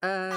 [0.00, 0.30] Ah.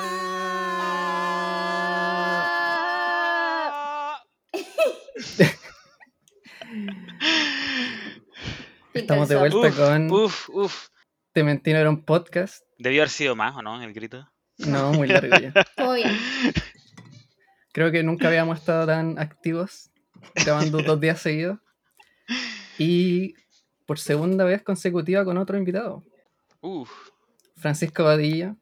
[8.93, 10.87] Estamos de vuelta Uf, con uf, uf.
[11.33, 12.63] Te mentí, no era un podcast.
[12.79, 13.79] Debió haber sido más, ¿o no?
[13.81, 14.27] El grito.
[14.57, 15.53] No, muy largo ya.
[15.77, 16.17] Todo bien.
[17.71, 19.91] Creo que nunca habíamos estado tan activos
[20.33, 21.59] grabando dos días seguidos.
[22.79, 23.35] Y
[23.85, 26.03] por segunda vez consecutiva con otro invitado,
[26.61, 26.89] Uf.
[27.57, 28.55] Francisco Badilla.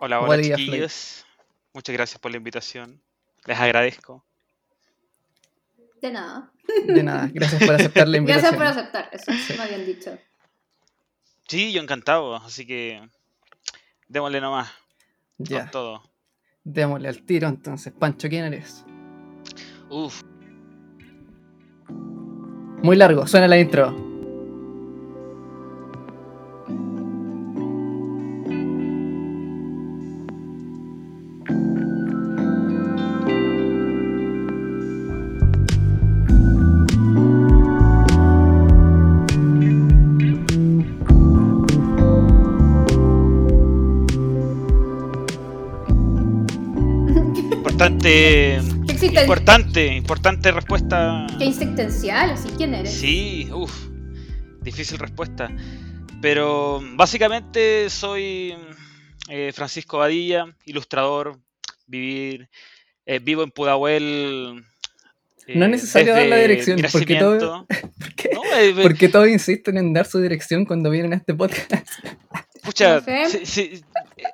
[0.00, 1.24] Hola, hola, What chiquillos.
[1.72, 3.00] Muchas gracias por la invitación.
[3.46, 4.24] Les agradezco.
[6.00, 6.50] De nada.
[6.86, 8.54] De nada, gracias por aceptar la invitación.
[8.58, 9.08] Gracias por aceptar.
[9.12, 9.54] Eso, Sí.
[9.56, 10.18] me habían dicho.
[11.48, 13.08] Sí, yo encantado, así que
[14.08, 14.68] démosle nomás
[15.38, 16.02] Ya, con todo.
[16.64, 17.92] démosle al tiro entonces.
[17.92, 18.84] Pancho, ¿quién eres?
[19.88, 20.22] Uf.
[22.82, 24.15] Muy largo, suena la intro.
[49.22, 51.26] Importante, importante respuesta.
[51.38, 52.30] ¿Qué existencial?
[52.30, 52.92] ¿Así quién eres?
[52.92, 53.88] Sí, uff,
[54.62, 55.50] difícil respuesta.
[56.22, 58.54] Pero básicamente soy
[59.28, 61.38] eh, Francisco Badilla, ilustrador,
[61.86, 62.48] vivir,
[63.04, 64.64] eh, vivo en Pudahuel.
[65.46, 67.66] eh, No es necesario dar la dirección, porque todo-.
[67.98, 68.30] ¿Por qué?
[68.32, 71.70] No, ¿Por qué todos insisten en dar su dirección cuando vienen a este podcast?
[72.66, 73.28] Pucha, No sé.
[73.30, 73.84] sí- sí,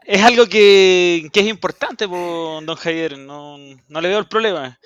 [0.05, 4.79] es algo que, que es importante, po, don Javier, no, no le veo el problema.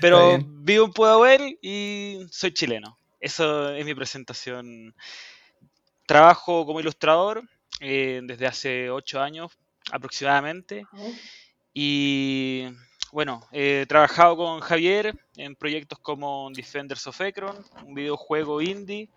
[0.00, 2.98] Pero vivo en Pudahuel y soy chileno.
[3.20, 4.94] Eso es mi presentación.
[6.06, 7.42] Trabajo como ilustrador
[7.80, 9.52] eh, desde hace ocho años
[9.90, 10.84] aproximadamente.
[10.92, 11.12] Oh,
[11.74, 12.66] Y
[13.12, 19.08] bueno, he trabajado con Javier en proyectos como Defenders of Ekron, un videojuego indie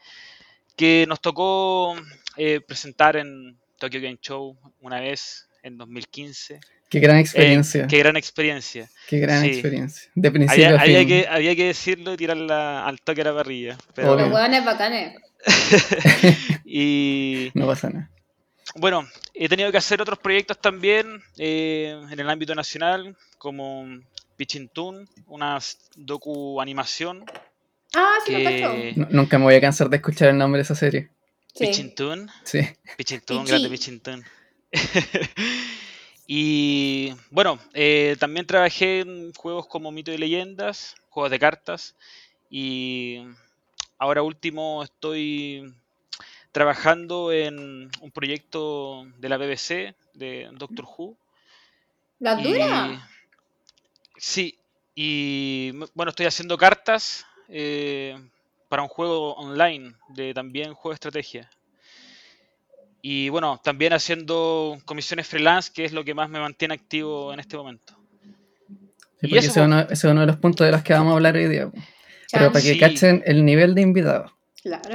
[0.77, 1.95] que nos tocó
[2.37, 6.59] eh, presentar en Tokyo Game Show una vez en 2015.
[6.89, 7.87] Qué gran Eh, experiencia.
[7.87, 8.89] qué gran experiencia.
[9.09, 9.47] Qué gran sí.
[9.49, 10.11] experiencia.
[10.15, 11.07] De principio Había, a había fin.
[11.07, 13.77] que, había que decirlo y tirarla al toque a la parrilla.
[13.95, 14.15] Pero.
[14.15, 15.15] Los hueones bacanes.
[16.65, 18.09] y No pasa nada.
[18.75, 23.85] bueno, he tenido que hacer otros proyectos también eh, en el ámbito nacional, como
[24.37, 25.59] Pitching Toon, una
[25.95, 27.25] docu animación.
[27.95, 28.33] Ah, sí.
[28.33, 28.93] Que...
[28.95, 31.09] Nu- Nunca me voy a cansar de escuchar el nombre de esa serie.
[31.55, 31.65] Sí.
[31.67, 32.59] Pitching Toon, Sí.
[32.97, 33.49] Pitching Toon, Pichi.
[33.51, 34.23] grande Pitching Toon.
[36.27, 41.95] y bueno, eh, también trabajé en juegos como Mito y Leyendas, juegos de cartas.
[42.49, 43.21] Y
[43.97, 45.73] ahora último estoy
[46.51, 51.17] trabajando en un proyecto de la BBC, de Doctor Who.
[52.19, 53.09] ¿La y- dura?
[54.17, 54.57] Sí,
[54.95, 58.17] y bueno, estoy haciendo cartas eh,
[58.69, 61.49] para un juego online, de también juego de estrategia.
[63.01, 67.39] Y bueno, también haciendo comisiones freelance, que es lo que más me mantiene activo en
[67.39, 67.95] este momento.
[69.21, 71.11] Sí, porque ese es, uno, ese es uno de los puntos de los que vamos
[71.11, 71.69] a hablar hoy día.
[72.31, 72.79] Pero para que Sí.
[72.79, 74.33] cachen el nivel de invitado.
[74.63, 74.89] Claro.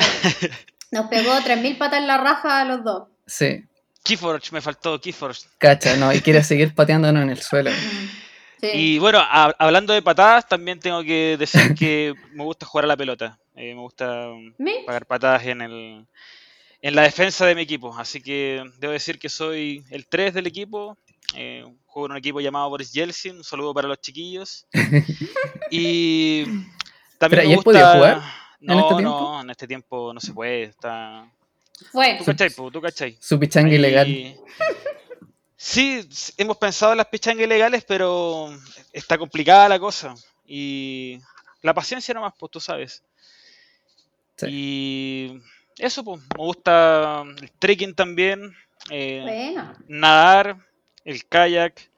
[0.91, 3.09] Nos pegó 3.000 patas en la raja a los dos.
[3.27, 3.65] Sí,
[4.03, 5.43] Keyforge, me faltó Keyforge.
[5.59, 6.13] cacha, ¿no?
[6.13, 7.71] Y quiere seguir pateándonos en el suelo.
[8.61, 8.69] Sí.
[8.73, 12.89] Y bueno, a- hablando de patadas, también tengo que decir que me gusta jugar a
[12.89, 13.39] la pelota.
[13.57, 14.85] Eh, me gusta um, ¿Me?
[14.87, 16.07] pagar patadas en el
[16.83, 17.95] en la defensa de mi equipo.
[17.99, 20.97] Así que debo decir que soy el 3 del equipo.
[21.35, 23.37] Eh, juego en un equipo llamado Boris Yeltsin.
[23.39, 24.67] Un saludo para los chiquillos.
[25.71, 26.45] Y
[27.19, 28.23] también Espera, ¿y me él podía gusta- jugar
[28.61, 30.65] No, en este no, en este tiempo no se puede.
[30.65, 31.31] Está...
[31.93, 32.17] Fue.
[32.19, 32.51] ¿Tú cachai?
[32.51, 32.71] po?
[32.71, 33.17] ¿Tú cachai?
[33.21, 34.07] Su pichanga Ahí- ilegal.
[35.63, 38.49] Sí, hemos pensado en las pichangas ilegales, pero
[38.95, 40.15] está complicada la cosa.
[40.47, 41.21] Y
[41.61, 43.03] la paciencia nomás, pues tú sabes.
[44.37, 44.47] Sí.
[44.49, 45.43] Y
[45.77, 48.57] eso, pues, me gusta el trekking también,
[48.89, 49.75] eh, Bueno.
[49.87, 50.57] nadar,
[51.05, 51.91] el kayak.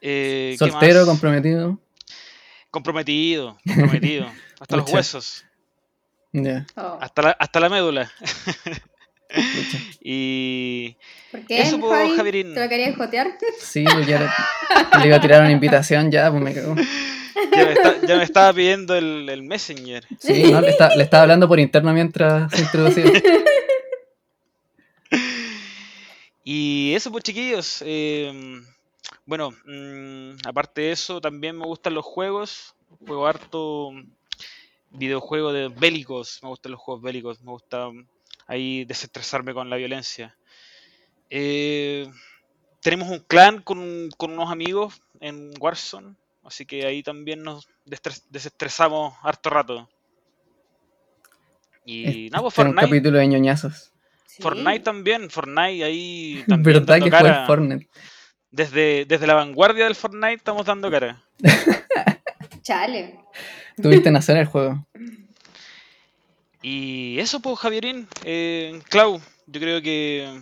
[0.00, 1.08] eh, ¿qué Soltero, más?
[1.10, 1.78] comprometido.
[2.72, 4.26] Comprometido, comprometido.
[4.60, 5.44] Hasta los huesos,
[6.76, 6.98] Oh.
[7.00, 8.10] hasta la, hasta la médula.
[10.00, 10.96] Y
[11.30, 12.16] ¿Por qué, Eso, Javi?
[12.16, 12.54] Javierín.
[12.54, 13.38] ¿Te lo querías jotear?
[13.58, 16.74] Sí, pues ya le, le iba a tirar una invitación ya, pues me cagó.
[16.76, 20.06] ya me, está- ya me estaba pidiendo el, el Messenger.
[20.20, 23.04] Sí, no, le, está- le estaba hablando por interno mientras se introducía.
[26.46, 27.82] Y eso, pues chiquillos.
[27.86, 28.60] eh,
[29.24, 32.74] bueno, mm, aparte de eso, también me gustan los juegos.
[33.06, 33.90] Juego harto
[34.90, 36.40] videojuegos de bélicos.
[36.42, 37.40] Me gustan los juegos bélicos.
[37.42, 37.88] Me gusta
[38.46, 40.36] ahí desestresarme con la violencia.
[41.30, 42.10] Eh,
[42.80, 46.14] tenemos un clan con, con unos amigos en Warzone,
[46.44, 49.88] así que ahí también nos destres- desestresamos harto rato.
[51.86, 53.92] Y nada, pues Este era un Fortnite, capítulo de ñoñazos.
[54.26, 54.42] Sí.
[54.42, 57.46] Fortnite también, Fortnite ahí también ¿Verdad dando que cara.
[57.46, 57.88] fue Fortnite?
[58.50, 61.22] Desde, desde la vanguardia del Fortnite estamos dando cara.
[62.62, 63.18] Chale.
[63.82, 64.86] Tuviste en hacer el juego.
[66.66, 70.40] Y eso, pues, Javierín, eh, Clau, yo creo que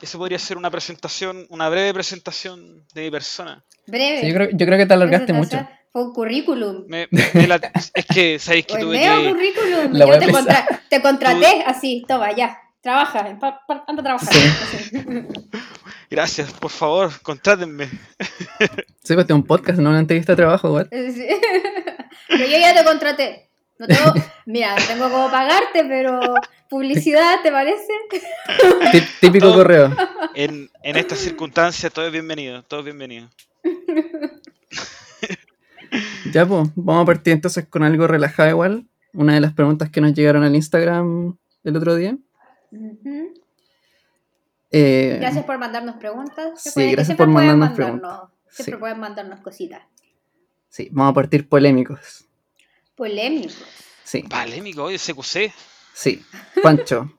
[0.00, 3.62] eso podría ser una presentación, una breve presentación de mi persona.
[3.86, 4.20] Breve.
[4.22, 5.68] Sí, yo, creo, yo creo que te alargaste mucho.
[5.92, 6.84] Fue un currículum.
[6.88, 7.60] Me- me la-
[7.94, 9.28] es que, ¿sabéis que el tuve que...
[9.30, 9.92] currículum.
[9.92, 12.58] La Yo web te, contra- te contraté así, toma, ya.
[12.80, 14.32] Trabaja, pa- pa- anda a trabajar.
[14.32, 14.90] Sí.
[16.10, 17.88] Gracias, por favor, contrátenme.
[19.04, 20.88] Sí, pues tengo un podcast, no una entrevista de trabajo, igual.
[20.90, 21.26] Sí.
[22.28, 23.47] Pero yo ya te contraté.
[23.78, 24.12] No tengo,
[24.46, 26.20] mira, no tengo cómo pagarte, pero
[26.68, 27.92] publicidad, ¿te parece?
[28.92, 29.94] Tí- Típico Todo- correo.
[30.34, 33.28] En, en estas circunstancias todo es bienvenido, todo es bienvenido.
[36.32, 38.86] Ya, pues, vamos a partir entonces con algo relajado igual.
[39.14, 42.16] Una de las preguntas que nos llegaron al Instagram el otro día.
[44.70, 46.62] Eh, Gracias por mandarnos preguntas.
[46.62, 48.78] Sí, que gracias siempre por pueden mandarnos mandarnos- Siempre Sí.
[48.80, 49.82] pueden mandarnos cositas.
[50.68, 52.27] Sí, vamos a partir polémicos.
[52.98, 53.56] Polémicos.
[54.04, 55.52] Sí, Polémico, oye, CQC.
[55.94, 56.22] sí.
[56.62, 57.10] Pancho,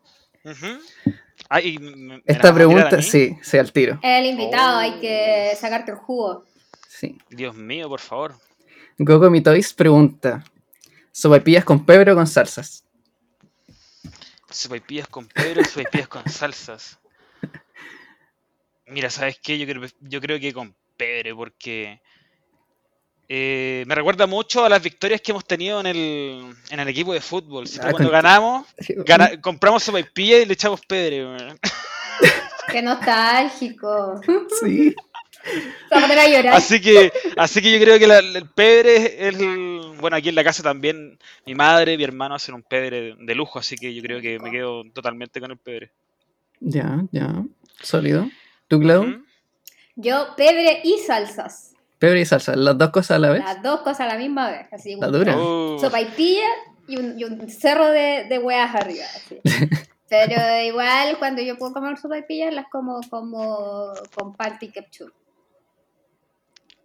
[1.63, 3.99] y me- me esta pregunta, sí, sí, al tiro.
[4.03, 4.81] El invitado, Oh.
[4.81, 6.45] hay que sacarte el jugo.
[6.87, 7.17] Sí.
[7.29, 8.35] Dios mío, por favor.
[8.97, 10.43] Gogo Mitois pregunta:
[11.11, 12.83] ¿Sopaipillas con pebre o con salsas?
[14.49, 16.99] Sopaipillas con pebre, sopaipillas con salsas.
[18.87, 19.57] Mira, ¿sabes qué?
[19.59, 22.01] Yo creo, yo creo que con pebre, porque
[23.29, 27.13] eh, me recuerda mucho a las victorias que hemos tenido en el, en el equipo
[27.13, 27.67] de fútbol.
[27.67, 28.67] Siempre Ah, cuando con- ganamos,
[29.05, 31.59] gana- compramos sopaipillas y le echamos weón.
[32.71, 34.19] Qué nostálgico.
[34.59, 34.95] Sí.
[35.91, 36.53] A llorar.
[36.53, 38.95] Así que, así que yo creo que la- el pebre
[39.27, 39.79] es el...
[39.99, 43.57] Bueno, aquí en la casa también mi madre, mi hermano hacen un pebre de, lujo,
[43.59, 45.91] así que yo creo que me quedo totalmente con el pebre.
[46.59, 47.43] Ya, ya.
[47.81, 48.27] Sólido.
[48.67, 49.03] ¿Tú, Clau?
[49.05, 49.25] ¿Mm?
[49.95, 51.73] Yo, pebre y salsas.
[51.99, 53.43] Pebre y salsa, las dos cosas a la vez.
[53.43, 54.67] Las dos cosas a la misma vez.
[54.71, 55.35] Así, La dura.
[55.37, 55.77] Oh.
[55.79, 56.47] sopaipilla
[56.87, 59.05] y un, y un cerro de, de hueas arriba.
[59.15, 59.39] así.
[60.09, 65.11] Pero igual cuando yo puedo comer sopaipillas las como como con palta y ketchup.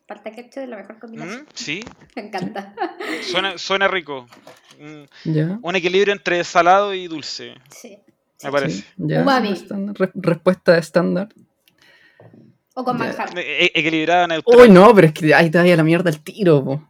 [0.06, 1.42] Palta y ketchup es la mejor combinación.
[1.42, 1.46] ¿Mm?
[1.54, 1.84] Sí,
[2.16, 2.74] Me encanta.
[3.22, 4.26] suena, suena rico.
[4.78, 5.58] Mm, Ya.
[5.62, 7.98] Un equilibrio entre salado y dulce, Sí.
[8.42, 8.78] me parece.
[8.82, 9.24] Sí, ya.
[10.14, 11.28] Respuesta estándar.
[12.74, 13.36] O con manjar.
[13.38, 14.60] E- e- equilibrada, neutral.
[14.60, 16.82] Uy, no, pero es que ahí te vaya la mierda el tiro, po.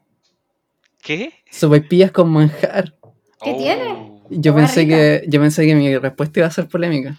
[1.03, 1.33] ¿Qué?
[1.51, 2.95] Sopaipillas con manjar.
[3.43, 3.59] ¿Qué Oh.
[3.59, 4.11] tiene?
[4.31, 4.97] Yo pensé rica.
[4.97, 7.19] que, yo pensé que mi respuesta iba a ser polémica.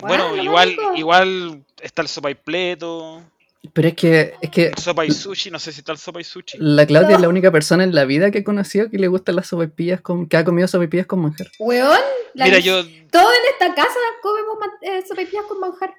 [0.00, 3.22] Bueno, Bueno, igual, igual está el sopa y pleto,
[3.72, 6.20] Pero es que, es que el sopa y sushi, no sé si está el sopa
[6.20, 6.58] y sushi.
[6.58, 7.14] la Claudia No.
[7.14, 10.00] es la única persona en la vida que he conocido que le gustan las sopaipillas
[10.00, 11.46] con, que ha comido sopaipillas con manjar.
[11.60, 11.96] Weón,
[12.34, 12.82] la- Mira, yo
[13.12, 15.94] todos en esta casa comemos man- eh, sopaipillas con manjar.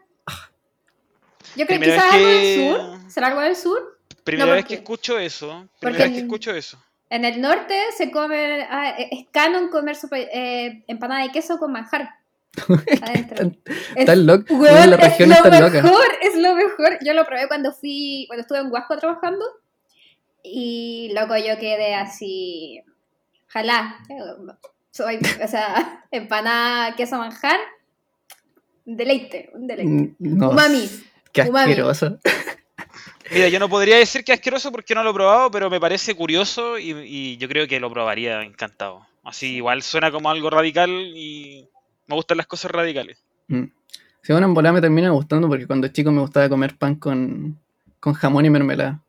[1.55, 2.71] Yo creo que Primera quizás algo que- del
[3.01, 3.11] sur.
[3.11, 3.99] ¿Será algo del sur?
[4.23, 6.77] primera no, vez que escucho eso, porque primera vez que escucho eso.
[7.09, 11.57] En el norte se come, ah, eh, es canon comer sopa- eh, empanada de queso
[11.59, 12.09] con manjar.
[13.03, 13.51] Adentro.
[13.95, 16.97] Es- weón, Una de las es lo mejor, es lo mejor.
[17.03, 19.45] Yo lo probé cuando fui, cuando estuve en Huasco trabajando.
[20.43, 22.81] Y loco, yo quedé así.
[23.49, 23.97] Ojalá.
[24.91, 27.59] Soy, o sea, empanada, queso manjar.
[28.85, 29.91] Un deleite, un deleite.
[30.19, 30.89] Mm, No, Umami.
[31.33, 32.19] Qué asqueroso.
[33.31, 36.15] Mira, yo no podría decir que asqueroso porque no lo he probado, pero me parece
[36.15, 39.05] curioso y, y yo creo que lo probaría encantado.
[39.23, 41.67] Así igual suena como algo radical y
[42.07, 43.23] me gustan las cosas radicales.
[43.47, 43.65] Mm.
[44.21, 47.59] Si una embolada me termina gustando porque cuando chico me gustaba comer pan con,
[47.99, 49.01] con jamón y mermelada.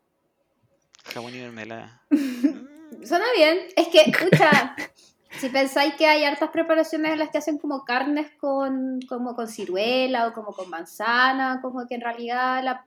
[1.13, 2.03] Jamón y mermelada.
[3.05, 3.59] Suena bien.
[3.77, 4.77] Es que, escucha,
[5.39, 9.49] si pensáis que hay hartas preparaciones en las que hacen como carnes con, como con
[9.49, 12.87] ciruela o como con manzana, como que en realidad la,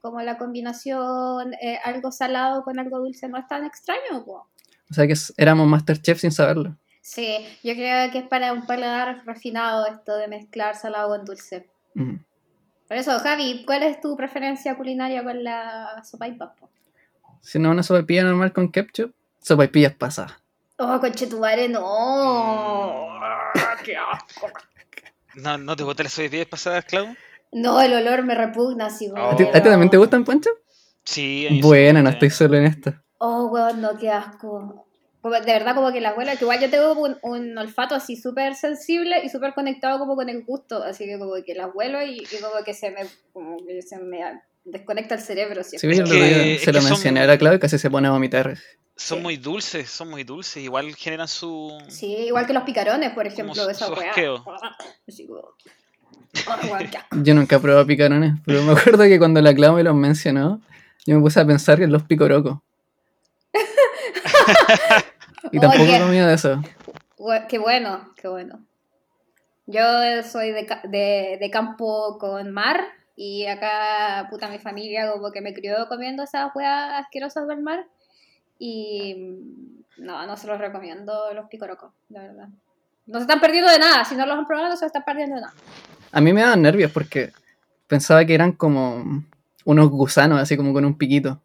[0.00, 4.24] como la combinación eh, algo salado con algo dulce no es tan extraño.
[4.26, 6.76] O sea que éramos Masterchef sin saberlo.
[7.00, 11.68] Sí, yo creo que es para un paladar refinado esto de mezclar salado con dulce.
[11.94, 12.16] Mm.
[12.86, 16.70] Por eso, Javi, ¿cuál es tu preferencia culinaria con la sopa y papo?
[17.40, 20.34] Si no una sopaipilla normal con ketchup, sopaipillas pasadas.
[20.78, 23.08] Oh, conchetumare, no.
[23.84, 24.46] ¡Qué asco!
[25.34, 27.14] ¿No, no te gustan las sopaipillas pasadas, Clau?
[27.52, 29.10] No, el olor me repugna así.
[29.16, 30.50] ¿A ¿A ti, a ti también te gustan, Pancho?
[31.04, 31.46] Sí.
[31.48, 32.94] sí Buena, no estoy solo en esto.
[33.18, 34.86] Oh, weón, no, qué asco.
[35.22, 38.54] de verdad como que la abuela, que igual yo tengo un, un olfato así súper
[38.54, 42.18] sensible y súper conectado como con el gusto, así que como que el abuelo y,
[42.18, 43.00] y como que se me,
[43.32, 44.20] como que se me
[44.64, 45.98] desconecta el cerebro Sí, siempre.
[45.98, 48.06] yo Es que- se lo que son- mencioné a la Claudia y casi se pone
[48.08, 48.56] a vomitar.
[49.00, 49.22] Son Sí.
[49.22, 50.56] muy dulces, son muy dulces.
[50.62, 51.78] Igual generan su.
[51.88, 54.04] Sí, igual que los picarones, por ejemplo, su- esa su asco.
[57.22, 60.60] Yo nunca he probado picarones, pero me acuerdo que cuando la Clau me los mencionó,
[61.06, 62.58] yo me puse a pensar en los picorocos.
[65.52, 66.60] y tampoco he comido de eso.
[67.48, 68.60] Qué bueno, qué bueno.
[69.66, 69.82] Yo
[70.24, 72.80] soy de, ca- de, de campo con mar
[73.16, 77.84] y acá, puta, mi familia como que me crió comiendo esas weas asquerosas del mar
[78.58, 82.48] y mm, no, no se los recomiendo los picorocos, la verdad.
[83.06, 85.36] No se están perdiendo de nada, si no los han probado no se están perdiendo
[85.36, 85.54] de nada.
[86.12, 87.32] A mí me daban nervios porque
[87.86, 89.24] pensaba que eran como
[89.64, 91.40] unos gusanos, así como con un piquito,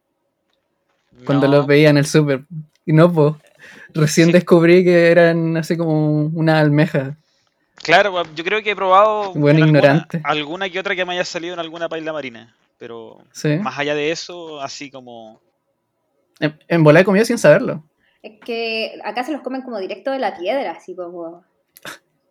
[1.25, 2.43] cuando los veía en el súper.
[2.85, 3.35] Y no, pues.
[3.93, 4.33] Recién Sí.
[4.33, 7.15] descubrí que eran así como una almeja.
[7.75, 10.21] Claro, yo creo que he probado alguna- ignorante.
[10.23, 12.53] Alguna, que otra que me haya salido en alguna paila marina.
[12.77, 13.57] Pero Sí.
[13.57, 15.39] más allá de eso, así como.
[16.39, 17.83] En, en bola he comido sin saberlo.
[18.21, 21.43] Es que acá se los comen como directo de la piedra, así como...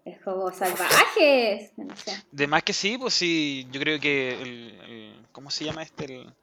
[0.05, 2.13] Es como salvajes, no sé.
[2.33, 6.07] De más que sí, pues sí, yo creo que el, el- ¿cómo se llama este?
[6.07, 6.35] El-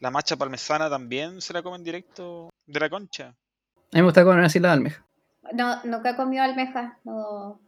[0.00, 3.28] la macha parmesana también se la comen directo de la concha.
[3.28, 5.04] A mí me gusta comer así las almejas.
[5.52, 7.60] No, nunca he comido almejas, no.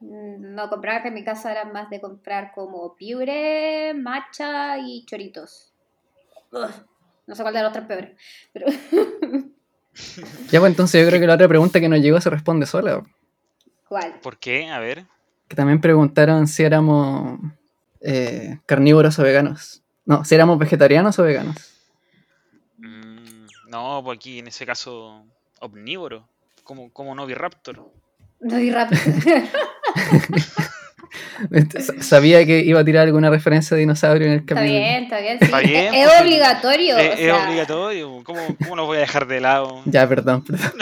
[0.00, 5.72] No, compraba que en mi casa era más de comprar como piure, matcha y choritos.
[6.52, 6.70] Ugh,
[7.26, 8.10] no sé cuál de los tres peores.
[8.52, 8.66] Pero
[10.50, 13.02] Ya, pues entonces yo creo que la otra pregunta que nos llegó se responde sola.
[13.88, 14.14] ¿cuál?
[14.22, 14.68] ¿Por qué?
[14.70, 15.04] A ver.
[15.48, 17.38] Que también preguntaron si éramos
[18.00, 19.82] eh, carnívoros o veganos.
[20.06, 21.56] No, si éramos vegetarianos o veganos.
[22.78, 25.24] Mm, no, pues aquí en ese caso,
[25.60, 26.26] omnívoro.
[26.64, 27.90] Como, como Noviraptor.
[28.40, 29.00] No di rápido.
[29.02, 30.70] S-
[32.00, 35.38] Sabía que iba a tirar alguna referencia de dinosaurio en el está bien, está bien.
[35.38, 35.44] sí.
[35.44, 36.96] Está bien, es, es pues, obligatorio.
[36.98, 38.22] Es, o es sea, obligatorio.
[38.24, 39.82] ¿Cómo, ¿Cómo los voy a dejar de lado?
[39.86, 40.72] Ya, perdón, perdón.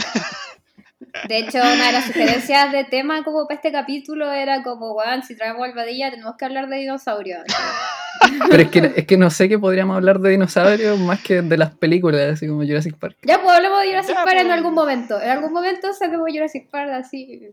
[1.29, 5.23] De hecho, una de las sugerencias de tema como para este capítulo era como, weón,
[5.23, 7.43] si traemos albadilla tenemos que hablar de dinosaurios.
[8.49, 11.57] Pero es que, es que no sé qué podríamos hablar de dinosaurios más que de
[11.59, 13.17] las películas, así como Jurassic Park.
[13.23, 14.57] Ya, pues hablemos de Jurassic Ya, Park en pues.
[14.57, 15.21] algún momento.
[15.21, 17.51] En algún momento saquemos Jurassic Park así.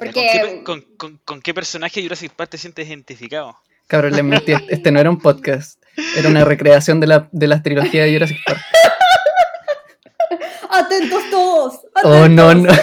[0.00, 0.54] ¿Con qué, Porque.
[0.56, 3.56] per- con, con- con qué personaje de Jurassic Park te sientes identificado?
[3.86, 5.82] Cabrón, les mentí, este no era un podcast,
[6.16, 8.60] era una recreación de la, de las trilogías de Jurassic Park.
[10.70, 11.80] ¡Atentos todos!
[12.04, 12.72] Oh, no, no.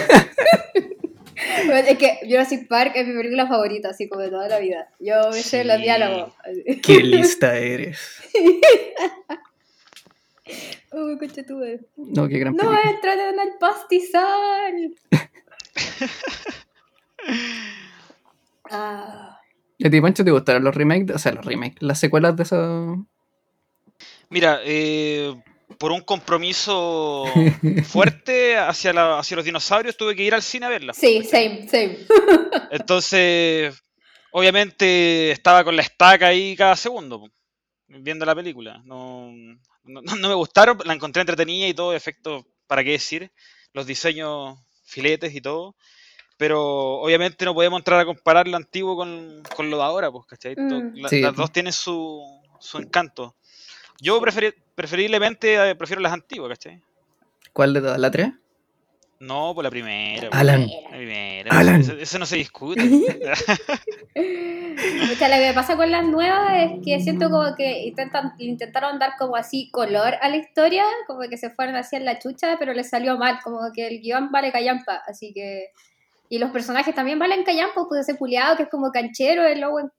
[1.66, 4.88] Bueno, es que Jurassic Park es mi película favorita, así como de toda la vida.
[5.00, 5.82] Yo me sé los Sí.
[5.82, 6.32] diálogos.
[6.44, 6.80] así.
[6.80, 7.98] Qué lista eres.
[10.92, 11.80] Uy, madre.
[11.96, 14.94] No, qué gran No entran en el pastizal.
[18.70, 19.40] Ah,
[19.78, 21.14] ¿Y a ti, Pancho, te gustaron los remakes?
[21.14, 22.98] O sea, los remakes, las secuelas de esos...
[24.30, 25.34] Mira, eh,
[25.78, 27.32] por un compromiso
[27.84, 30.92] fuerte hacia, la- hacia los dinosaurios tuve que ir al cine a verla.
[30.94, 31.98] sí, same, same.
[32.70, 33.74] Entonces,
[34.32, 37.30] obviamente estaba con la estaca ahí cada segundo,
[37.86, 38.82] viendo la película.
[38.84, 39.30] No,
[39.84, 43.30] no, no me gustaron, la encontré entretenida y todo, efectos, para qué decir,
[43.72, 45.74] los diseños, filetes y todo.
[46.38, 50.24] Pero obviamente no podemos entrar a comparar lo antiguo con, con lo de ahora, pues,
[50.26, 50.54] ¿cachai?
[50.56, 50.94] Mm.
[50.94, 51.36] la- Sí, las pues.
[51.36, 52.24] dos tienen su,
[52.58, 53.34] su encanto.
[54.00, 56.80] Yo preferi- preferiblemente eh, prefiero las antiguas, ¿cachai?
[57.52, 57.98] ¿Cuál de todas?
[57.98, 58.30] ¿La 3?
[59.20, 60.28] No, por la primera.
[60.30, 60.68] Alan.
[60.84, 61.58] La primera.
[61.58, 61.80] Alan.
[61.80, 62.80] Eso, eso no se discute.
[64.14, 68.34] O sea, lo que me pasa con las nuevas es que siento como que intentan,
[68.38, 72.18] intentaron dar como así color a la historia, como que se fueron así en la
[72.20, 75.70] chucha, pero les salió mal, como que el guion vale callampa, así que...
[76.28, 79.90] Y los personajes también valen callampa, pues ese culiado que es como canchero, el Owen,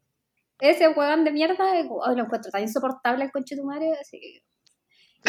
[0.59, 4.43] ese huevón de mierda, oh, lo encuentro tan insoportable el conche de tu madre, así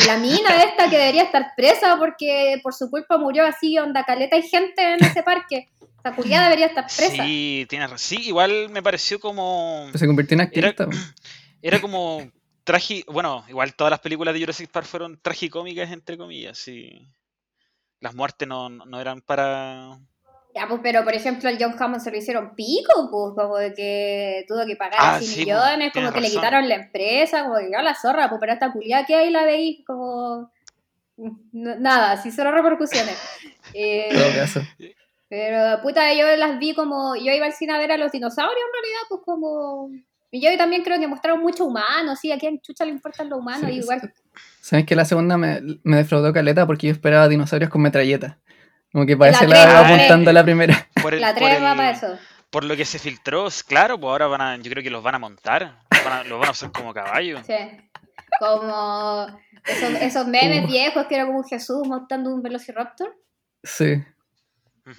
[0.06, 4.36] la mina esta que debería estar presa porque por su culpa murió así, onda caleta
[4.36, 5.68] y gente en ese parque.
[5.98, 7.24] Esa culiada debería estar presa.
[7.24, 7.98] Sí, tienes razón.
[7.98, 9.86] Sí, igual me pareció como.
[9.90, 10.86] Pues se convirtió en activista.
[10.86, 10.92] po.
[11.60, 12.30] Era como.
[12.64, 13.04] Tragi...
[13.06, 16.56] Bueno, igual todas las películas de Jurassic Park fueron tragicómicas, entre comillas.
[16.56, 17.06] Sí.
[18.00, 19.98] Las muertes no, no eran para.
[20.54, 23.72] Ya, pues, pero por ejemplo, al John Hammond se lo hicieron pico, pues, como de
[23.72, 27.42] que tuvo que pagar Ah, así sí, pues, millones, como que le quitaron la empresa,
[27.44, 30.50] como que quedó la zorra, pues, pero esta culiada que ahí la veis, como.
[31.18, 33.16] n- Nada, así cero repercusiones.
[33.72, 34.60] Eh, En todo caso.
[35.28, 37.14] pero puta, yo las vi como.
[37.14, 39.90] Yo iba al cine a ver a los dinosaurios en realidad, pues como.
[40.32, 43.38] Y yo también creo que mostraron mucho humano, sí, a quién chucha le importan los
[43.38, 44.12] humanos, Sí, igual.
[44.60, 48.38] ¿Sabes que la segunda me, me defraudó caleta porque yo esperaba dinosaurios con metralleta?
[48.92, 50.28] Como que para La ese tres, lado la apuntando tres.
[50.28, 50.88] a la primera.
[51.02, 52.18] Por el- La por 3 va para eso.
[52.50, 55.14] Por lo que se filtró, claro, pues ahora van a, yo creo que los van
[55.14, 57.40] a montar, van a- los van a usar como caballo.
[57.44, 57.54] Sí.
[58.38, 59.26] Como
[59.66, 60.66] esos, esos memes Uh.
[60.66, 63.14] viejos que era como un Jesús montando un Velociraptor.
[63.62, 64.02] Sí.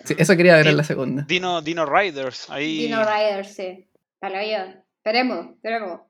[0.05, 1.24] Sí, eso quería ver en la segunda.
[1.27, 2.83] Dino, Dino Riders, ahí.
[2.83, 3.89] Dino Rider, sí.
[4.21, 4.74] Maravilloso.
[4.98, 6.01] Esperemos, esperemos.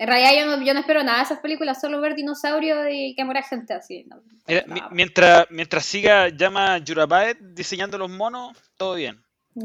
[0.00, 3.14] En realidad yo no, yo no espero nada de esas películas, solo ver dinosaurios y
[3.14, 4.06] que muera gente así.
[4.08, 9.22] No, Mira, mientras, mientras siga llama Jurabaet diseñando los monos, todo bien.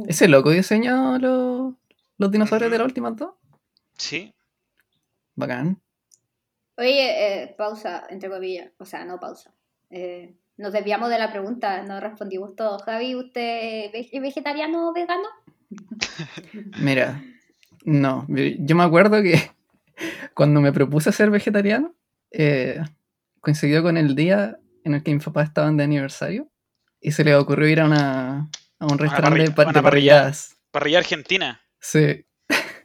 [0.07, 1.75] ¿Ese loco diseñó los,
[2.17, 2.81] los dinosaurios de Ujú.
[2.83, 3.31] las últimas dos?
[3.97, 4.35] Sí.
[5.35, 5.81] Bacán.
[6.75, 8.69] Oye, eh, pausa, entre comillas.
[8.77, 9.53] O sea, no pausa.
[9.89, 12.77] Eh, nos desviamos de la pregunta, no respondimos todo.
[12.79, 15.29] Javi, ¿usted es vegetariano o vegano?
[16.81, 17.23] Mira,
[17.85, 19.54] no, yo me acuerdo que
[20.33, 21.95] cuando me propuse ser vegetariano,
[22.31, 22.81] eh,
[23.39, 26.49] coincidió con el día en el que mis papás estaban de aniversario
[27.01, 28.49] y se les ocurrió ir a, una,
[28.79, 29.81] a un restaurante de, parrilla- pa- una de parrilla.
[30.13, 30.57] parrilladas.
[30.71, 31.61] Parrilla Argentina.
[31.79, 32.25] Sí,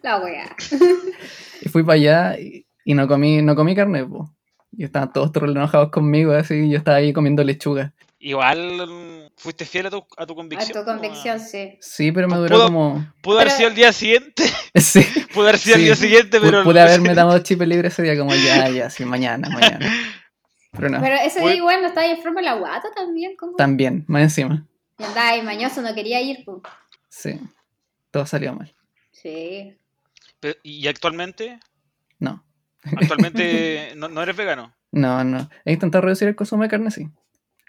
[0.02, 0.55] La wea.
[1.62, 4.31] y fui para allá y, y no comí no comí carne, po.
[4.73, 7.93] Y estaban todos enojados conmigo, así, y yo estaba ahí comiendo lechuga.
[8.23, 10.73] Igual mm, fuiste fiel a tu, a tu A convicción.
[10.73, 11.79] tu po, convicción, sí.
[11.81, 13.12] Sí, pero me Pudo- duró como...
[13.23, 14.45] Pudo haber Pero- sido el día siguiente.
[14.75, 16.62] Sí, Pudo haber sido el día siguiente, pero.
[16.62, 19.81] pude haberme dado chip libre ese día, como ya, ya, sí, mañana, mañana.
[20.73, 23.35] Pero no, Pero ese día igual no estaba ahí enfermo de la guata también.
[23.37, 23.57] ¿cómo?
[23.57, 24.65] también, más encima.
[24.99, 26.45] Y andaba ahí mañoso, no quería ir.
[26.45, 26.59] pues.
[27.09, 27.41] Sí,
[28.12, 28.73] todo salió mal.
[29.11, 29.77] Sí.
[30.39, 31.59] Pero- ¿Y actualmente?
[32.21, 32.45] No,
[32.85, 34.73] Actualmente no, no eres vegano.
[34.93, 35.50] no, no.
[35.65, 37.09] He intentado reducir el consumo de carne, sí.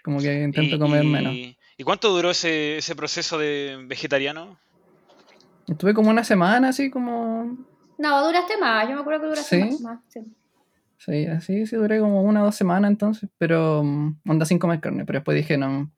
[0.02, 1.34] Como que intento Y- comer y- menos.
[1.78, 4.58] ¿Y cuánto duró ese, ese proceso de vegetariano?
[5.68, 7.56] Estuve como una semana así como...
[7.98, 8.88] No, duraste más.
[8.88, 9.70] Yo me acuerdo que duraste ¿Sí?
[9.70, 9.80] más.
[9.80, 10.20] más, sí.
[10.98, 14.80] Sí, así sí duré como una o dos semanas entonces, pero mm, onda sin comer
[14.80, 15.04] carne.
[15.04, 15.90] Pero después dije, no,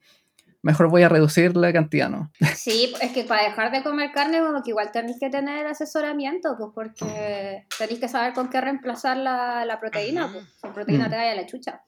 [0.62, 2.30] mejor voy a reducir la cantidad, ¿no?
[2.56, 6.56] Sí, es que para dejar de comer carne, como que igual tenéis que tener asesoramiento,
[6.58, 10.44] pues porque tenéis que saber con qué reemplazar la, la proteína, pues.
[10.62, 11.10] La proteína Mm.
[11.10, 11.82] te vaya a la chucha.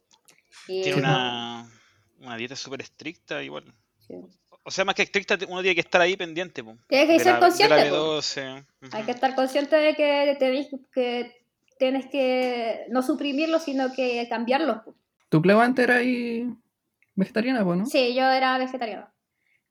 [0.69, 1.67] Y Tiene una,
[2.21, 3.73] una dieta súper estricta, igual.
[4.07, 4.15] sí.
[4.69, 6.65] O sea, más que estricta, uno tiene que estar ahí pendiente.
[6.65, 7.97] po, Tienes que de ser la- consciente, De la.
[7.97, 8.65] B12.
[8.83, 8.97] ujú.
[8.97, 11.37] Hay que estar consciente de que tenéis que
[11.79, 14.83] tienes que no suprimirlo, sino que cambiarlo.
[15.29, 16.49] ¿Tu Cleo antes era ahí
[17.15, 17.87] vegetariana, pues, no?
[17.87, 19.13] Sí, yo era vegetariana.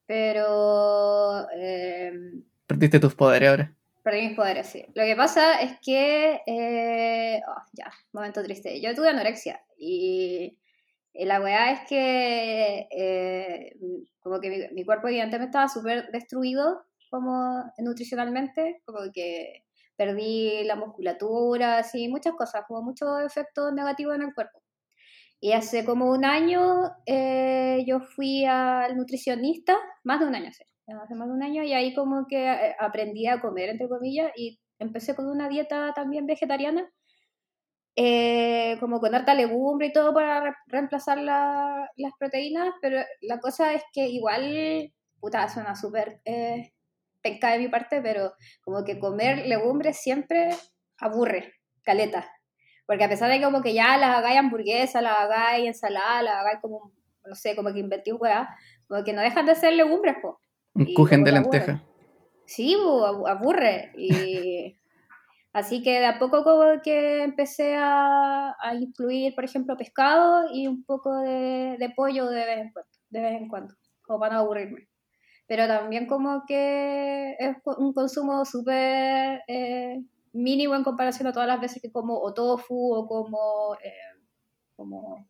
[0.06, 2.14] Pero eh,
[2.68, 3.74] Perdiste tus poderes ahora.
[4.04, 4.86] perdí mis poderes, sí.
[4.94, 6.42] Lo que pasa es que.
[6.48, 8.80] eh, oh, ya, momento triste.
[8.82, 9.62] Yo tuve anorexia.
[9.78, 10.58] Y
[11.20, 12.88] la weá es que.
[12.92, 13.76] eh,
[14.20, 18.82] como que mi, mi cuerpo, evidentemente, estaba súper destruido como nutricionalmente.
[18.86, 19.64] Como que
[19.96, 24.62] perdí la musculatura, así, muchas cosas, como muchos efectos negativos en el cuerpo.
[25.40, 26.62] Y hace como un año
[27.06, 31.64] eh, yo fui al nutricionista, más de un año, sí, hace más de un año,
[31.64, 35.94] y ahí como que eh, aprendí a comer, entre comillas, y empecé con una dieta
[35.94, 36.90] también vegetariana,
[37.96, 43.40] eh, como con harta legumbre y todo para re- reemplazar la- las proteínas, pero la
[43.40, 46.72] cosa es que igual, puta, suena súper eh,
[47.22, 50.50] penca de mi parte, pero como que comer legumbres siempre
[51.00, 51.54] aburre,
[51.84, 52.30] caleta.
[52.86, 56.36] Porque a pesar de que como que ya las hagáis hamburguesa, las hagáis ensalada, las
[56.36, 56.92] hagáis como,
[57.26, 58.56] no sé, como que inventé un weá,
[58.88, 60.40] como que no dejan de ser legumbres, po.
[60.76, 61.82] Un cujen de lenteja.
[62.46, 63.92] Sí, abu- aburre.
[63.98, 64.78] Y
[65.56, 70.68] así que de a poco como que empecé a, a incluir, por ejemplo, pescado y
[70.68, 74.36] un poco de, de pollo de vez en cuando, de vez en cuando, como para
[74.36, 74.88] no aburrirme.
[75.48, 80.02] Pero también como que es un consumo súper eh,
[80.34, 83.94] mínimo en comparación a todas las veces que como o tofu o como, eh,
[84.76, 85.28] como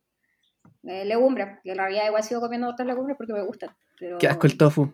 [0.84, 3.76] eh, legumbres, que en realidad igual sigo comiendo otras legumbres porque me gustan.
[4.00, 4.18] Pero...
[4.18, 4.90] Qué asco el tofu.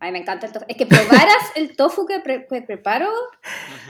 [0.00, 0.66] A mí me encanta el tofu.
[0.68, 3.08] Es que probaras el tofu que, pre- que preparo,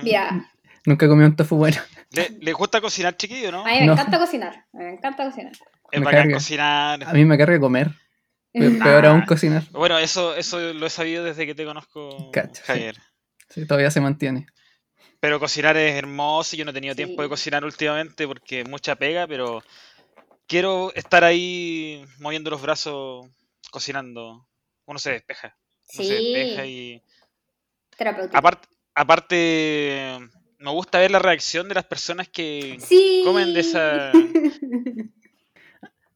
[0.03, 0.47] mira,
[0.87, 1.77] Nunca comí un tofu bueno.
[2.11, 3.63] ¿Le, le gusta cocinar, chiquillo, no?
[3.63, 3.93] a mí me No.
[3.93, 4.65] encanta cocinar.
[4.73, 5.53] Me encanta cocinar.
[5.91, 6.35] Es me bacán carga.
[6.35, 7.05] cocinar.
[7.05, 7.91] A mí me carga comer.
[8.53, 8.71] Pe-.
[8.83, 9.11] Peor Ah.
[9.11, 9.65] aún cocinar.
[9.73, 12.63] Bueno, eso, eso lo he sabido desde que te conozco, Cacha, sí.
[12.67, 12.97] Javier.
[13.51, 14.47] Sí, todavía se mantiene.
[15.21, 16.57] Pero cocinar es hermoso.
[16.57, 17.05] Yo no he tenido Sí.
[17.05, 19.63] tiempo de cocinar últimamente porque mucha pega, pero
[20.47, 23.27] quiero estar ahí moviendo los brazos
[23.71, 24.47] cocinando.
[24.85, 25.57] Uno se despeja.
[25.95, 27.03] Uno se despeja Sí, y.
[27.97, 28.37] terapéutico.
[28.39, 30.19] Aparte, aparte,
[30.59, 33.23] me gusta ver la reacción de las personas que Sí.
[33.25, 34.11] comen de esa.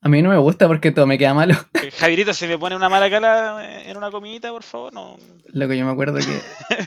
[0.02, 1.54] A mí no me gusta porque todo me queda malo.
[1.82, 4.92] Eh, Javierito, se me pone una mala cara en una comidita, por favor.
[4.94, 5.18] No.
[5.46, 6.40] Lo que yo me acuerdo que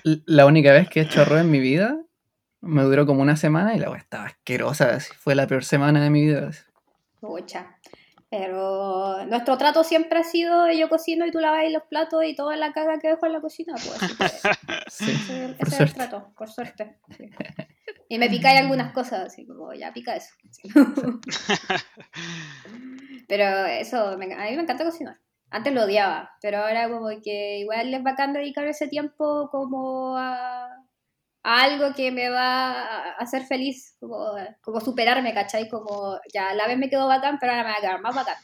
[0.03, 1.95] l- la única vez que he hecho arroz en mi vida
[2.61, 4.97] me duró como una semana y la weá estaba asquerosa.
[5.19, 6.47] Fue la peor semana de mi vida.
[6.49, 6.61] así.
[8.35, 12.55] Pero nuestro trato siempre ha sido yo cocino y tú lavas los platos y toda
[12.55, 13.99] la caga que dejo en la cocina, pues.
[14.87, 16.97] Sí, ese, ese es el trato, por suerte.
[17.15, 17.29] sí.
[18.09, 20.33] Y me picáis algunas cosas, así como ya pica eso.
[20.49, 20.67] sí.
[23.27, 25.17] Pero eso, me- a mí me encanta cocinar.
[25.51, 30.72] Antes lo odiaba, pero ahora como que igual es bacán dedicar ese tiempo como a,
[31.43, 35.69] a algo que me va a hacer feliz, como, como superarme, ¿cachai?
[35.69, 38.37] Como ya la vez me quedó bacán, pero ahora me va a quedar más bacán.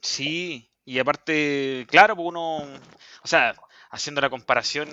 [0.00, 3.56] Sí, y aparte, claro, pues uno, o sea,
[3.90, 4.88] haciendo la comparación,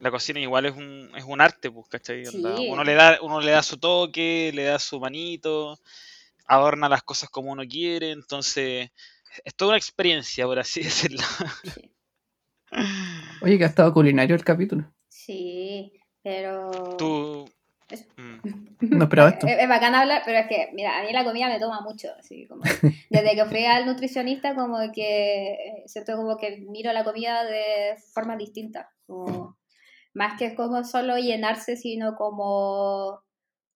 [0.00, 2.26] la cocina igual es un, es un arte, pues, ¿cachai?
[2.26, 2.42] Sí.
[2.68, 5.78] Uno le da, uno le da su toque, le da su manito,
[6.46, 8.90] adorna las cosas como uno quiere, entonces
[9.44, 11.22] es toda una experiencia, por así decirlo.
[11.62, 11.94] Sí.
[13.42, 14.92] Oye, que ha estado culinario el capítulo.
[15.24, 16.70] Sí, pero...
[16.98, 17.44] Tú...
[17.88, 18.40] Es- mm,
[18.98, 19.46] No esperaba esto.
[19.46, 22.08] Es, es bacán hablar, pero es que, mira, a mí la comida me toma mucho,
[22.18, 22.62] así como,
[23.10, 27.96] desde que fui al nutricionista como que eh, siento como que miro la comida de
[28.12, 29.56] forma distinta, como,
[30.14, 33.22] más que como solo llenarse, sino como,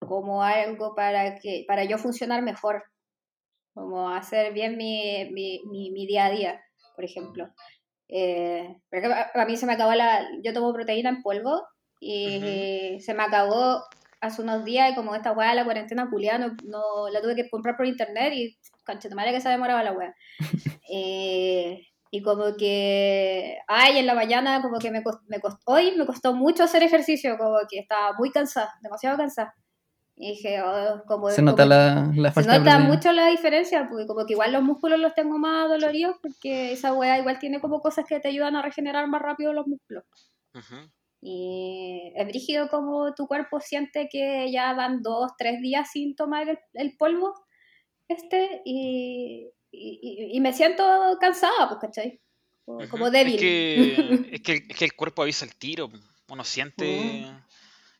[0.00, 2.82] como algo para que, para yo funcionar mejor,
[3.72, 6.64] como hacer bien mi, mi, mi, mi día a día,
[6.96, 7.48] por ejemplo.
[8.08, 11.62] Eh, ejemplo, a, mí se me acabó la, yo tomo proteína en polvo
[12.00, 13.82] y se me acabó
[14.20, 17.34] hace unos días y como esta weá de la cuarentena culiada no, no- la tuve
[17.36, 18.56] que comprar por internet y
[19.14, 20.14] madre que se demoraba la weá.
[20.88, 21.80] Eh,
[22.12, 26.06] y como que, ay, en la mañana como que me, cos- me costó, hoy me
[26.06, 29.54] costó mucho hacer ejercicio, como que estaba muy cansada, demasiado cansada.
[30.18, 31.28] Y dije, oh, como...
[31.30, 34.32] Se nota como- la, la se falta de nota mucho la diferencia, porque como que
[34.32, 38.18] igual los músculos los tengo más doloridos, porque esa weá igual tiene como cosas que
[38.18, 40.04] te ayudan a regenerar más rápido los músculos.
[41.20, 46.48] Y es brígido como tu cuerpo siente que ya van dos, tres días sin tomar
[46.48, 47.34] el, el polvo
[48.08, 50.84] este y, y, y- y me siento
[51.20, 52.20] cansada, pues, ¿cachai?
[52.90, 53.34] Como, débil.
[53.36, 55.90] Es que, es, que, es que el cuerpo avisa el tiro.
[56.28, 57.26] Uno siente,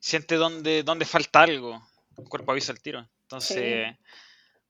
[0.01, 1.83] siente dónde, dónde falta algo.
[2.19, 3.09] El cuerpo avisa el tiro.
[3.23, 3.95] Entonces,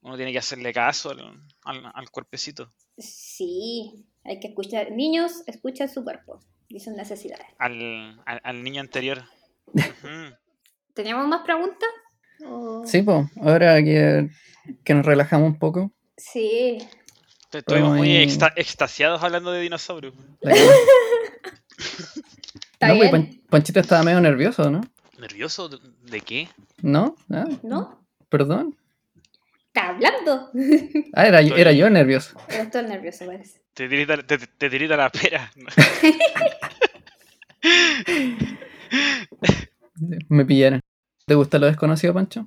[0.01, 1.21] uno tiene que hacerle caso al,
[1.65, 4.91] al, al cuerpecito, Sí, hay que escuchar.
[4.91, 7.47] Niños, escuchen su cuerpo y sus necesidades.
[7.59, 9.23] al, al, al niño anterior.
[10.95, 11.89] ¿Teníamos más preguntas?
[12.87, 14.31] Sí, pues, ahora que,
[14.85, 15.93] que nos relajamos un poco.
[16.17, 16.79] Sí.
[17.53, 20.15] Estuvimos muy exta- extasiados hablando de dinosaurios.
[22.81, 24.81] no, pues, Panchito estaba medio nervioso, ¿no?
[25.19, 25.69] ¿Nervioso?
[25.69, 26.49] ¿De, qué?
[26.83, 27.17] ¿No?
[27.31, 28.07] Ah, ¿no?
[28.29, 28.77] perdón.
[29.69, 30.51] Está hablando.
[31.15, 32.39] Ah, era, era yo nervioso.
[32.49, 33.63] Pero estoy nervioso, parece.
[33.75, 35.51] Te tirita, te, te tirita la pera.
[40.29, 40.81] Me pillaron.
[41.27, 42.47] ¿Te gusta lo desconocido, Pancho?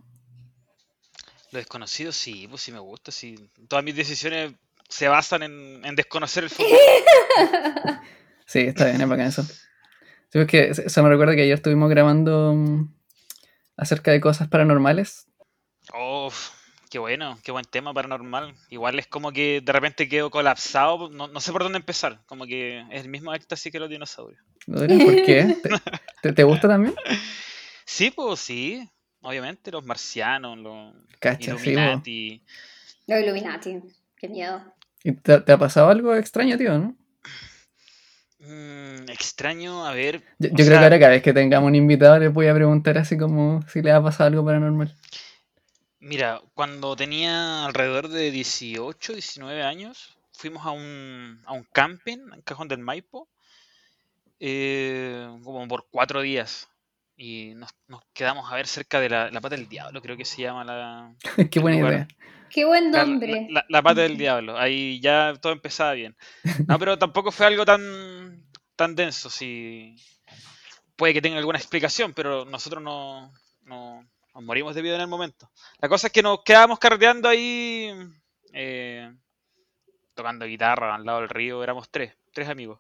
[1.52, 3.12] Lo desconocido, sí, pues sí me gusta.
[3.12, 3.50] Sí.
[3.68, 4.54] Todas mis decisiones
[4.88, 6.78] se basan en, en desconocer el futuro.
[8.50, 9.46] Sí, está bien, es bacán eso.
[10.32, 12.94] Sí, es que eso me recuerda que ayer estuvimos grabando mm,
[13.78, 15.28] acerca de cosas paranormales.
[15.94, 16.32] Oh,
[16.92, 18.54] qué bueno, qué buen tema paranormal.
[18.70, 22.22] Igual es como que de repente quedo colapsado, no, no sé por dónde empezar.
[22.28, 24.42] Como que es el mismo éxtasis que los dinosaurios.
[24.68, 25.56] ¿Por qué?
[25.64, 25.70] ¿Te,
[26.22, 26.94] te- te gusta también?
[27.86, 28.88] Sí, pues sí,
[29.22, 31.70] obviamente los marcianos, los Cacha, sí.
[31.72, 32.44] Illuminati.
[33.08, 33.80] Los Illuminati.
[34.16, 34.62] Qué miedo.
[35.04, 36.96] ¿Y te, te ha pasado algo extraño, tío, no?
[38.40, 40.24] Mm, extraño, a ver.
[40.40, 42.98] Yo, creo sea, que ahora cada vez que tengamos un invitado les voy a preguntar
[42.98, 44.96] así como si le ha pasado algo paranormal.
[46.00, 52.42] Mira, cuando tenía alrededor de 18, 19 años, fuimos a un, a un camping en
[52.42, 53.28] Cajón del Maipo,
[54.40, 56.70] eh, como por cuatro días.
[57.18, 60.24] Y nos, nos quedamos a ver cerca de la, la Pata del Diablo, creo que
[60.24, 61.14] se llama la,
[61.52, 61.94] Qué buena lugar.
[61.94, 62.08] idea.
[62.50, 63.48] Qué buen la, nombre.
[63.50, 64.58] la- la Pata del Diablo.
[64.58, 66.16] Ahí ya todo empezaba bien.
[66.68, 68.44] No, pero tampoco fue algo tan,
[68.76, 69.30] tan denso.
[69.30, 69.96] Sí.
[70.96, 73.32] Puede que tenga alguna explicación, pero nosotros no,
[73.64, 75.50] no- nos morimos de vida en el momento.
[75.80, 77.92] La cosa es que nos quedábamos carreteando ahí,
[78.54, 79.12] eh,
[80.14, 81.64] tocando guitarra al lado del río.
[81.64, 82.80] Éramos tres, tres amigos.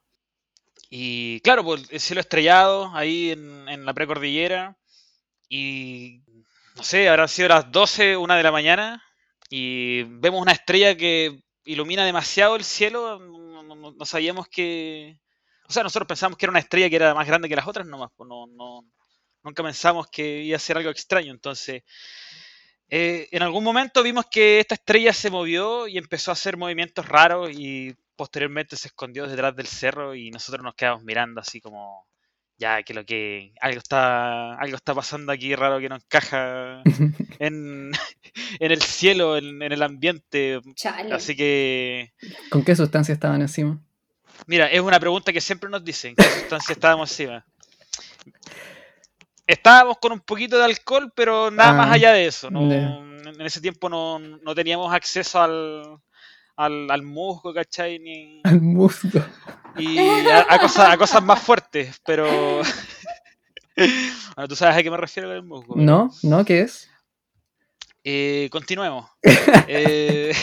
[0.89, 4.75] Y claro, pues el cielo estrellado ahí en, en la precordillera.
[5.47, 6.21] Y
[6.75, 9.03] no sé, habrán sido las 12, una de la mañana.
[9.49, 13.19] Y vemos una estrella que ilumina demasiado el cielo.
[13.19, 15.19] No, sabíamos que.
[15.67, 17.87] O sea, nosotros pensamos que era una estrella que era más grande que las otras
[17.87, 18.11] nomás.
[18.15, 18.85] Pues no, no,
[19.43, 21.31] nunca pensamos que iba a ser algo extraño.
[21.31, 21.83] Entonces,
[22.89, 27.07] eh, en algún momento vimos que esta estrella se movió y empezó a hacer movimientos
[27.07, 32.07] raros y posteriormente se escondió detrás del cerro y nosotros nos quedamos mirando así como,
[32.59, 36.81] ya que lo que algo está algo está pasando aquí raro que no encaja
[37.39, 37.91] en,
[38.59, 40.59] en el cielo, en, en el ambiente.
[40.75, 41.13] Chale.
[41.13, 42.11] Así que,
[42.49, 43.79] ¿Con qué sustancia estaban encima?
[44.47, 47.45] mira, es una pregunta que siempre nos dicen, ¿qué sustancia estábamos encima?
[49.47, 52.51] Estábamos con un poquito de alcohol, pero nada Ah, más allá de eso.
[52.51, 52.71] No.
[52.71, 55.97] En ese tiempo no, no teníamos acceso al,
[56.59, 57.99] al, al musgo, ¿cachai?
[57.99, 59.19] Ni, Al musgo.
[59.77, 62.25] y a, a cosas, a cosas más fuertes, pero...
[64.35, 65.75] bueno, tú sabes a qué me refiero con el musgo.
[65.77, 66.11] ¿No?
[66.23, 66.43] ¿No?
[66.45, 66.89] ¿Qué es?
[68.03, 69.09] Eh, continuemos.
[69.67, 70.33] Eh,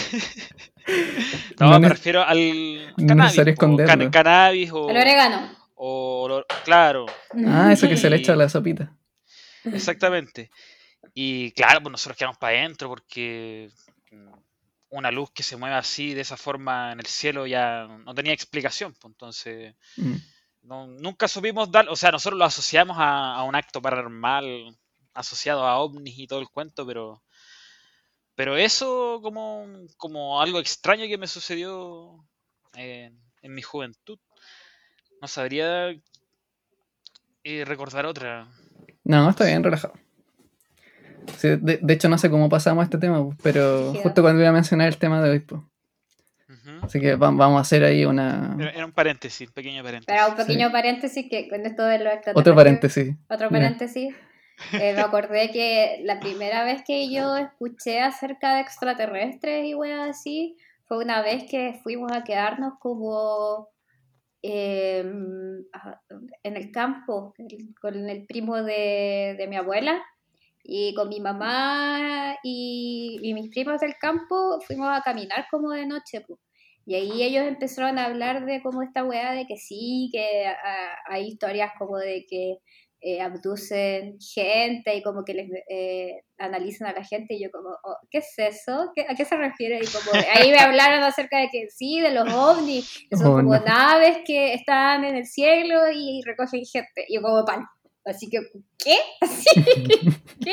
[1.59, 3.33] no, No me refiero al no cannabis.
[3.37, 4.11] necesario po, can- esconderlo.
[4.11, 5.51] cannabis o, El orégano.
[5.75, 7.07] o lo- claro,
[7.47, 8.93] Ah, eso que se le echa a la sopita.
[9.65, 10.51] exactamente.
[11.13, 13.69] Y claro, pues nosotros quedamos para adentro porque
[14.90, 18.33] una luz que se mueve así, de esa forma en el cielo, ya no tenía
[18.33, 18.92] explicación.
[18.94, 20.14] Pues, entonces, Mm.
[20.62, 24.77] no- nunca supimos dar, o sea, nosotros lo asociamos a, a un acto paranormal
[25.14, 27.22] asociado a ovnis y todo el cuento, pero
[28.35, 32.22] pero eso como, como algo extraño que me sucedió
[32.75, 33.11] eh,
[33.42, 34.18] en mi juventud.
[35.22, 35.88] No sabría
[37.44, 38.46] eh, recordar otra.
[39.05, 39.94] No, está bien, relajado.
[41.37, 44.41] Sí, de, de hecho, no sé cómo pasamos a este tema, pues, pero justo cuando
[44.41, 45.61] iba a mencionar el tema de hoy, pues.
[46.83, 48.57] Así que va- vamos a hacer ahí una.
[48.59, 50.07] Era, era un paréntesis, pequeño paréntesis.
[50.07, 52.37] Pero un pequeño paréntesis que con esto de los extraterrestres.
[52.41, 53.15] Otro paréntesis.
[53.29, 54.15] Otro paréntesis.
[54.73, 60.09] Eh, me acordé que la primera vez que yo escuché acerca de extraterrestres y weas
[60.11, 63.69] así fue una vez que fuimos a quedarnos como
[64.43, 65.05] eh,
[65.73, 66.01] a-
[66.43, 67.35] en el campo
[67.81, 70.01] con el primo de, de mi abuela
[70.69, 75.87] y con mi mamá y, y mis primos del campo fuimos a caminar como de
[75.87, 76.25] noche.
[76.85, 80.97] Y ahí ellos empezaron a hablar de como esta wea de que sí, que ah,
[81.09, 82.59] hay historias como de que
[83.01, 87.69] eh, abducen gente y como que les eh, analizan a la gente y yo como,
[87.71, 88.91] oh, ¿qué es eso?
[88.95, 89.79] ¿Qué- ¿A qué se refiere?
[89.83, 93.37] Y como ahí me hablaron acerca de que sí, de los ovnis, que son Oh,
[93.37, 93.65] como no.
[93.65, 97.05] naves que están en el cielo y recogen gente.
[97.09, 97.65] Y yo como pan.
[98.07, 98.38] Así que,
[98.79, 98.97] ¿qué?
[99.21, 99.51] Así,
[100.40, 100.53] ¿qué?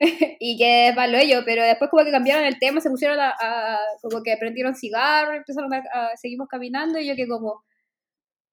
[0.40, 3.78] y que palo yo, pero después como que cambiaron el tema, se pusieron a, a-
[4.02, 7.64] como que prendieron cigarros, empezaron a, a- seguimos caminando y yo que como,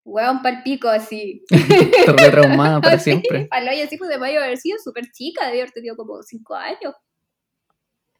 [0.06, 1.44] weón palpico así.
[1.50, 3.46] Te retraumada para Sí, siempre.
[3.48, 6.56] Palo yo así pues de mayo haber sido súper chica, debía haber tenido como 5
[6.56, 6.96] años.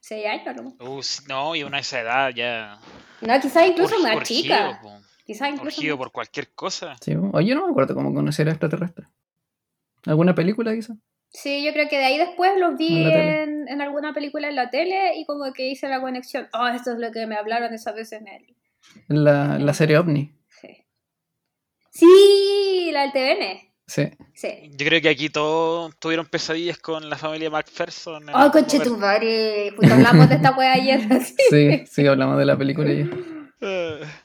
[0.00, 0.86] 6 años, ¿no?
[0.90, 2.78] Uh, sí, no, y una esa edad ya.
[3.20, 4.78] No, quizás incluso urgi- más urgido, chica.
[4.82, 4.92] po,
[5.26, 6.96] Quizás incluso por cualquier cosa.
[7.02, 7.14] Sí.
[7.32, 9.08] Oye, no me acuerdo cómo conocer a extraterrestres.
[10.06, 10.94] ¿Alguna película quizá?
[11.30, 14.48] Sí, yo creo que de ahí después los vi En la en, en alguna película
[14.48, 16.48] en la tele y como que hice la conexión.
[16.54, 18.54] Oh, esto es lo que me hablaron esa vez en el...
[19.10, 20.32] En la, la serie OVNI.
[20.48, 20.84] Sí,
[21.90, 23.68] Sí, la del TVN.
[23.86, 24.08] Sí.
[24.34, 24.70] Sí.
[24.76, 28.28] Yo creo que aquí todos tuvieron pesadillas con la familia MacPherson.
[28.30, 28.82] Oh, momento.
[28.82, 29.70] tu madre.
[29.76, 31.00] Justo hablamos de esta wea ayer.
[31.12, 31.34] así.
[31.50, 32.90] Sí, sí, hablamos de la película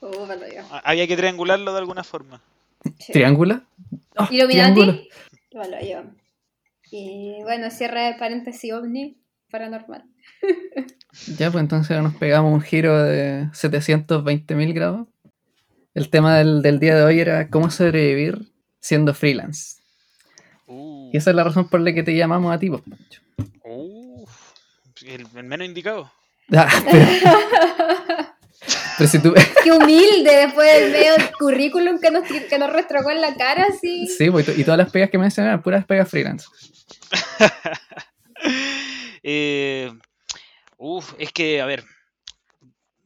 [0.01, 0.61] Oh, palo yo.
[0.83, 2.41] había que triangularlo de alguna forma.
[2.99, 3.13] Sí.
[3.13, 3.61] ¿Triángulo?
[4.17, 4.73] Oh, Illuminati.
[4.73, 4.99] triángulo.
[5.53, 6.03] Palo yo.
[6.91, 9.17] Y bueno, cierre de paréntesis ovni
[9.51, 10.03] paranormal.
[11.37, 15.07] Ya, pues entonces ahora nos pegamos un giro de 720.000 grados.
[15.93, 19.79] El tema del, del día de hoy era cómo sobrevivir siendo freelance.
[20.65, 23.21] Uh, Y esa es la razón por la que te llamamos a ti, pues, Pancho.
[23.63, 24.25] uh,
[25.05, 26.11] el, el menos indicado.
[26.51, 27.05] Ah, pero,
[29.03, 29.33] pero si tú...
[29.63, 34.07] Qué humilde después del medio currículum que nos, que nos restrogó en la cara, así.
[34.07, 36.45] Sí, pues, y to- y todas las pegas que mencionaron, puras pegas freelance.
[39.25, 39.89] Eh,
[40.77, 41.85] uf, es que, a ver,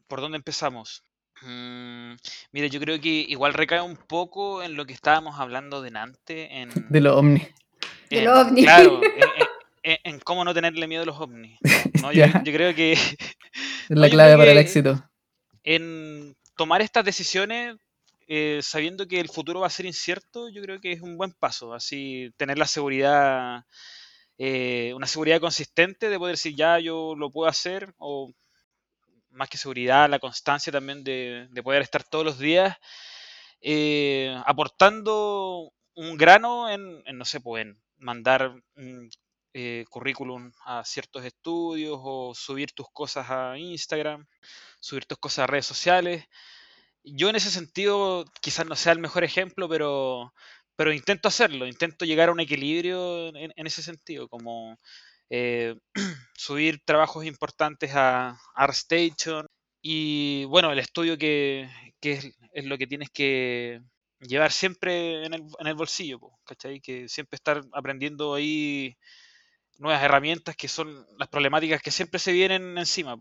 [0.08, 1.04] ¿por dónde empezamos?
[1.44, 2.14] Mm,
[2.52, 6.70] mira, yo creo que igual recae un poco en lo que estábamos hablando delante, en,
[6.90, 7.44] De los ovnis.
[8.10, 8.66] De los ovnis.
[8.66, 9.48] Claro, en, en-
[9.84, 11.60] en- en cómo no tenerle miedo a los ovnis.
[12.02, 12.12] ¿no?
[12.12, 13.10] Yo, creo que Es
[13.90, 15.04] la clave para el éxito.
[15.68, 17.76] En tomar estas decisiones,
[18.28, 21.34] eh, sabiendo que el futuro va a ser incierto, yo creo que es un buen
[21.34, 21.74] paso.
[21.74, 23.66] Así, tener la seguridad,
[24.38, 28.32] eh, una seguridad consistente de poder decir, ya yo lo puedo hacer, o
[29.32, 32.78] más que seguridad, la constancia también de, de poder estar todos los días
[33.62, 39.08] eh, aportando un grano en, en, no sé, pues en mandar mm,
[39.60, 44.28] eh, currículum a ciertos estudios o subir tus cosas a Instagram,
[44.80, 46.26] subir tus cosas a redes sociales.
[47.04, 50.32] Yo en ese sentido quizás no sea el mejor ejemplo, pero,
[50.76, 54.78] pero intento hacerlo, intento llegar a un equilibrio en, ese sentido, como
[55.32, 55.76] eh,
[56.38, 59.48] subir trabajos importantes a ArtStation
[59.82, 61.68] y bueno, el estudio que,
[62.00, 62.14] que
[62.54, 63.82] es, lo que tienes que,
[64.20, 66.80] llevar siempre en el, en el bolsillo, ¿cachai?
[66.80, 68.98] Que siempre estar aprendiendo ahí
[69.78, 73.18] nuevas herramientas que son las problemáticas que siempre se vienen encima.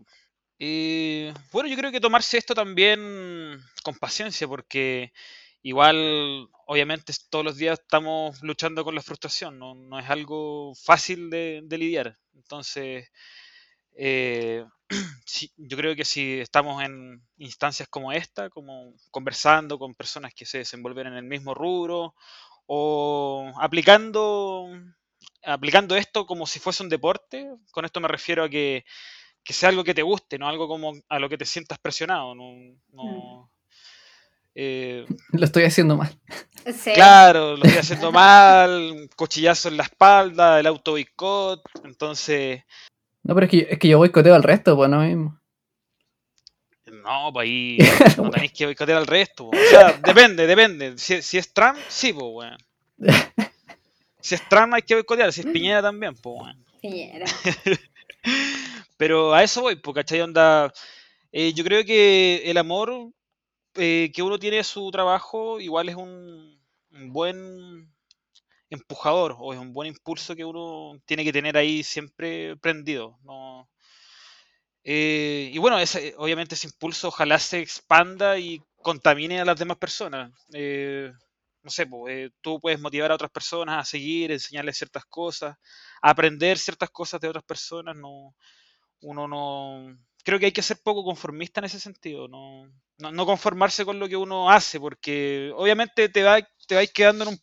[0.59, 5.13] Y bueno, yo creo que tomarse esto también con paciencia, porque
[5.61, 11.29] igual, obviamente, todos los días estamos luchando con la frustración, no, no es algo fácil
[11.29, 12.17] de, de lidiar.
[12.33, 13.09] Entonces,
[13.95, 14.65] eh,
[15.57, 20.59] yo creo que si estamos en instancias como esta, como conversando con personas que se
[20.59, 22.15] desenvuelven en el mismo rubro
[22.67, 24.69] o aplicando,
[25.47, 28.83] aplicando esto como si fuese un deporte, con esto me refiero a que,
[29.43, 32.35] que sea algo que te guste, no algo como a lo que te sientas presionado.
[32.35, 32.53] No,
[32.91, 33.51] no,
[34.55, 36.17] eh, Lo estoy haciendo mal.
[36.75, 36.91] Sí.
[36.93, 42.63] Claro, lo estoy haciendo mal, cuchillazo en la espalda, el auto boicot, entonces,
[43.23, 45.39] No, pero es que, es que yo boicoteo al resto, pues no mismo.
[46.85, 47.77] no, pues ahí
[48.17, 49.49] no tenéis que boicotear al resto.
[49.49, 49.57] po.
[49.57, 50.97] O sea, depende, depende.
[50.97, 52.57] Si, si es Trump, sí, pues, weón.
[54.27, 56.53] Si es Trump hay que boicotear, si es Piñera también, pues.
[56.81, 57.25] Piñera.
[58.97, 60.19] Pero a eso voy, pues, ¿cachai?
[60.19, 60.73] Onda,
[61.31, 63.13] eh, yo creo que el amor
[63.75, 66.61] eh, que uno tiene a su trabajo igual es un,
[66.91, 67.89] un buen
[68.69, 73.17] empujador o es un buen impulso que uno tiene que tener ahí siempre prendido.
[73.23, 73.69] ¿no?
[74.83, 79.77] Eh, y bueno, ese, obviamente ese impulso ojalá se expanda y contamine a las demás
[79.77, 80.33] personas.
[80.51, 81.13] Eh,
[81.67, 85.57] no sé, pues, eh, tú puedes motivar a otras personas a seguir, enseñarles ciertas cosas,
[86.01, 87.95] aprender ciertas cosas de otras personas.
[87.95, 88.35] No,
[89.01, 89.97] uno no...
[90.23, 93.97] Creo que hay que ser poco conformista en ese sentido, no, no, no conformarse con
[93.99, 97.39] lo que uno hace, porque obviamente te va, te vais quedando en, un-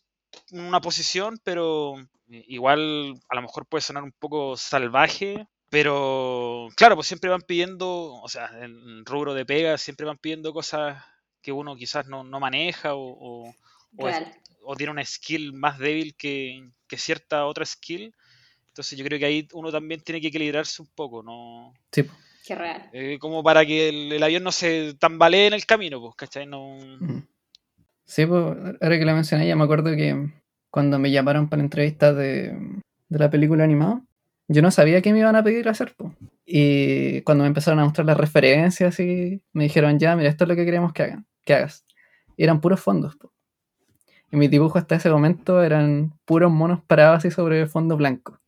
[0.51, 1.95] en una posición, pero
[2.27, 7.87] igual a lo mejor puede sonar un poco salvaje, pero claro, pues siempre van pidiendo,
[8.21, 11.03] o sea, en el rubro de pega siempre van pidiendo cosas
[11.41, 12.99] que uno quizás no, no maneja o,
[13.49, 13.53] o-
[13.97, 14.31] o es- Real.
[14.63, 18.13] o tiene una skill más débil que, que cierta otra skill.
[18.67, 21.73] Entonces yo creo que ahí uno también tiene que equilibrarse un poco, ¿no?
[21.91, 22.03] Sí.
[22.45, 22.89] Qué real.
[22.93, 26.45] Eh, como para que el, el avión no se tambalee en el camino, pues, ¿cachai?
[26.45, 26.77] No...
[26.99, 27.23] Mm.
[28.05, 28.43] Sí, pues,
[28.81, 30.29] ahora que la mencioné, ya me acuerdo que
[30.69, 32.49] cuando me llamaron para la entrevista de,
[33.09, 34.03] de la película animada,
[34.47, 36.13] yo no sabía qué me iban a pedir hacer, po.
[36.45, 40.49] Y cuando me empezaron a mostrar las referencias y me dijeron, ya, mira, esto es
[40.49, 41.83] lo que queremos que hagan, que hagas.
[42.37, 43.31] Y eran puros fondos, po.
[44.31, 48.39] Y mis dibujos hasta ese momento eran puros monos parados así sobre fondo blanco.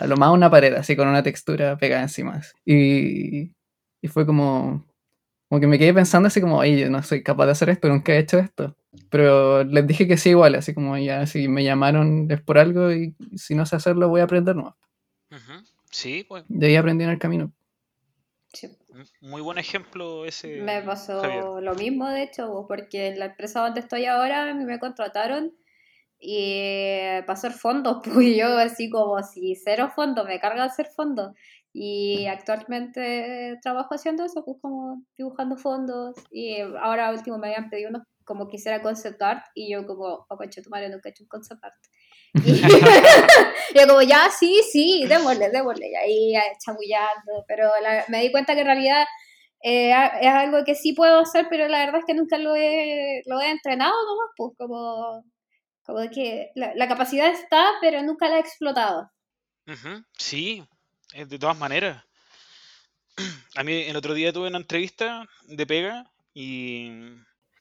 [0.00, 2.40] A lo más una pared, así con una textura pegada encima.
[2.64, 3.52] Y,
[4.00, 4.84] y fue como,
[5.48, 7.88] como que me quedé pensando así como, oye, yo no soy capaz de hacer esto,
[7.88, 8.74] nunca he hecho esto.
[9.10, 12.92] Pero les dije que sí igual, así como ya, si me llamaron es por algo
[12.92, 14.76] y si no sé hacerlo voy a aprender nuevo.
[15.30, 15.64] Ujú.
[15.90, 17.52] Sí, pues, De ahí aprendí en el camino.
[18.52, 18.68] Sí.
[19.20, 20.60] Muy buen ejemplo ese.
[20.62, 21.62] Me pasó Javier.
[21.62, 25.52] lo mismo, de hecho, porque en la empresa donde estoy ahora a mí me contrataron
[26.18, 30.86] y para hacer fondos, pues y yo así como si cero fondos, me carga hacer
[30.86, 31.34] fondos.
[31.72, 36.16] Y actualmente trabajo haciendo eso, pues como dibujando fondos.
[36.30, 40.36] Y ahora último me habían pedido unos como quisiera concept art y yo como, oh,
[40.36, 41.76] concha tu madre, nunca he hecho un concept art.
[42.44, 42.60] Y
[43.80, 45.88] yo como, ya, sí, sí, démosle, démosle.
[45.90, 47.44] Y ahí eh, chamullando.
[47.48, 49.04] Pero la- me di cuenta que en realidad
[49.62, 53.22] eh, es algo que sí puedo hacer, pero la verdad es que nunca lo he,
[53.26, 55.24] lo he entrenado nomás, pues como,
[55.84, 59.10] como que la, la capacidad está, pero nunca la he explotado.
[60.16, 60.62] Sí,
[61.14, 62.04] eh, de todas maneras.
[63.56, 66.90] A mí el otro día tuve una entrevista de pega y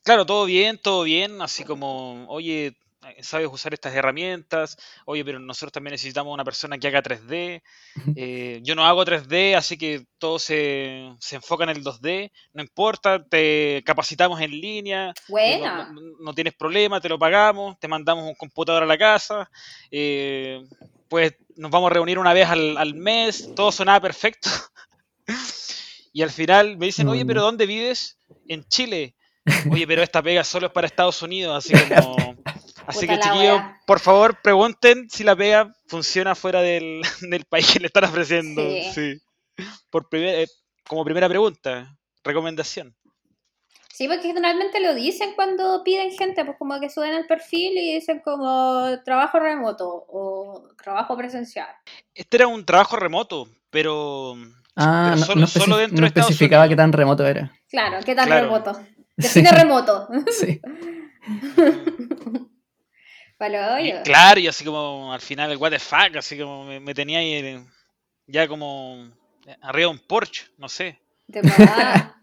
[0.03, 2.75] claro, todo bien, todo bien, así como, oye,
[3.22, 7.62] sabes usar estas herramientas, oye, pero nosotros también necesitamos una persona que haga 3D.
[8.15, 12.62] Eh, yo no hago 3D, así que todo se, se enfoca en el 2D, no
[12.63, 15.91] importa, te capacitamos en línea, eh, no, Buena.
[15.91, 19.50] no- no tienes problema, te lo pagamos, te mandamos un computador a la casa,
[19.91, 20.62] eh,
[21.08, 24.50] pues nos vamos a reunir una vez al, al mes, todo sonaba perfecto.
[26.13, 27.41] Y al final me dicen, oye, pero.
[27.41, 28.18] ¿dónde vives?
[28.48, 29.15] En Chile.
[29.70, 32.35] Oye, pero esta pega solo es para Estados Unidos, así como...
[32.88, 37.71] Así Puta que chiquillos, por favor, pregunten si la pega funciona fuera del, del país
[37.71, 38.62] que le están ofreciendo.
[38.62, 38.91] Sí.
[38.93, 39.21] Sí.
[39.89, 40.48] Por primer- eh,
[40.88, 42.95] como primera pregunta, recomendación.
[43.93, 47.93] Sí, porque generalmente lo dicen cuando piden gente, pues como que suben el perfil y
[47.95, 51.70] dicen como trabajo remoto o trabajo presencial.
[52.14, 54.36] Este era un trabajo remoto, pero
[54.78, 56.70] Ah, Pero no, solo- no solo especi- dentro no de Estados especificaba Unidos.
[56.74, 57.51] qué tan remoto era.
[57.70, 58.41] Claro, ¿qué Claro.
[58.41, 58.74] remoto?
[59.18, 60.09] Sí, Define remoto.
[60.38, 60.59] sí.
[63.38, 64.03] Para y hoyo.
[64.03, 67.19] claro, y así como al final el what the fuck, así como me, me tenía
[67.19, 67.65] ahí eh,
[68.27, 69.09] ya como
[69.61, 70.99] arriba de un Porsche, no sé.
[71.27, 72.11] De verdad.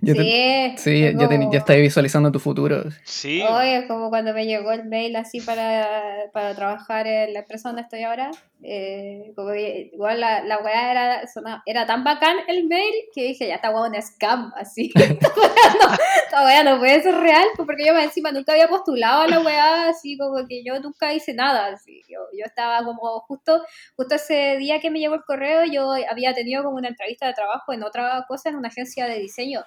[0.00, 2.82] Yo te- sí, sí, ya, te- como- ya estás visualizando tu futuro.
[3.04, 5.86] Sí, Oye, es como cuando me llegó el mail así para,
[6.32, 8.32] para trabajar en la empresa donde estoy ahora.
[8.66, 11.22] Eh, como igual la, la weá era,
[11.66, 14.90] era tan bacán el mail que dije, ya esta weá es un scam, así.
[16.24, 19.28] esta weá no, no puede ser real, pues, porque yo encima nunca había postulado a
[19.28, 21.66] la weá, así como que yo nunca hice nada.
[21.66, 22.00] Así.
[22.08, 23.62] Yo, yo estaba como justo,
[23.96, 27.34] justo ese día que me llegó el correo, yo había tenido como una entrevista de
[27.34, 29.62] trabajo en otra cosa, en una agencia de diseño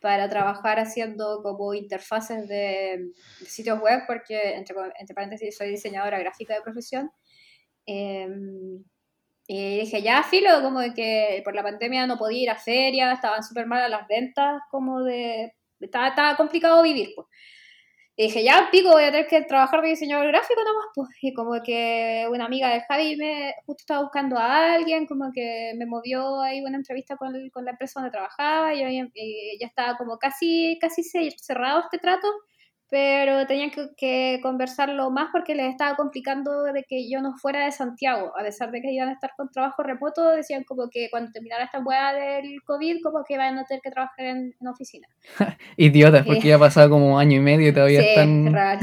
[0.00, 6.20] para trabajar haciendo como interfaces de, de sitios web, porque entre, entre paréntesis soy diseñadora
[6.20, 7.10] gráfica de profesión.
[7.86, 8.28] Eh,
[9.48, 13.14] y dije, ya, filo, como de que por la pandemia no podía ir a ferias,
[13.14, 15.52] estaban súper malas las ventas, como de...
[15.80, 17.28] Estaba, estaba complicado vivir, pues.
[18.18, 21.08] Y dije, ya, pico, voy a tener que trabajar de diseñador gráfico nomás, pues.
[21.22, 25.74] Y como que una amiga de Javi me justo estaba buscando a alguien, como que
[25.78, 28.82] me movió ahí una entrevista con, con la empresa donde trabajaba, y,
[29.14, 32.28] y ya estaba como casi, casi ce- cerrado este trato,
[32.88, 37.64] pero tenían que, que conversarlo más porque les estaba complicando de que yo no fuera
[37.64, 41.08] de Santiago, a pesar de que iban a estar con trabajo remoto, decían como que
[41.10, 44.68] cuando terminara esta hueá del COVID, como que iban a tener que trabajar en, en
[44.68, 45.08] oficina.
[45.76, 48.52] Idiotas, porque ya ha pasado como un año y medio y todavía Sí, están.
[48.52, 48.80] raro.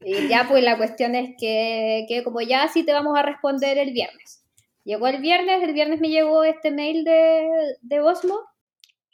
[0.00, 3.78] Y ya pues la cuestión es que, que como ya sí te vamos a responder
[3.78, 4.44] el viernes.
[4.84, 7.46] Llegó el viernes, el viernes me llegó este mail de,
[7.82, 8.38] de Osmo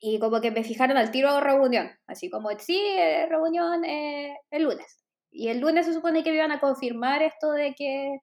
[0.00, 1.90] y como que me fijaron al tiro reunión.
[2.06, 5.04] Así como, sí, eh, reunión eh, el lunes.
[5.30, 8.18] Y el lunes se supone que me iban a confirmar esto de que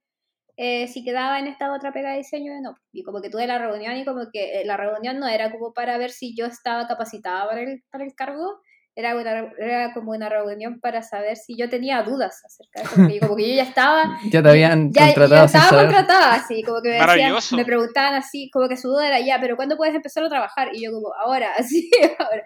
[0.57, 2.77] eh, si quedaba en esta otra pega de diseño o no.
[2.91, 5.73] Y como que tuve la reunión y como que eh, la reunión no era como
[5.73, 8.61] para ver si yo estaba capacitada para el, para el cargo,
[8.95, 12.95] era, una, era como una reunión para saber si yo tenía dudas acerca de eso.
[12.97, 15.85] Porque como que yo ya estaba Ya te habían ya, contratado ya estaba saber.
[15.85, 17.55] contratada, así, como que me, decían, Maravilloso.
[17.55, 20.69] me preguntaban así, como que su duda era ya, pero ¿cuándo puedes empezar a trabajar?
[20.73, 21.89] Y yo como, ahora, así,
[22.19, 22.43] ahora.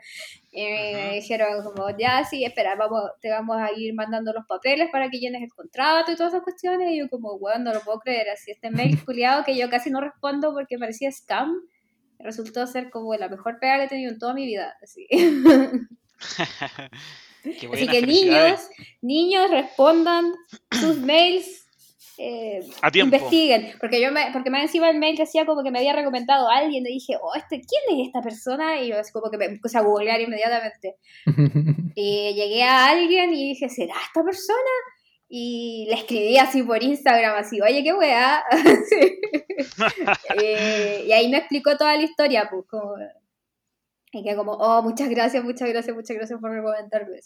[0.52, 1.14] Y me Ujú.
[1.16, 5.18] dijeron como, ya, sí, espera, vamos, te vamos a ir mandando los papeles para que
[5.20, 6.92] llenes el contrato y todas esas cuestiones.
[6.92, 9.90] Y yo como, bueno, no lo puedo creer, así, este mail culiado que yo casi
[9.90, 11.54] no respondo porque parecía scam,
[12.20, 15.08] resultó ser como la mejor pega que he tenido en toda mi vida, así.
[17.44, 18.60] Qué Así que niños,
[19.02, 20.34] niños respondan
[20.72, 21.46] sus mails.
[22.18, 23.16] eh, A tiempo.
[23.16, 26.50] investiguen, porque yo me, porque más encima el mail decía como que me había recomendado
[26.50, 28.82] a alguien, y dije, oh, este, ¿quién es esta persona?
[28.82, 30.96] Y yo así como que me puse a googlear inmediatamente.
[31.98, 34.60] Y llegué a alguien y dije, ¿será esta persona?
[35.30, 38.44] Y le escribí así por Instagram, así, oye, qué weá.
[40.42, 42.96] Eh, y ahí me explicó toda la historia, pues, como...
[44.16, 47.20] Y que como, oh, muchas gracias, muchas gracias, muchas gracias por recomendarme.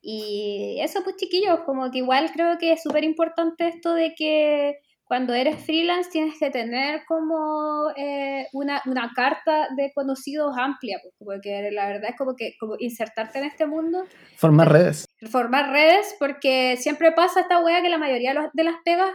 [0.00, 4.76] Y eso, pues chiquillos, como que igual creo que es súper importante esto de que
[5.04, 11.14] cuando eres freelance tienes que tener como eh, una, una carta de conocidos amplia, pues,
[11.18, 14.04] porque la verdad es como que como insertarte en este mundo
[14.36, 15.06] Formar redes.
[15.30, 19.10] formar redes, porque siempre pasa esta wea que la mayoría de las pegas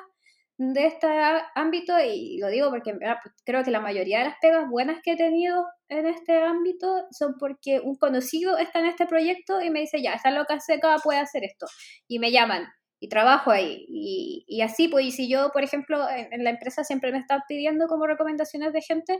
[0.63, 1.07] de este
[1.55, 5.01] ámbito, y lo digo porque ah, pues, creo que la mayoría de las pegas buenas
[5.01, 9.71] que he tenido en este ámbito son porque un conocido está en este proyecto y
[9.71, 11.65] me dice, ya, esta loca seca puede hacer esto,
[12.07, 12.67] y me llaman.
[12.99, 13.87] Y trabajo ahí.
[13.89, 17.41] Y, y así, pues, y si yo, por ejemplo, en, la empresa siempre me están
[17.47, 19.19] pidiendo como recomendaciones de gente,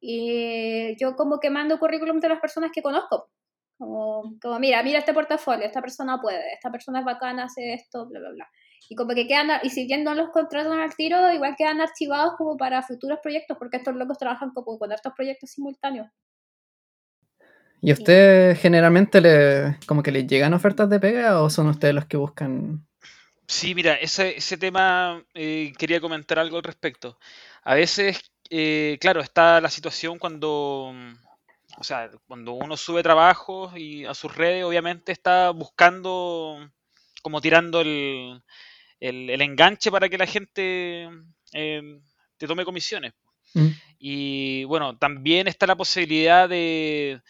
[0.00, 3.28] y yo como que mando currículum de las personas que conozco.
[3.76, 8.06] Como, como, mira, mira este portafolio, esta persona puede, esta persona es bacana, hace esto,
[8.06, 8.48] bla, bla, bla.
[8.88, 12.34] Y como que quedan, y si bien no los contratan al tiro, igual quedan archivados
[12.36, 16.08] como para futuros proyectos, porque estos locos trabajan como con estos proyectos simultáneos.
[17.80, 21.94] ¿Y a ustedes generalmente le, como que les llegan ofertas de pega o son ustedes
[21.94, 22.86] los que buscan?
[23.46, 27.18] Sí, mira, ese, ese tema eh, quería comentar algo al respecto.
[27.62, 28.20] A veces,
[28.50, 30.92] eh, claro, está la situación cuando,
[31.78, 36.58] o sea, cuando uno sube trabajos y a sus redes, obviamente está buscando,
[37.26, 38.40] como tirando el,
[39.00, 41.08] el- el enganche para que la gente
[41.52, 41.82] eh,
[42.38, 43.14] te tome comisiones.
[43.54, 43.68] ¿Mm?
[43.98, 47.20] Y bueno, también está la posibilidad de,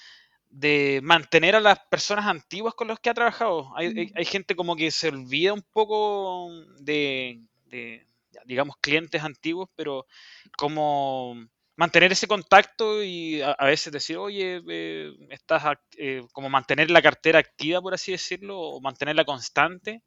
[0.50, 3.72] de mantener a las personas antiguas con las que ha trabajado.
[3.76, 8.06] Hay, hay- hay gente como que se olvida un poco de, de,
[8.44, 10.06] digamos, clientes antiguos, pero
[10.58, 11.36] como
[11.76, 15.64] mantener ese contacto y a, veces decir, oye, eh, estás
[15.98, 20.02] eh, como mantener la cartera activa, por así decirlo, o mantenerla constante.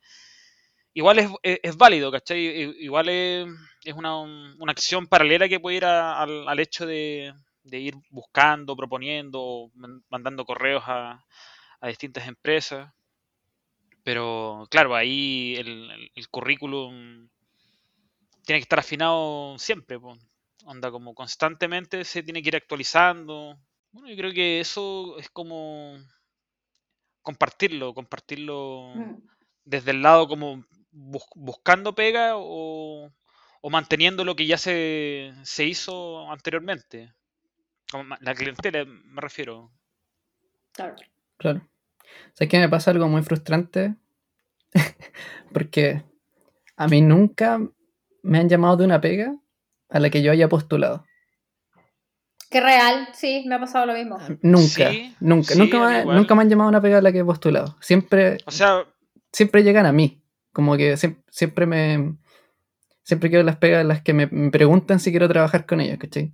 [0.93, 2.39] Igual es, es- válido, ¿cachai?
[2.79, 3.47] Igual es,
[3.85, 7.95] es una, una acción paralela que puede ir a- al, al hecho de, de ir
[8.09, 11.23] buscando, proponiendo, man- mandando correos a,
[11.81, 12.91] a distintas empresas.
[14.03, 17.29] Pero claro, ahí el, el- el currículum
[18.45, 19.99] tiene que estar afinado siempre.
[19.99, 20.17] po.
[20.65, 23.57] Onda, como constantemente se tiene que ir actualizando.
[23.91, 25.97] Bueno, yo creo que eso es como
[27.21, 29.15] compartirlo, compartirlo Mm.
[29.65, 33.11] desde el lado como bus- buscando pega o,
[33.61, 37.13] o manteniendo lo que ya se, se hizo anteriormente.
[37.91, 39.71] Como la clientela, me refiero.
[40.73, 40.95] Claro.
[41.37, 41.67] Claro.
[42.33, 43.95] ¿Sabes que me pasa algo muy frustrante?
[45.53, 46.03] Porque
[46.77, 47.59] a mí nunca
[48.23, 49.35] me han llamado de una pega
[49.89, 51.05] a la que yo haya postulado.
[52.49, 54.17] Que real, sí, me ha pasado lo mismo.
[54.41, 56.17] Nunca, Sí, nunca, sí, nunca, me, igual.
[56.17, 57.75] nunca me han llamado a una pega a la que he postulado.
[57.79, 58.85] Siempre, O sea,
[59.31, 60.23] siempre llegan a mí.
[60.51, 62.15] Como que siem- siempre me.
[63.03, 65.97] Siempre quiero las pegas en las que me, me preguntan si quiero trabajar con ellos,
[65.99, 66.33] ¿cachai?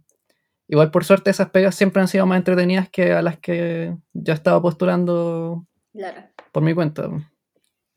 [0.67, 4.33] Igual por suerte esas pegas siempre han sido más entretenidas que a las que yo
[4.33, 6.23] estaba postulando Claro.
[6.51, 7.07] por mi cuenta.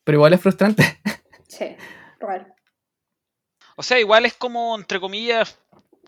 [0.05, 0.83] Pero igual es frustrante.
[1.49, 1.77] Sí,
[2.21, 2.53] real.
[3.81, 5.59] O sea, igual es como, entre comillas,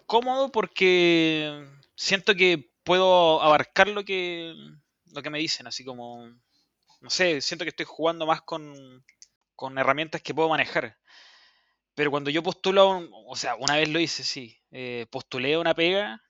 [0.06, 1.66] cómodo porque
[1.96, 4.54] siento que puedo abarcar lo que,
[5.12, 6.26] lo que me dicen, así como,
[7.02, 9.04] no sé, siento que estoy jugando más con,
[9.56, 10.98] con herramientas que puedo manejar.
[11.94, 15.60] Pero cuando yo postulo, un- o sea, una vez lo hice, sí, eh, postulé a
[15.60, 16.22] una pega.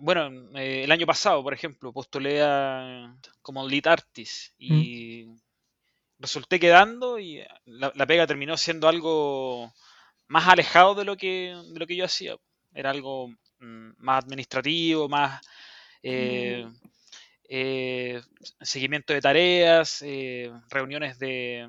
[0.00, 5.26] Bueno, eh, el año pasado, por ejemplo, postulé a, como lead artist y
[6.18, 9.72] resulté quedando y la, la pega terminó siendo algo
[10.32, 12.36] más alejado de lo que, de lo que yo hacía.
[12.74, 13.28] Era algo
[13.60, 15.40] mm, más administrativo, más
[16.02, 16.74] eh, Mm.
[17.48, 18.22] eh,
[18.62, 21.68] seguimiento de tareas, eh, reuniones de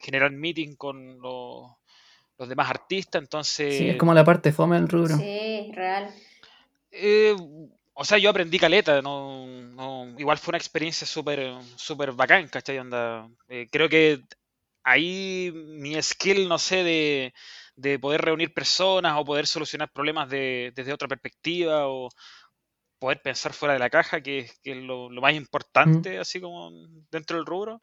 [0.00, 1.70] generar meeting con los,
[2.38, 3.22] los demás artistas.
[3.22, 5.16] Entonces, Sí, es como la parte fome del rubro.
[5.16, 6.14] Sí, real.
[6.90, 7.34] eh,
[7.94, 12.78] o sea, yo aprendí caleta, no, no- igual fue una experiencia súper súper bacán, ¿cachai?
[12.78, 14.20] Onda, eh, creo que
[14.84, 17.34] ahí mi skill, no sé, de,
[17.76, 22.08] de poder reunir personas o poder solucionar problemas de- desde otra perspectiva o
[22.98, 26.40] poder pensar fuera de la caja, que, es- que es lo, lo más importante, así
[26.40, 26.70] como
[27.10, 27.82] dentro del rubro.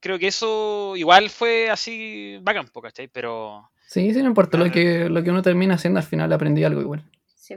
[0.00, 3.08] Creo que eso igual fue así bacán, ¿cachai?
[3.08, 4.58] Pero, Sí, sí, no importa.
[4.58, 7.02] Lo que, lo que uno termina haciendo al final aprendí algo igual.
[7.34, 7.54] Sí.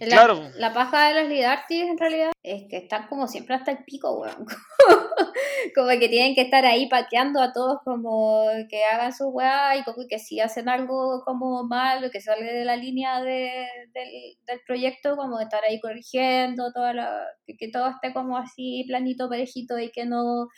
[0.00, 3.54] La, claro, la paja de los lead artists en realidad es que están como siempre
[3.54, 4.46] hasta el pico, weón.
[5.74, 9.82] como que tienen que estar ahí paqueando a todos como que hagan su weá y
[9.84, 14.08] como que si hacen algo como malo, que salga de la línea de, del,
[14.46, 19.28] del proyecto, como estar ahí corrigiendo, toda la, que, que todo esté como así planito,
[19.28, 20.48] parejito y que no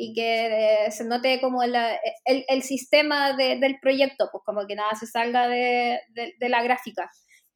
[0.00, 4.64] y que eh, se note como la- el, el sistema de- del proyecto, pues como
[4.66, 7.10] que nada se salga de, de- de la gráfica.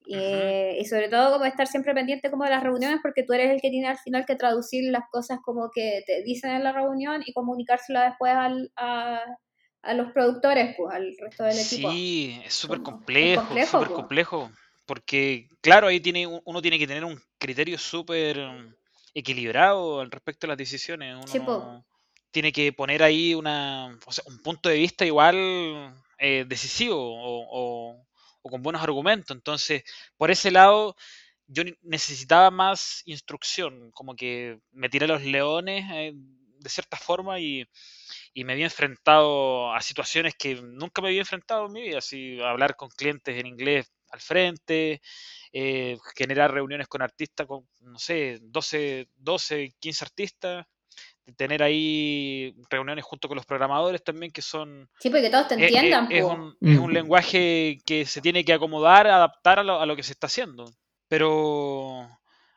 [0.05, 0.81] Y, Ujú.
[0.81, 3.61] y sobre todo como estar siempre pendiente como de las reuniones porque tú eres el
[3.61, 7.23] que tiene al final que traducir las cosas como que te dicen en la reunión
[7.25, 9.23] y comunicársela después al, a,
[9.83, 11.89] a los productores, pues al resto del equipo.
[11.91, 14.51] sí, es súper Como- es complejo, complejo, súper complejo.
[14.85, 18.37] Porque, claro, ahí tiene, uno tiene que tener un criterio súper
[19.15, 21.15] equilibrado al respecto de las decisiones.
[21.17, 21.45] Uno Sí, po.
[21.47, 21.85] no-
[22.31, 27.47] tiene que poner ahí una, o sea, un punto de vista igual eh, decisivo o,
[27.51, 28.07] o-
[28.43, 29.35] o con buenos argumentos.
[29.37, 29.83] Entonces,
[30.17, 30.97] por ese lado,
[31.47, 37.41] yo necesitaba más instrucción, como que me tiré a los leones eh, de cierta forma
[37.41, 37.67] y,
[38.35, 42.41] y me había enfrentado a situaciones que nunca me había enfrentado en mi vida, así
[42.41, 45.01] hablar con clientes en inglés al frente,
[45.53, 50.67] eh, generar reuniones con artistas, con, no sé, 12, 12, 15 artistas,
[51.37, 54.89] tener ahí reuniones junto con los programadores también, que son...
[54.99, 56.29] Sí, porque todos te eh, eh, entiendan, es, po.
[56.31, 60.03] un, es un lenguaje que se tiene que acomodar, adaptar a lo, a lo que
[60.03, 60.65] se está haciendo.
[61.09, 62.09] Pero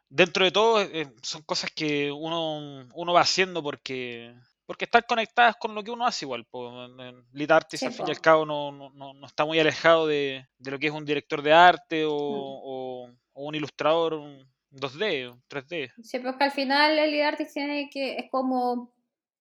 [0.09, 4.33] dentro de todo eh, son cosas que uno, uno va haciendo porque,
[4.65, 6.47] porque están conectadas con lo que uno hace igual.
[7.33, 10.07] Lead Artist Sí, al fin y al cabo no, no- no- no está muy alejado
[10.07, 12.61] de, de lo que es un director de arte o, Mm.
[12.63, 14.47] o- o un ilustrador un
[14.79, 15.91] 2D, un 3D.
[16.03, 18.91] Sí, pues que al final el artist tiene que, es como,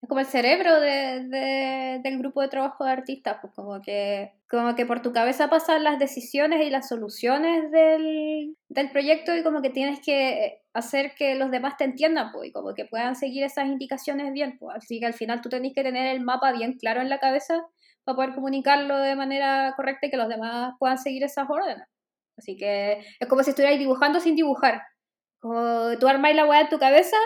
[0.00, 4.32] es como el cerebro de, de- del grupo de trabajo de artistas, pues como que,
[4.48, 9.42] como que por tu cabeza pasan las decisiones y las soluciones del, del proyecto y
[9.42, 13.16] como que tienes que hacer que los demás te entiendan, pues, y como que puedan
[13.16, 16.52] seguir esas indicaciones bien, pues, así que al final tú tenés que tener el mapa
[16.52, 17.64] bien claro en la cabeza
[18.04, 21.86] para poder comunicarlo de manera correcta y que los demás puedan seguir esas órdenes.
[22.36, 24.82] Así que es como si estuvierais dibujando sin dibujar.
[25.44, 27.18] Como tú armáis la weá en tu cabeza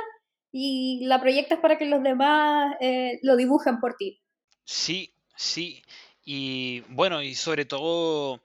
[0.51, 4.21] y la proyectas para que los demás eh, lo dibujen por ti.
[4.64, 5.85] Sí, sí.
[6.25, 8.43] Y bueno, y sobre todo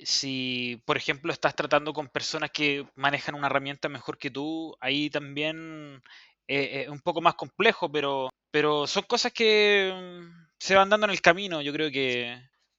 [0.00, 5.10] si, por ejemplo, estás tratando con personas que manejan una herramienta mejor que tú, ahí
[5.10, 6.02] también
[6.48, 11.06] eh, es un poco más complejo, pero, pero son cosas que mm, se van dando
[11.06, 11.62] en el camino.
[11.62, 12.36] Yo creo que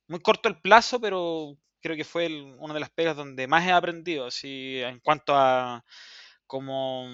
[0.09, 3.65] muy corto el plazo, pero creo que fue el- una de las pegas donde más
[3.67, 5.83] he aprendido, así en cuanto a
[6.47, 7.07] como,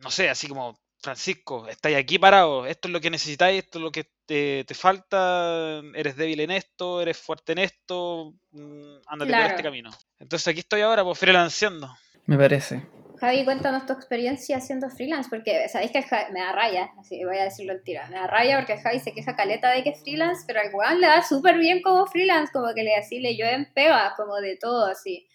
[0.00, 3.82] no sé, así como, Francisco, estáis aquí parado, esto es lo que necesitáis, esto es
[3.84, 9.30] lo que te, te falta, eres débil en esto, eres fuerte en esto, mm, ándate
[9.32, 9.50] por Claro.
[9.50, 9.90] este camino.
[10.18, 11.94] Entonces aquí estoy ahora, pues freelanceando.
[12.26, 12.82] Me parece.
[13.18, 17.24] Javi, cuéntanos tu experiencia haciendo freelance, porque sabéis que el Javi- me da raya, así
[17.24, 19.82] voy a decirlo al tiro, me da raya porque el Javi se queja caleta de
[19.82, 22.94] que es freelance, pero al weón le da súper bien como freelance, como que le
[22.96, 25.26] así le llueven pegas, como de todo así.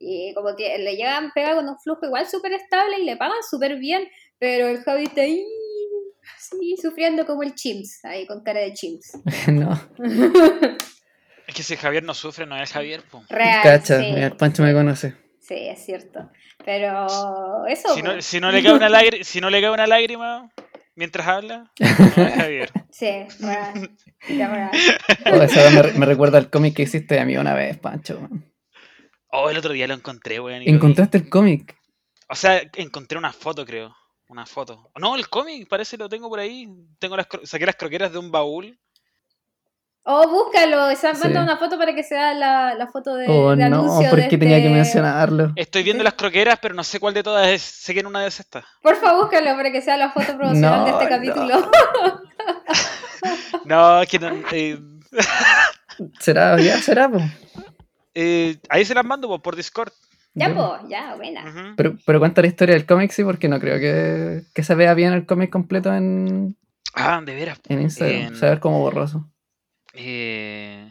[0.00, 3.42] Y como que le llegan pega con un flujo igual súper estable y le pagan
[3.48, 4.08] súper bien,
[4.38, 5.44] pero el Javi está ahí,
[6.36, 9.12] así, sufriendo como el chimps, ahí con cara de chimps.
[9.48, 9.72] no.
[11.46, 13.24] Es que si Javier no sufre, no es Javier, pues.
[13.28, 14.12] Real, Cacha, sí.
[14.12, 15.14] mira, el Pancho me conoce.
[15.48, 16.30] Sí, es cierto.
[16.64, 19.70] Pero eso, Si no, pues, si no le cae una lágrima, si no le cae
[19.70, 20.50] una lágrima
[20.94, 21.86] mientras habla, no
[22.26, 22.70] es Javier.
[22.90, 23.06] sí,
[24.28, 24.70] ya real.
[25.26, 28.20] Oh, me, me recuerda al cómic que hiciste de mí una vez, Pancho.
[28.20, 28.44] man.
[29.30, 30.62] Oh, el otro día lo encontré, weón.
[30.66, 31.76] ¿Encontraste el cómic?
[32.28, 33.94] O sea, encontré una foto, creo.
[34.28, 34.90] Una foto.
[34.98, 36.68] No, el cómic, parece lo tengo por ahí.
[36.98, 38.78] Tengo las, cro- saqué las croqueras de un baúl.
[40.10, 41.22] Oh, búscalo, se han Sí.
[41.24, 44.20] mandado una foto para que sea la, la foto de, Oh, de no, anuncio ¿por
[44.20, 45.52] de qué tenía que este- mencionarlo?
[45.54, 47.60] Estoy viendo las croqueras, pero no sé cuál de todas es.
[47.60, 48.64] Sé que en una de esas está.
[48.82, 51.70] Porfa, búscalo para que sea la foto promocional No, de este capítulo.
[53.64, 54.78] No, es que no, eh,
[56.20, 56.58] ¿Será?
[56.60, 57.18] Ya, será, po.
[58.14, 59.92] eh, ahí se las mando po, por Discord.
[60.34, 61.42] ya, pues, ya, buena.
[61.44, 61.74] Ujú.
[61.76, 64.94] Pero, pero cuenta la historia del cómic, sí, porque no creo que, que se vea
[64.94, 66.56] bien el cómic completo en,
[66.94, 67.60] Ah, de veras.
[67.68, 68.16] en Instagram.
[68.18, 69.28] En- Se va a ver como borroso.
[70.00, 70.88] Eh,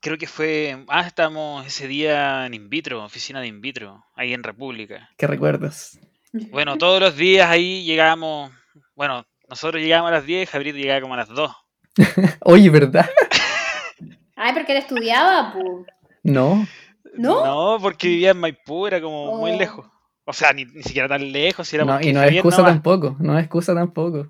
[0.00, 0.84] creo que fue.
[0.88, 5.08] Ah, estábamos ese día en In Vitro, oficina de In Vitro, ahí en República.
[5.16, 5.98] ¿Qué recuerdos?
[6.50, 8.50] Bueno, todos los días ahí llegábamos.
[8.96, 11.52] Bueno, nosotros llegábamos a las 10, Javier llegaba como a las 2.
[12.40, 13.08] Oye, ¿verdad?
[14.36, 15.86] Ay, porque él estudiaba, pu.
[16.24, 16.66] No.
[17.14, 17.44] ¿No?
[17.44, 19.56] No, porque vivía en Maipú, era como muy Oh.
[19.58, 19.86] lejos.
[20.24, 22.72] O sea, ni, ni siquiera tan lejos, si era no y no es excusa nomás,
[22.74, 23.16] tampoco.
[23.20, 24.28] No es excusa tampoco.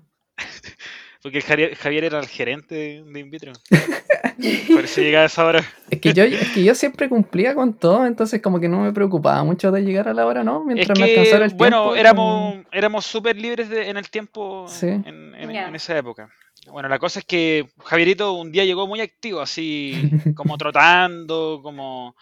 [1.21, 3.53] Porque el Javier, Javier era el gerente de, de In Vitro.
[4.73, 5.63] Por eso llegaba a esa hora.
[5.89, 8.91] Es que, yo, es que yo siempre cumplía con todo, entonces como que no me
[8.91, 10.61] preocupaba mucho de llegar a la hora, ¿no?
[10.61, 11.95] Es Mientras me alcanzara el bueno, tiempo.
[11.95, 14.87] éramos, éramos súper libres de- en el tiempo Sí.
[14.87, 15.67] en, en- Ya.
[15.67, 16.29] en esa época.
[16.71, 19.93] Bueno, la cosa es que Javierito un día llegó muy activo, así
[20.35, 22.15] como trotando, como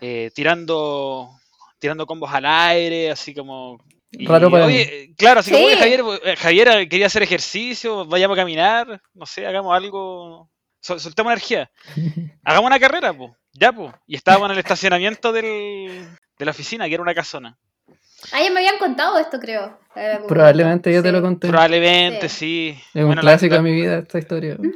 [0.00, 1.30] eh, tirando
[1.80, 3.78] tirando combos al aire, así como...
[4.18, 7.22] y, Raro para oye, eh, claro, así como, oye, Javier, eh, Javier eh, quería hacer
[7.22, 10.50] ejercicio, vayamos a caminar, no sé, hagamos algo,
[10.80, 11.70] sol- soltemos energía,
[12.44, 13.92] hagamos una carrera, pues, ya, pues.
[14.06, 16.08] Y estábamos en el estacionamiento del,
[16.38, 17.56] de la oficina, que era una casona.
[18.32, 19.78] Ah, ya me habían contado esto, creo.
[20.26, 21.48] Probablemente yo te lo conté.
[21.48, 22.74] Probablemente, sí.
[22.94, 24.56] Es un Bueno, clásico la- de mi vida esta historia.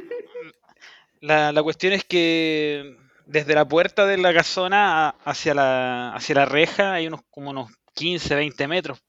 [1.21, 6.45] La, la cuestión es que desde la puerta de la casona hacia la, hacia la
[6.45, 8.99] reja hay unos como unos 15, 20 metros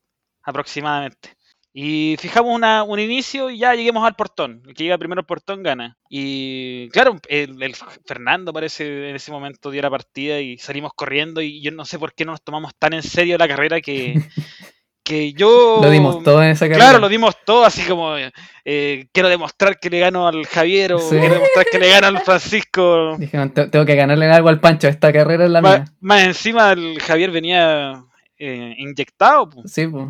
[0.43, 1.31] aproximadamente.
[1.73, 4.61] Y fijamos una- un inicio y ya lleguemos al portón.
[4.67, 5.97] El que llega primero al portón gana.
[6.09, 11.41] Y claro, el, el Fernando parece en ese momento dio la partida y salimos corriendo
[11.41, 14.15] y yo no sé por qué no nos tomamos tan en serio la carrera que,
[15.05, 15.79] que yo...
[15.81, 16.85] Lo dimos todo en esa carrera.
[16.87, 20.99] Claro, lo dimos todo así como eh, quiero demostrar que le gano al Javier o
[20.99, 21.11] Sí.
[21.19, 23.17] quiero demostrar que le gano al Francisco.
[23.17, 25.85] Dijeron, "Te- tengo que ganarle algo al Pancho, esta carrera es la Ma- mía.
[26.01, 28.03] Más, encima el Javier venía
[28.39, 29.51] eh, inyectado.
[29.67, 30.09] Sí, pues.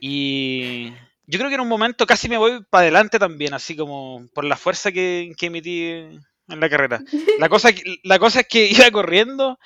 [0.00, 0.90] Y
[1.26, 4.44] yo creo que en un momento casi me voy para adelante también, así como por
[4.44, 7.00] la fuerza que, que emití en la carrera.
[7.38, 7.70] La cosa,
[8.02, 9.58] la cosa es que iba corriendo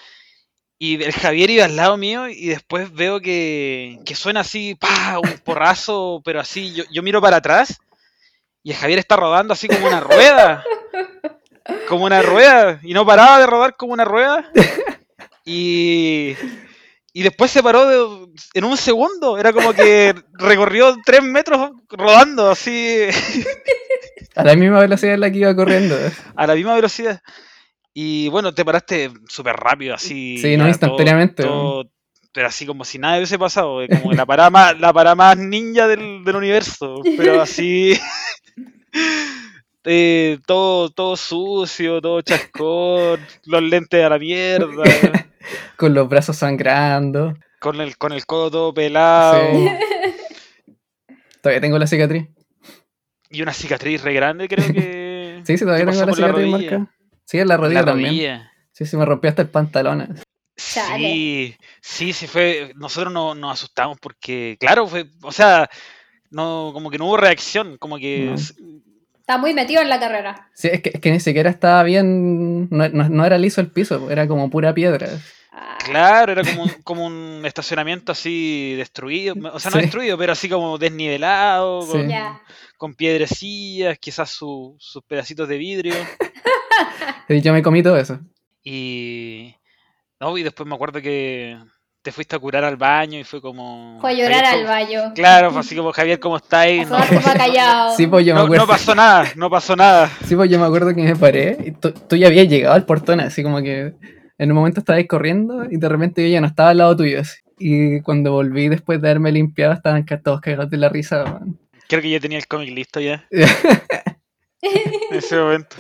[0.78, 5.18] y el Javier iba al lado mío y después veo que, que suena así, pa,
[5.18, 7.80] un porrazo, pero así, yo, yo miro para atrás
[8.62, 10.64] y el Javier está rodando así como una rueda.
[11.88, 12.80] Como una rueda.
[12.82, 14.50] Y no paraba de rodar como una rueda.
[15.44, 16.34] Y,
[17.18, 19.38] y después se paró de- en un segundo.
[19.38, 22.98] Era como que recorrió tres metros rodando así
[24.36, 25.96] A la misma velocidad en la que iba corriendo.
[26.36, 27.20] a la misma velocidad.
[27.94, 30.38] Y bueno, te paraste súper rápido, así.
[30.38, 31.90] Sí, no, instantáneamente, todo-
[32.32, 33.80] pero así como si nada hubiese pasado.
[34.00, 37.00] Como la parada más, la parada más ninja del, del universo.
[37.16, 37.98] Pero así.
[39.84, 44.66] eh, todo, todo sucio, todo chascón, los lentes a la mierda,
[45.76, 47.34] Con los brazos sangrando.
[47.60, 49.40] con el, con el codo todo pelado.
[49.52, 49.68] Sí.
[51.42, 52.26] Todavía tengo la cicatriz.
[53.30, 55.08] Y una cicatriz re grande, creo que.
[55.44, 56.58] Sí, sí, todavía tengo la la cicatriz rodilla.
[56.58, 56.94] marcada.
[57.24, 58.08] Sí, en la rodilla la también.
[58.10, 58.52] rodilla.
[58.72, 60.18] Sí, sí, me rompí hasta el pantalón.
[60.56, 62.72] Sí, sí, sí fue.
[62.74, 65.70] Nosotros no, nos asustamos porque, claro, fue, o sea,
[66.30, 68.34] no, como que no hubo reacción, como que No.
[68.34, 70.48] Está muy metido en la carrera.
[70.54, 72.68] Sí, es que, es que ni siquiera estaba bien.
[72.70, 75.08] No, no- no era liso el piso, era como pura piedra.
[75.84, 79.82] Claro, era como un, como un estacionamiento así destruido, o sea, no Sí.
[79.82, 81.92] destruido, pero así como desnivelado, Sí.
[81.92, 82.40] con, Ya.
[82.76, 85.94] con piedrecillas, quizás su- sus pedacitos de vidrio.
[87.30, 88.18] Y yo me comí todo eso.
[88.64, 89.54] Y.
[90.20, 91.58] No, y después me acuerdo que
[92.02, 93.98] te fuiste a curar al baño y fue como.
[94.00, 94.68] Fue a llorar Javier, al ¿cómo-
[95.02, 95.14] baño.
[95.14, 96.90] Claro, fue así como Javier, ¿cómo estáis?
[96.90, 97.94] A No.
[97.96, 98.64] Sí, pues yo me no, acuerdo.
[98.66, 100.10] no pasó nada, no pasó nada.
[100.26, 102.86] Sí, pues yo me acuerdo que me paré y tú, tú ya habías llegado al
[102.86, 103.92] portón, así como que
[104.38, 107.20] en un momento estabas corriendo y de repente yo ya no estaba al lado tuyo.
[107.20, 107.38] así.
[107.58, 111.24] Y cuando volví después de haberme limpiado, estaban todos cagados de la risa.
[111.24, 111.58] man.
[111.88, 113.26] Creo que ya tenía el cómic listo ya.
[114.60, 115.76] En ese momento.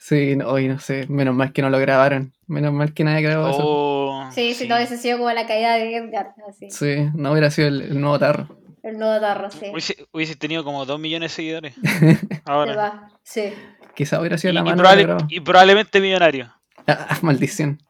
[0.00, 2.32] Sí, no, hoy no sé, menos mal que no lo grabaron.
[2.46, 3.58] Menos mal que nadie grabó eso.
[3.62, 6.68] Oh, Sí, si no hubiese sido como la caída de Edgar, así.
[6.70, 8.58] Sí, no hubiera sido el, el nuevo tarro.
[8.82, 9.66] El nuevo tarro, sí.
[9.72, 11.74] Hubiese, hubiese tenido como 2 millones de seguidores.
[11.74, 12.76] Se Ahora.
[12.76, 13.08] va.
[13.22, 13.54] Sí.
[13.94, 15.26] Quizá hubiera sido Y, la y mano probable- que grabó.
[15.30, 16.52] y probablemente millonario.
[16.86, 17.82] Ah, maldición.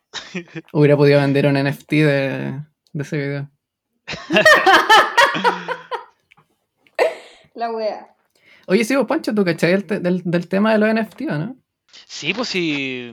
[0.72, 2.60] Hubiera podido vender un NFT de,
[2.92, 3.50] de ese video.
[7.54, 8.08] La wea.
[8.66, 11.56] Oye, sí, vos, Pancho, ¿tú cachai del, del, del tema de los NFT o no?
[12.06, 13.12] Sí, pues sí.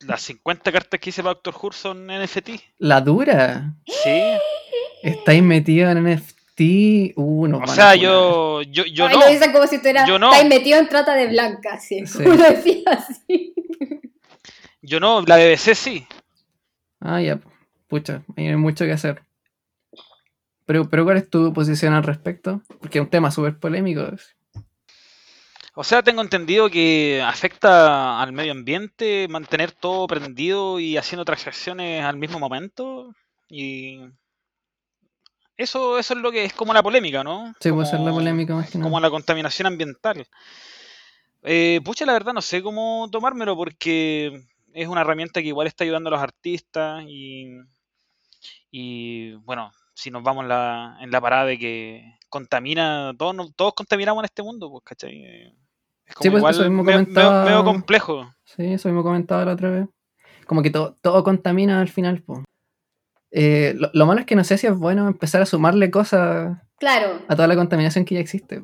[0.00, 2.50] Las 50 cartas que hice para Doctor Who son NFT.
[2.78, 3.74] La dura.
[3.86, 4.20] Sí.
[5.02, 7.12] Estáis metido en NFT.
[7.16, 9.20] Uh, O sea, yo, yo, yo Ay, no.
[9.20, 10.30] lo dicen como si estuviera Yo no.
[10.32, 11.78] estáis metido en trata de blanca.
[11.80, 12.04] Sí.
[12.10, 13.54] Como lo decía así.
[14.86, 15.20] Yo no.
[15.22, 16.06] La BBC sí.
[17.00, 17.40] Ah, ya.
[17.88, 19.22] Pucha, hay mucho que hacer.
[20.64, 22.62] Pero, pero ¿cuál es tu posición al respecto?
[22.80, 24.02] Porque es un tema súper polémico.
[25.74, 32.02] O sea, tengo entendido que afecta al medio ambiente mantener todo prendido y haciendo transacciones
[32.04, 33.14] al mismo momento.
[33.48, 34.00] Y
[35.56, 37.54] eso, eso es lo que es como la polémica, ¿no?
[37.60, 38.86] Sí, puede ser la Como- polémica más que nada.
[38.86, 40.26] como la contaminación ambiental.
[41.42, 44.42] Eh, pucha, la verdad no sé cómo tomármelo porque
[44.76, 47.46] es una herramienta que igual está ayudando a los artistas y,
[48.70, 53.74] y, bueno, si nos vamos en la, en la parada de que contamina, todos, todos
[53.74, 55.54] contaminamos en este mundo, pues, ¿cachai?
[56.04, 58.34] Es como Sí, pues, igual eso mismo medio- comentaba- medio- medio complejo.
[58.44, 59.88] Sí, eso mismo comentaba la otra vez.
[60.46, 62.44] Como que todo, todo contamina al final, po.
[63.30, 66.58] Eh, lo, lo malo es que no sé si es bueno empezar a sumarle cosas
[66.78, 67.20] Claro.
[67.28, 68.62] a toda la contaminación que ya existe.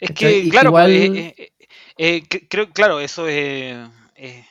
[0.00, 0.44] Es ¿Cachai?
[0.44, 1.52] que, claro, pues, igual- eh, eh,
[1.96, 3.76] eh, cre- creo, claro, eso es,
[4.14, 4.46] es-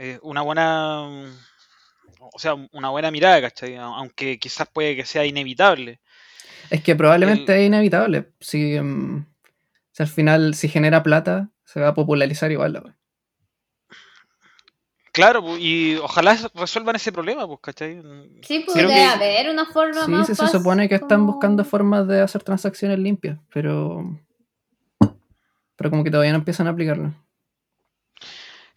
[0.00, 3.76] es una buena, o sea, una buena mirada, ¿cachai?
[3.76, 6.00] Aunque quizás puede que sea inevitable.
[6.70, 8.32] Es que probablemente es inevitable.
[8.40, 9.26] Si, mm,
[9.92, 12.72] si al final, si genera plata, se va a popularizar igual.
[12.72, 12.96] la wea.
[15.12, 18.00] Claro, y ojalá resuelvan ese problema, pues, ¿cachai?
[18.42, 22.06] Sí, que- haber una forma Sí, más sí, se supone que están como- buscando formas
[22.06, 24.18] de hacer transacciones limpias, pero.
[25.76, 27.12] Pero como que todavía no empiezan a aplicarlo.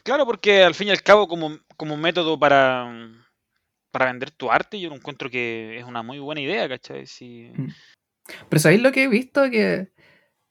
[0.03, 2.91] Claro, porque al fin y al cabo, como, como método para,
[3.91, 7.05] para vender tu arte, yo encuentro que es una muy buena idea, ¿cachai?
[7.07, 7.69] Si, Mm.
[8.49, 9.49] Pero ¿sabéis lo que he visto?
[9.49, 9.91] Que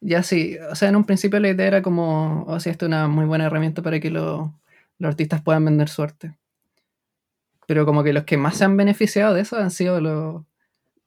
[0.01, 2.89] ya sí, o sea, en un principio la idea era como, o sea, esto es
[2.89, 4.61] una muy buena herramienta para que lo-
[4.99, 6.37] los artistas puedan vender su arte.
[7.67, 10.35] Pero como que los que más se han beneficiado de eso han sido los,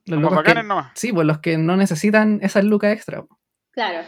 [0.05, 0.91] los los locos que- nomás.
[0.95, 3.23] Sí, pues los que no necesitan esas lucas extra,
[3.71, 4.07] Claro.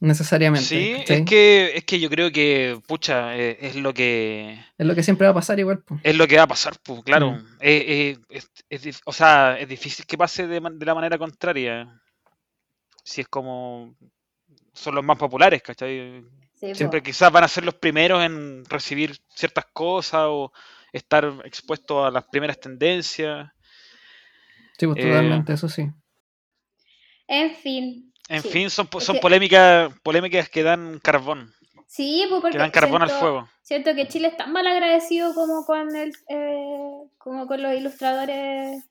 [0.00, 0.66] Necesariamente.
[0.66, 4.94] Sí, es que, es que yo creo que, pucha, eh, es lo que Es lo
[4.94, 5.82] que siempre va a pasar igual.
[5.84, 6.00] pues.
[6.04, 7.32] es lo que va a pasar, pues, claro.
[7.32, 7.46] Mm.
[7.60, 8.40] Eh, eh,
[8.70, 12.00] es- o sea, es difícil que pase de, la manera contraria.
[13.04, 13.94] Si es como
[14.72, 16.22] son los más populares, ¿cachai?
[16.54, 17.04] Sí, Siempre po.
[17.04, 20.52] quizás van a ser los primeros en recibir ciertas cosas o
[20.92, 23.48] estar expuestos a las primeras tendencias.
[24.78, 25.88] Sí, pues Eh, totalmente, eso sí.
[27.28, 28.12] En fin.
[28.28, 28.48] En Sí.
[28.48, 31.52] fin, son, son polémicas, polémicas que dan carbón,
[31.86, 33.48] Sí, pues porque que dan carbón al siento- fuego.
[33.62, 38.84] Siento que Chile es tan mal agradecido como con el, eh, como con los ilustradores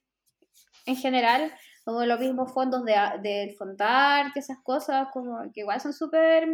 [0.86, 5.82] en general, como los mismos fondos de, del Fondar, que esas cosas, como que igual
[5.82, 6.48] son súper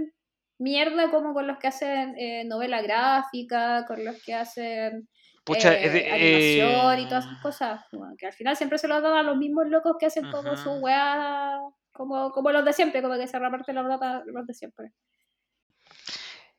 [0.57, 5.07] mierda como con los que hacen eh, novela gráfica, con los que hacen
[5.43, 8.88] Pucha, eh, de- animación eh, y todas esas cosas, como que al final siempre se
[8.88, 10.57] los dan a los mismos locos que hacen como Ujú.
[10.61, 11.57] su weá,
[11.91, 14.91] como, como los de siempre, como que se reparten la plata los de siempre.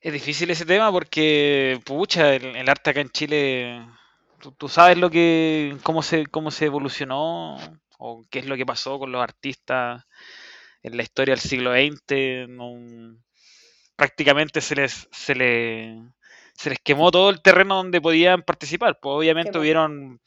[0.01, 3.87] Es difícil ese tema porque, pucha, el, el arte acá en Chile,
[4.41, 7.57] tú, tú sabes lo que, cómo se, cómo se evolucionó
[7.99, 10.05] o qué es lo que pasó con los artistas
[10.83, 12.47] en la historia del siglo XX.
[12.49, 13.17] no-
[13.97, 16.03] prácticamente se les, se le-
[16.55, 18.99] se les quemó todo el terreno donde podían participar.
[19.01, 20.21] Pues obviamente hubieron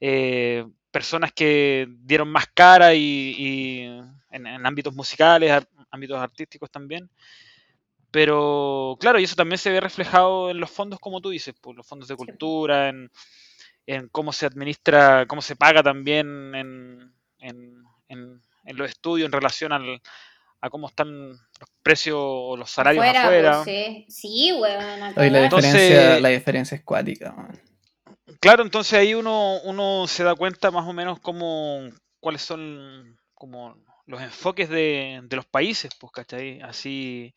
[0.00, 3.00] eh, personas que dieron más cara y,
[3.38, 4.02] y
[4.34, 7.10] en, en ámbitos musicales, ar- ámbitos artísticos también
[8.10, 11.76] Pero claro, y eso también se ve reflejado en los fondos, como tú dices, pues,
[11.76, 13.10] los fondos de cultura, en,
[13.86, 18.40] en cómo se administra, cómo se paga también en, en, en,
[18.76, 20.00] los estudios en relación al,
[20.60, 23.62] a cómo están los precios o los salarios afuera.
[23.64, 27.34] Pues, sí, bueno, la, diferencia, la diferencia es cuática.
[28.40, 31.80] Claro, entonces ahí uno, uno se da cuenta más o menos cómo,
[32.20, 33.76] cuáles son como
[34.06, 36.60] los enfoques de, de los países, pues, ¿cachai?
[36.60, 37.34] Así,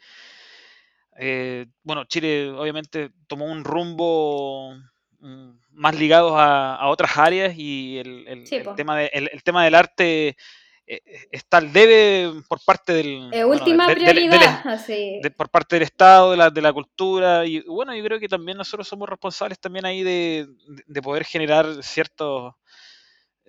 [1.17, 4.75] eh, bueno, Chile obviamente tomó un rumbo
[5.19, 8.45] mm, más ligado a, otras áreas y el,
[8.75, 10.37] tema, de, el, tema del arte
[10.85, 11.01] eh,
[11.31, 13.31] está al debe por parte del...
[13.45, 14.63] última prioridad,
[15.37, 18.57] por parte del Estado, de la, de la cultura y bueno, yo creo que también
[18.57, 20.47] nosotros somos responsables también ahí de,
[20.85, 22.53] de poder generar ciertos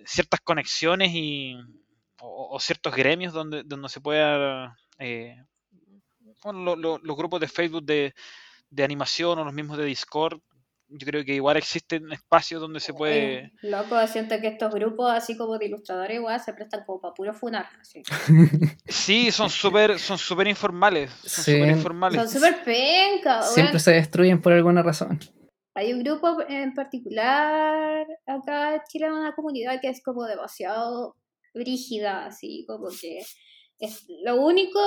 [0.05, 1.57] ciertas conexiones y
[2.21, 5.35] o, ciertos gremios donde, donde se pueda eh,
[6.43, 8.13] los grupos de Facebook de,
[8.69, 10.39] de, animación o los mismos de Discord
[10.91, 15.37] yo creo que igual existen espacios donde se puede loco siento que estos grupos así
[15.37, 17.67] como de ilustradores igual se prestan como para puro funar
[18.87, 22.21] sí son súper son súper informales son súper informales.
[22.21, 25.19] Son súper pencas siempre se destruyen por alguna razón.
[25.75, 31.15] Hay un grupo en particular acá en Chile, una comunidad que es como demasiado
[31.53, 33.19] rígida, así como que
[33.79, 34.79] es lo único,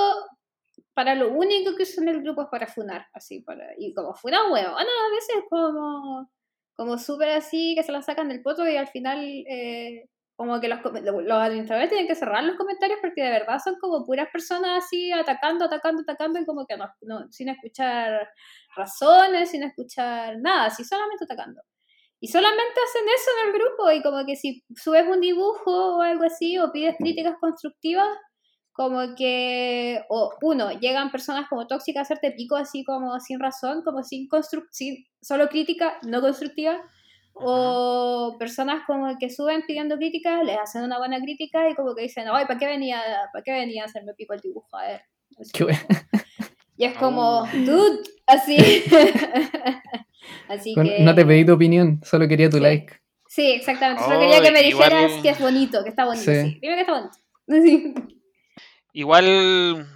[0.93, 4.51] para lo único que usan el grupo es para funar, así, para, y como funar
[4.51, 6.29] huevo, a veces como,
[6.75, 10.67] como súper así, que se la sacan del poto y al final eh, como que
[10.67, 14.85] los, los administradores tienen que cerrar los comentarios porque de verdad son como puras personas
[14.85, 18.29] así atacando, atacando, atacando y como que no, no sin escuchar
[18.75, 21.61] razones, sin escuchar nada, así solamente atacando.
[22.23, 26.01] Y solamente hacen eso en el grupo y como que si subes un dibujo o
[26.01, 28.07] algo así o pides críticas constructivas,
[28.71, 33.83] como que, o uno, llegan personas como tóxicas a hacerte pico así como sin razón,
[33.83, 34.29] como sin,
[34.71, 36.81] sin solo crítica, no constructiva,
[37.33, 42.03] o personas como que suben pidiendo críticas, les hacen una buena crítica y como que
[42.03, 43.01] dicen, ay, ¿para qué venía,
[43.33, 44.77] para qué venía a hacerme pico el dibujo?
[44.77, 45.01] A ver.
[46.77, 47.47] Y es como, oh.
[47.65, 48.55] dude, así.
[50.49, 50.99] así que...
[50.99, 52.99] No te pedí tu opinión, solo quería tu like.
[53.27, 54.03] Sí, exactamente.
[54.03, 56.31] Solo quería que me dijeras que es bonito, que está bonito.
[56.31, 56.59] Sí.
[56.61, 57.17] Dime que está bonito.
[58.93, 59.87] Igual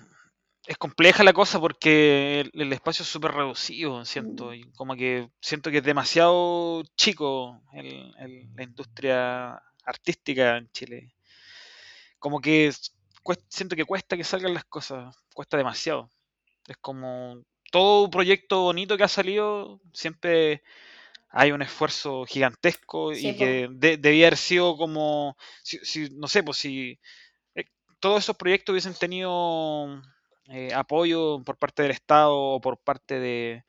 [0.68, 4.48] es compleja la cosa porque el, espacio es súper reducido, siento.
[4.48, 4.54] Mm.
[4.54, 11.14] Y como que siento que es demasiado chico la industria artística en Chile.
[12.20, 12.74] Como que
[13.48, 16.10] siento que cuesta que salgan las cosas, cuesta demasiado.
[16.68, 20.64] Es como todo proyecto bonito que ha salido, siempre
[21.30, 27.00] hay un esfuerzo gigantesco y que debía haber sido como, si, no sé, pues si
[27.56, 27.66] eh,
[28.00, 30.02] todos esos proyectos hubiesen tenido
[30.48, 33.64] eh, apoyo por parte del Estado o por parte de,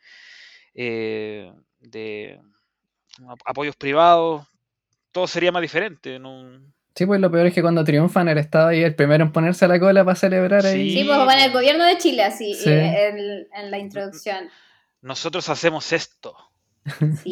[0.75, 2.41] eh, de
[3.45, 4.47] apoyos privados,
[5.13, 6.21] todo sería más diferente.
[6.99, 9.65] Sí, pues lo peor es que cuando triunfan el Estado y el primero en ponerse
[9.65, 10.91] a la cola para celebrar ahí.
[10.91, 14.49] Sí, pues van el gobierno de Chile así, en, la introducción.
[15.01, 16.37] Nosotros hacemos esto.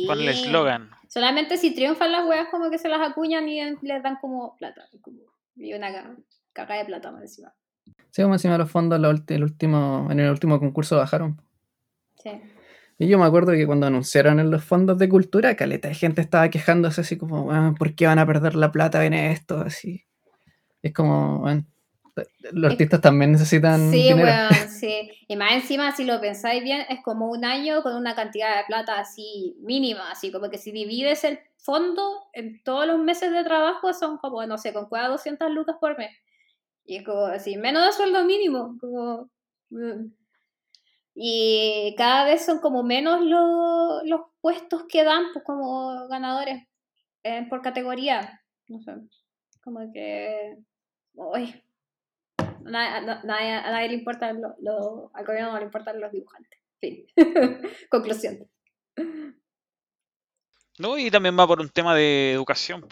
[0.07, 0.91] Con el eslogan.
[1.09, 4.89] Solamente si triunfan las weas como que se las acuñan y les dan como plata.
[5.57, 6.15] y una
[6.53, 7.53] caca de plata más encima.
[8.13, 11.43] Sí, como encima los fondos el último, en el último concurso bajaron.
[12.23, 12.41] Sí.
[12.99, 16.23] Y yo me acuerdo que cuando anunciaron en los fondos de cultura, caleta de gente
[16.23, 19.59] estaba quejándose así como, ah, ¿por qué van a perder la plata en esto?
[19.59, 20.05] Así.
[20.83, 21.67] Es como, bueno,
[22.53, 23.91] los artistas también necesitan.
[23.91, 25.11] Sí, bueno, sí.
[25.29, 28.65] Y más encima, si lo pensáis bien, es como un año con una cantidad de
[28.67, 33.45] plata así mínima, así como que si divides el fondo en todos los meses de
[33.45, 36.17] trabajo son como, no sé, con cada 200 lucas por mes.
[36.85, 38.77] Y es como así, menos de sueldo mínimo.
[38.81, 39.29] Como,
[39.71, 40.07] mm.
[41.19, 46.69] Y cada vez son como menos los puestos que dan pues, como ganadores
[47.23, 48.43] eh, por categoría.
[48.69, 48.93] No sé,
[49.63, 50.59] como que...
[51.15, 51.65] Uy,
[52.29, 56.61] a, nadie, a nadie le importa, lo, al gobierno no le importan los dibujantes.
[56.81, 57.07] Fin.
[57.91, 58.47] Conclusión.
[60.79, 62.87] No, y también va por un tema de educación.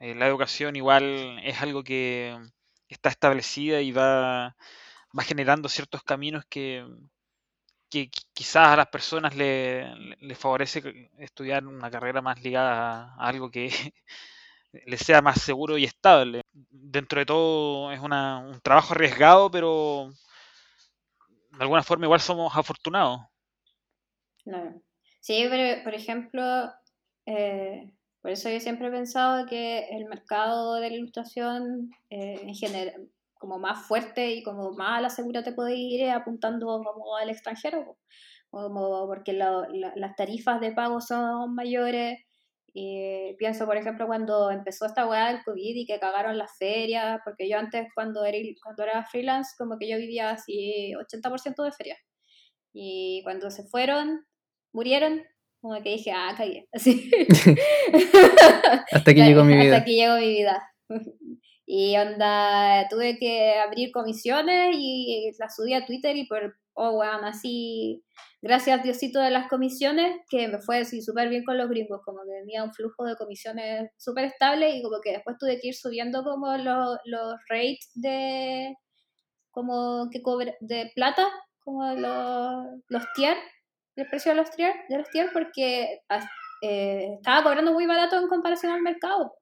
[0.00, 2.36] Eh, la educación igual es algo que
[2.88, 4.56] está establecida y va,
[5.16, 6.84] va generando ciertos caminos que,
[7.92, 9.86] que quizás a las personas les
[10.18, 13.68] le favorece estudiar una carrera más ligada a, algo que
[14.86, 16.40] les sea más seguro y estable.
[16.70, 20.10] Dentro de todo es una, un trabajo arriesgado, pero
[21.50, 23.20] de alguna forma igual somos afortunados.
[25.20, 26.72] Sí, pero por ejemplo,
[27.26, 32.54] eh, por eso yo siempre he pensado que el mercado de la ilustración, eh, en
[32.54, 33.10] general,
[33.42, 37.28] como más fuerte y como más a la segura te puedes ir apuntando como al
[37.28, 37.98] extranjero,
[38.50, 42.20] como porque las tarifas de pago son mayores.
[42.72, 47.20] Y pienso, por ejemplo, cuando empezó esta weá del COVID y que cagaron las ferias,
[47.24, 51.72] porque yo antes cuando era, cuando era freelance, como que yo vivía así 80% de
[51.72, 51.98] ferias.
[52.72, 54.24] Y cuando se fueron,
[54.72, 55.20] murieron,
[55.60, 56.68] como que dije, ah, cagué.
[56.72, 57.10] Así.
[58.92, 59.64] hasta aquí llegó mi vida.
[59.64, 60.62] Hasta aquí llegó mi vida.
[61.74, 67.26] Y onda, tuve que abrir comisiones y las subí a Twitter y por, oh, bueno,
[67.26, 68.04] así,
[68.42, 72.24] gracias Diosito de las comisiones, que me fue así súper bien con los gringos, como
[72.24, 75.74] que tenía un flujo de comisiones súper estable y como que después tuve que ir
[75.74, 78.76] subiendo como los, los rates de,
[79.50, 81.26] como que cobre, de plata,
[81.64, 83.38] como los, los tier,
[83.96, 86.02] el precio de los tier, de los tier porque
[86.60, 89.32] eh, estaba cobrando muy barato en comparación al mercado.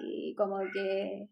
[0.00, 1.28] Y como que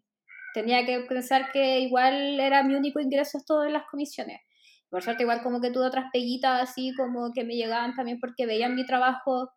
[0.53, 4.41] tenía que pensar que igual era mi único ingreso esto de las comisiones.
[4.89, 8.45] Por suerte, igual como que tuve otras peguitas así como que me llegaban también porque
[8.45, 9.49] veían mi trabajo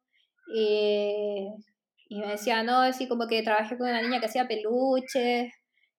[0.55, 1.49] eh,
[2.09, 5.53] y me decían, no, así como que trabajé con una niña que hacía peluches,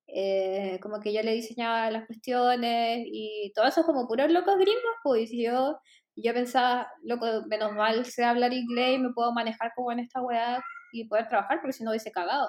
[0.08, 4.96] eh, como que yo le diseñaba las cuestiones y todo eso como puros locos gringos,
[5.04, 5.80] pues yo,
[6.16, 10.22] yo pensaba, loco, menos mal sé hablar inglés y me puedo manejar como en esta
[10.22, 12.48] weá y poder trabajar porque si no hubiese cagado,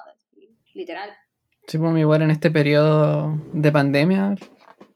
[0.74, 1.10] literal.
[1.66, 4.36] Sí, pues igual en este periodo de pandemia,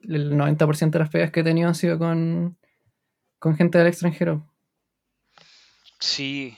[0.07, 2.57] el 90% de las pegas que he tenido han sido con,
[3.39, 4.47] con gente del extranjero.
[5.99, 6.57] Sí,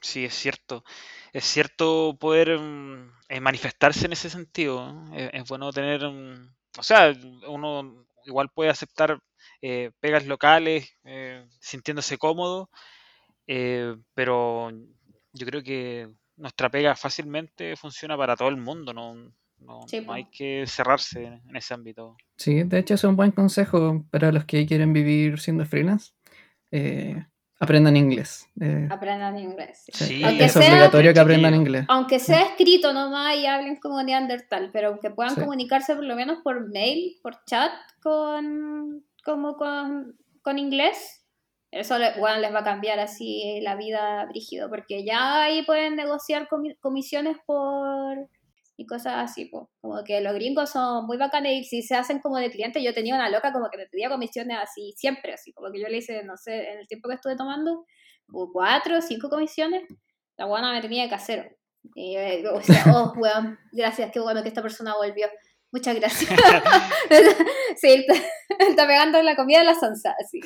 [0.00, 0.84] sí, es cierto.
[1.32, 5.06] Es cierto poder mm, eh, manifestarse en ese sentido.
[5.14, 7.14] Es, bueno tener, mm, o sea,
[7.48, 9.18] uno igual puede aceptar
[9.62, 12.68] eh, pegas locales eh, sintiéndose cómodo,
[14.14, 14.70] pero
[15.32, 19.32] yo creo que nuestra pega fácilmente funciona para todo el mundo, no,
[19.64, 19.80] no,
[20.12, 22.16] hay que cerrarse en ese ámbito.
[22.36, 26.12] Sí, de hecho es un buen consejo para los que quieren vivir siendo freelance.
[26.70, 27.24] Eh,
[27.60, 28.48] aprendan inglés.
[28.60, 29.84] Eh, aprendan inglés.
[29.92, 30.22] Sí.
[30.24, 31.84] es obligatorio que aprendan inglés.
[31.88, 36.38] Aunque sea escrito nomás y hablen como neandertal, pero que puedan comunicarse por lo menos
[36.42, 41.20] por mail, por chat, con, como con, con inglés.
[41.70, 46.46] Eso bueno, les va a cambiar así la vida brígido, porque ya ahí pueden negociar
[46.80, 48.28] comisiones por,
[48.86, 49.50] cosas así.
[49.50, 52.94] Como que los gringos son muy bacanes y si se hacen como de cliente, yo
[52.94, 55.98] tenía una loca como que me pedía comisiones así, siempre así, como que yo le
[55.98, 57.84] hice, no sé, en el tiempo que estuve tomando,
[58.52, 59.82] cuatro o cinco comisiones,
[60.36, 61.44] la buena me tenía de casero.
[61.94, 62.16] Y,
[62.46, 65.28] o sea, oh, weón, gracias, qué bueno que esta persona volvió.
[65.72, 66.30] Muchas gracias.
[67.76, 68.06] sí,
[68.58, 69.74] está, pegando la comida de la
[70.30, 70.40] sí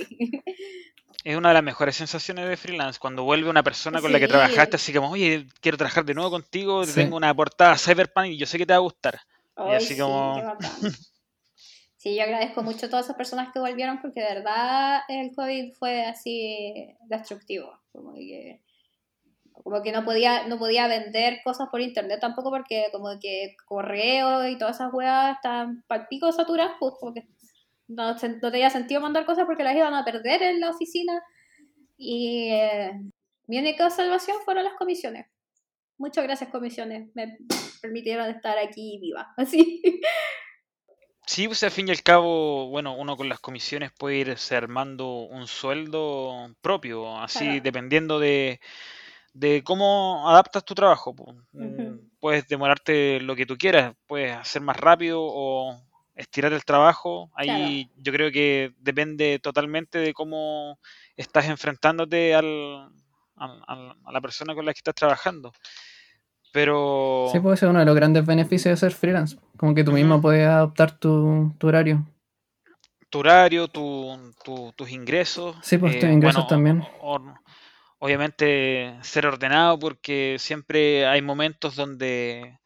[1.26, 4.28] es una de las mejores sensaciones de freelance, cuando vuelve una persona con la que
[4.28, 8.46] trabajaste, así como, oye, quiero trabajar de nuevo contigo, tengo una portada Cyberpunk y yo
[8.46, 9.18] sé que te va a gustar.
[9.68, 10.56] y así como...
[11.96, 15.72] Sí, yo agradezco mucho a todas esas personas que volvieron porque de verdad el COVID
[15.72, 17.76] fue así destructivo.
[17.90, 18.60] Como que,
[19.62, 24.46] como que no podía, no podía vender cosas por internet tampoco porque como que correo
[24.48, 27.26] y todas esas weas están para pico saturadas, pues porque
[27.88, 31.22] no, no, tenía sentido mandar cosas porque las iban a perder en la oficina.
[31.96, 32.92] Y eh,
[33.46, 35.26] mi única salvación fueron las comisiones.
[35.98, 37.08] Muchas gracias, comisiones.
[37.14, 37.38] Me
[37.80, 39.32] permitieron estar aquí viva.
[39.36, 39.82] Así.
[41.26, 45.22] Sí, pues al fin y al cabo, bueno, uno con las comisiones puede irse armando
[45.22, 48.60] un sueldo propio, así dependiendo de,
[49.36, 51.14] de cómo adaptas tu trabajo.
[52.18, 55.82] Puedes demorarte lo que tú quieras, puedes hacer más rápido o,
[56.14, 57.30] estirar el trabajo.
[57.34, 60.78] Ahí yo creo que depende totalmente de cómo
[61.14, 62.88] estás enfrentándote al,
[63.36, 65.52] a la persona con la que estás trabajando.
[66.52, 67.28] Pero...
[67.32, 69.36] Sí, puede ser uno de los grandes beneficios de ser freelance.
[69.58, 72.06] Como que tú mismo puedes adoptar tu, horario.
[73.10, 75.54] Tu horario, tus ingresos.
[75.60, 76.82] Sí, pues tus eh, ingresos también.
[77.98, 82.58] Obviamente ser ordenado porque siempre hay momentos donde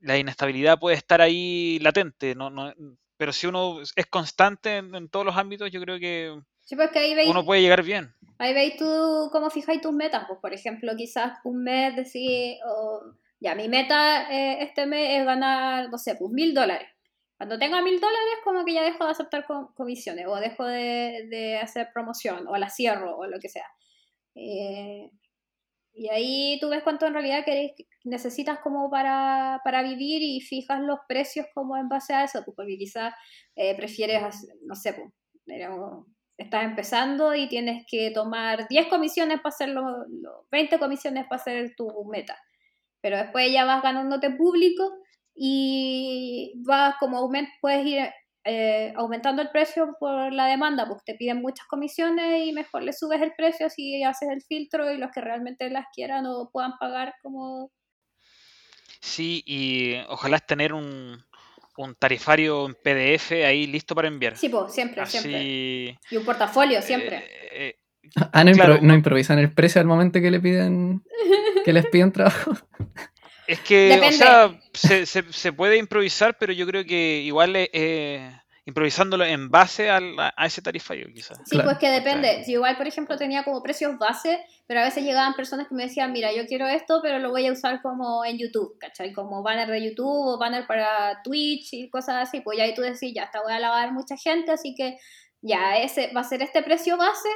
[0.00, 2.72] la inestabilidad puede estar ahí latente, no, no,
[3.16, 6.40] pero si uno es constante en, todos los ámbitos, yo creo que
[6.76, 8.14] pues uno puede llegar bien.
[8.38, 12.58] Ahí veis tú cómo fijáis tus metas, pues por ejemplo, quizás un mes decís,
[13.40, 16.88] ya mi meta eh, este mes es ganar, no sé, pues mil dólares.
[17.36, 21.58] Cuando tenga mil dólares, como que ya dejo de aceptar comisiones, o dejo de, de,
[21.58, 23.66] hacer promoción, o la cierro, o lo que sea.
[24.34, 25.10] Eh,
[25.92, 27.72] y ahí tú ves cuánto en realidad querés,
[28.04, 32.54] necesitas como para, para, vivir y fijas los precios como en base a eso, pues,
[32.56, 33.12] porque quizás
[33.56, 34.22] eh, prefieres,
[34.64, 35.10] no sé, pues,
[36.38, 39.82] estás empezando y tienes que tomar 10 comisiones para hacerlo,
[40.50, 42.36] 20 comisiones para hacer tu meta.
[43.02, 44.90] Pero después ya vas ganándote público
[45.34, 48.10] y vas como puedes ir
[48.44, 52.92] eh, aumentando el precio por la demanda, porque te piden muchas comisiones y mejor le
[52.92, 56.78] subes el precio si haces el filtro y los que realmente las quieran o puedan
[56.78, 57.70] pagar como...
[59.00, 61.22] Sí, y ojalá es tener un,
[61.78, 64.36] un tarifario en PDF ahí listo para enviar.
[64.36, 65.98] Sí, pues, siempre, Así, siempre.
[66.10, 67.16] Y un portafolio, siempre.
[67.16, 67.76] eh, eh,
[68.32, 68.76] Ah, no, Claro.
[68.76, 71.02] impro- no improvisan el precio al momento que le piden
[71.64, 72.52] que les piden trabajo.
[73.52, 74.08] Es que, Depende.
[74.08, 78.30] o sea, se, se- se puede improvisar, pero yo creo que igual eh, eh,
[78.66, 81.38] improvisándolo en base al- a, a ese tarifario, quizás.
[81.44, 81.64] Sí, Claro.
[81.68, 82.28] pues que depende.
[82.28, 82.44] Claro.
[82.44, 85.84] Si igual, por ejemplo, tenía como precios base, pero a veces llegaban personas que me
[85.84, 89.12] decían, mira, yo quiero esto, pero lo voy a usar como en YouTube, ¿cachai?
[89.12, 92.40] Como banner de YouTube o banner para Twitch y cosas así.
[92.42, 94.98] Pues ya ahí tú decís, ya, esta voy a lavar mucha gente, así que
[95.42, 97.28] ya, ese va a ser este precio base,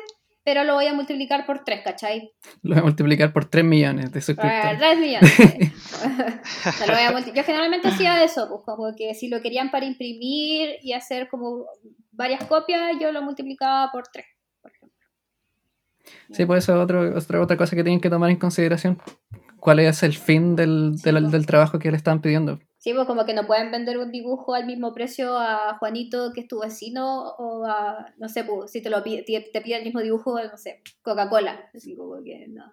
[0.44, 2.32] pero lo voy a multiplicar por 3, ¿cachai?
[2.62, 4.78] Lo voy a multiplicar por 3 millones de suscriptores.
[4.78, 5.38] 3 millones.
[6.86, 10.76] lo voy a Yo generalmente hacía eso, pues como que si lo querían para imprimir
[10.82, 11.64] y hacer como
[12.12, 14.26] varias copias, yo lo multiplicaba por 3,
[14.60, 14.98] por ejemplo.
[16.30, 19.00] Sí, pues eso es otro- otra, otra cosa que tienen que tomar en consideración.
[19.58, 21.32] ¿Cuál es el fin del, del, pues.
[21.32, 22.60] del trabajo que le están pidiendo?
[22.84, 26.42] Sí, pues como que no pueden vender un dibujo al mismo precio a Juanito que
[26.42, 29.76] es tu vecino o a, no sé, pues, si te lo pide, te, te pide
[29.78, 31.70] el mismo dibujo, no sé, Coca-Cola.
[31.74, 32.70] Así como que no.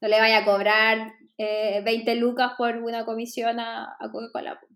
[0.00, 4.58] No le vaya a cobrar eh, 20 lucas por una comisión a, a Coca-Cola.
[4.58, 4.72] pues.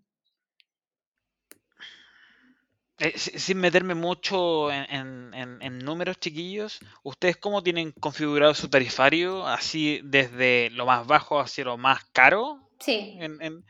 [2.99, 8.69] Eh, si- sin meterme mucho en, en- en- números, chiquillos, ¿ustedes cómo tienen configurado su
[8.69, 9.45] tarifario?
[9.45, 12.59] Así desde lo más bajo hacia lo más caro.
[12.79, 13.65] Sí, en-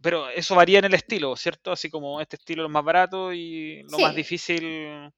[0.00, 1.72] Pero eso varía en el estilo, ¿cierto?
[1.72, 4.02] Así como este estilo es lo más barato y lo Sí.
[4.02, 5.12] más difícil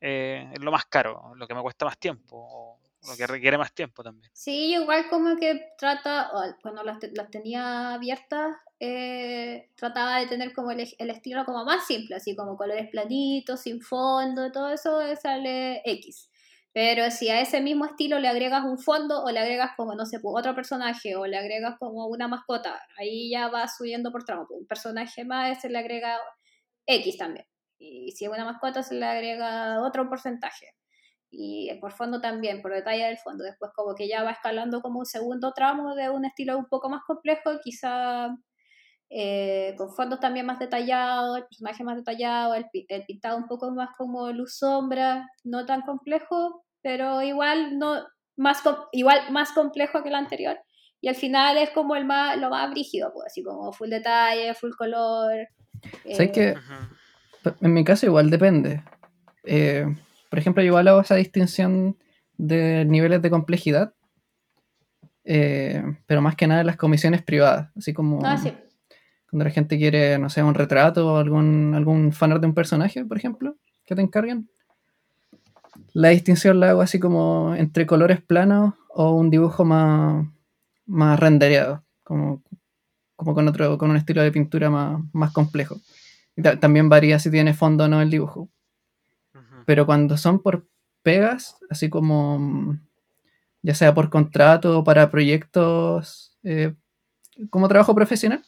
[0.00, 3.58] eh, es lo más caro, lo que me cuesta más tiempo, o lo que requiere
[3.58, 4.30] más tiempo también.
[4.32, 6.30] Sí, igual como que trata,
[6.62, 11.86] cuando las, las tenía abiertas, eh, trataba de tener como el, el estilo como más
[11.86, 16.30] simple, así como colores planitos, sin fondo, todo eso eh, sale X.
[16.74, 20.06] Pero si a ese mismo estilo le agregas un fondo o le agregas como, no
[20.06, 24.24] sé, pues, otro personaje o le agregas como una mascota, ahí ya va subiendo por
[24.24, 24.46] tramo.
[24.48, 26.18] pues, Un personaje más se le agrega
[26.86, 27.46] X también.
[27.78, 30.68] Y si es una mascota se le agrega otro porcentaje
[31.30, 33.44] y por fondo también, por detalle del fondo.
[33.44, 36.88] Después como que ya va escalando como un segundo tramo de un estilo un poco
[36.90, 38.28] más complejo, quizá
[39.14, 43.46] eh, con fondos también más detallados, el personaje más detallado, el, pi- el pintado un
[43.46, 48.00] poco más como luz sombra, no tan complejo, pero igual no
[48.36, 50.58] más com- igual más complejo que el anterior.
[51.00, 54.54] Y al final es como el más, lo más brígido, pues, así como full detalle,
[54.54, 55.46] full color.
[56.04, 57.54] ¿Sabes eh, que Ujú.
[57.60, 58.82] En mi caso igual depende.
[59.44, 59.84] Eh,
[60.30, 61.98] por ejemplo, yo igual hago esa distinción
[62.38, 63.92] de niveles de complejidad,
[65.24, 68.52] eh, pero más que nada en las comisiones privadas, así como Ah, sí.
[69.32, 73.02] Cuando la gente quiere, no sé, un retrato o algún, algún fanart de un personaje,
[73.02, 73.56] por ejemplo,
[73.86, 74.50] que te encarguen.
[75.94, 80.26] La distinción la hago así como entre colores planos o un dibujo más,
[80.84, 82.42] más rendereado, como,
[83.16, 85.80] como con otro, con un estilo de pintura más, más complejo.
[86.36, 88.50] Y también varía si tiene fondo o no el dibujo.
[89.64, 90.68] Pero cuando son por
[91.02, 92.76] pegas, así como
[93.62, 96.74] ya sea por contrato o para proyectos eh,
[97.48, 98.44] como trabajo profesional,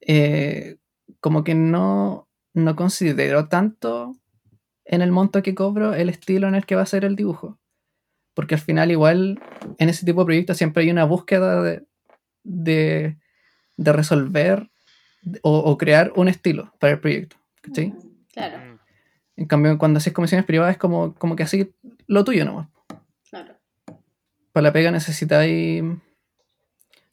[0.00, 0.76] Eh,
[1.20, 4.14] como que no, no considero tanto
[4.84, 7.58] en el monto que cobro el estilo en el que va a ser el dibujo.
[8.34, 9.40] Porque al final igual
[9.78, 11.86] en ese tipo de proyectos siempre hay una búsqueda de,
[12.42, 13.16] de,
[13.76, 14.70] de resolver
[15.42, 17.36] o, o crear un estilo para el proyecto.
[17.66, 17.92] Mm,
[18.32, 18.80] Claro.
[19.36, 21.72] En cambio, cuando haces comisiones privadas es como, como que así
[22.06, 22.68] lo tuyo nomás.
[23.30, 23.54] claro.
[24.52, 25.82] Para la pega necesitáis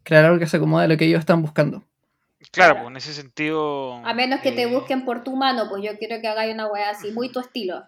[0.04, 1.84] crear algo que se acomode a lo que ellos están buscando.
[2.52, 2.76] Claro, Claro.
[2.76, 3.96] pues en ese sentido.
[4.06, 6.68] A menos que te eh, busquen por tu mano, pues yo quiero que hagáis una
[6.68, 7.84] weá así, muy tu estilo.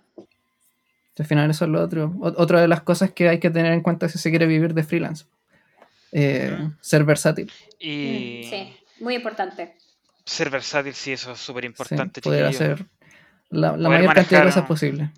[1.18, 2.14] Al final eso es lo otro.
[2.22, 4.74] O- otra de las cosas que hay que tener en cuenta si se quiere vivir
[4.74, 5.26] de freelance.
[6.12, 6.70] Eh.
[6.82, 7.52] Ser versátil.
[7.80, 9.76] Y Mm, Sí, muy importante.
[10.26, 12.62] ser versátil, sí, eso es súper sí, importante, poder chiquillos.
[12.78, 12.86] hacer
[13.50, 15.12] la, la Poder mayor cantidad de manejar- cosas posible.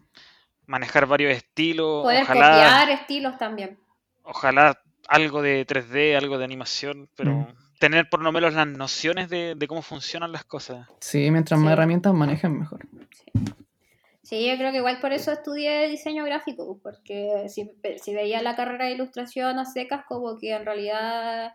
[0.65, 3.77] Manejar varios estilos, Poder ojalá, copiar estilos también.
[4.23, 7.47] ojalá algo de 3D, algo de animación, pero Mm.
[7.79, 10.87] tener por lo menos las nociones de, de cómo funcionan las cosas.
[10.99, 11.63] Sí, mientras Sí.
[11.65, 12.85] más herramientas manejen, mejor.
[14.23, 17.69] Sí, yo creo que igual por eso estudié diseño gráfico, porque si,
[18.01, 21.53] si veía la carrera de ilustración a secas, como que en realidad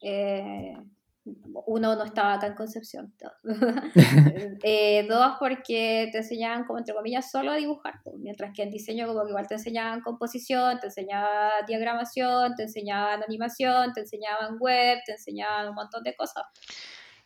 [0.00, 0.76] eh,
[1.24, 3.14] uno, no estaba acá en Concepción.
[4.64, 8.70] Eh, dos, porque te enseñaban, como entre comillas, solo a dibujar, pues, mientras que en
[8.70, 14.58] diseño como que igual te enseñaban composición, te enseñaban diagramación, te enseñaban animación, te enseñaban
[14.58, 16.44] web, te enseñaban un montón de cosas.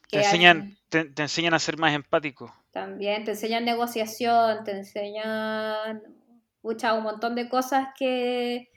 [0.08, 2.54] Te enseñan, te, te enseñan a ser más empático.
[2.70, 6.02] También te enseñan negociación, te enseñan
[6.66, 8.68] pucha, un montón de cosas que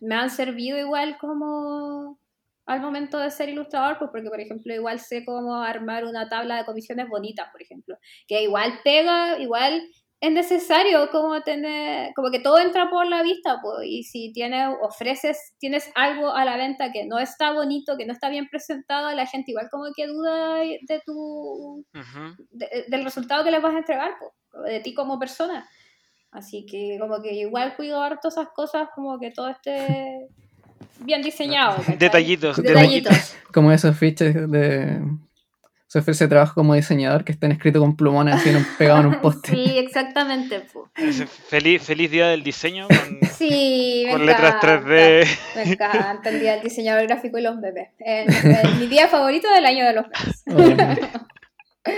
[0.00, 2.20] me han servido igual como
[2.70, 6.58] al momento de ser ilustrador, pues porque por ejemplo igual sé cómo armar una tabla
[6.58, 7.96] de comisiones bonitas, por ejemplo,
[8.28, 9.82] que igual pega, igual
[10.20, 14.68] es necesario como tener, como que todo entra por la vista, pues, y si tienes,
[14.82, 19.10] ofreces, tienes algo a la venta que no está bonito, que no está bien presentado,
[19.14, 22.46] la gente igual como que duda de tu Ujú.
[22.50, 25.66] de- del resultado que les vas a entregar, po, de ti como persona.
[26.30, 30.28] Así que como que igual cuido harto esas cosas, como que todo esté
[31.00, 31.76] bien diseñado.
[31.78, 31.96] ¿cachai?
[31.98, 33.36] Detallitos, Detallitos.
[33.52, 35.00] Como esos fiches de.
[35.86, 39.06] Se ofrece trabajo como diseñador que están escritos con plumones así en un- pegados en
[39.08, 39.50] un poste.
[39.50, 40.62] Sí, exactamente.
[41.48, 44.86] feliz, feliz día del diseño con, Sí, me con letras encanta.
[44.86, 45.38] 3D.
[45.56, 47.56] Me encanta el día del diseñador gráfico y los
[47.98, 50.06] en mi día favorito del año de los.
[50.46, 51.90] Oh,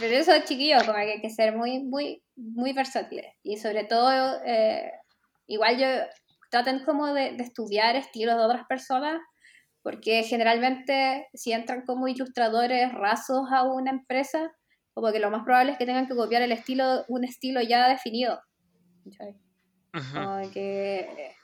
[0.00, 3.26] Pero eso, chiquillos, como que hay que ser muy, muy, muy versátiles.
[3.42, 4.90] Y sobre todo, eh,
[5.48, 5.86] igual yo
[6.50, 9.20] traten como de, de estudiar estilos de otras personas,
[9.82, 14.50] porque generalmente si entran como ilustradores rasos a una empresa,
[14.92, 17.88] como que lo más probable es que tengan que copiar el estilo, un estilo ya
[17.88, 18.40] definido.
[20.54, 21.34] eh,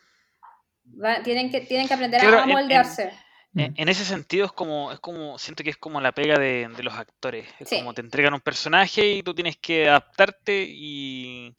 [1.03, 3.13] va- tienen que tienen que aprender Claro, a en- moldearse.
[3.57, 6.67] En, en ese sentido es como, es como, siento que es como la pega de,
[6.77, 7.47] de los actores.
[7.61, 7.79] Es Sí.
[7.79, 11.55] como te entregan un personaje y tú tienes que adaptarte y,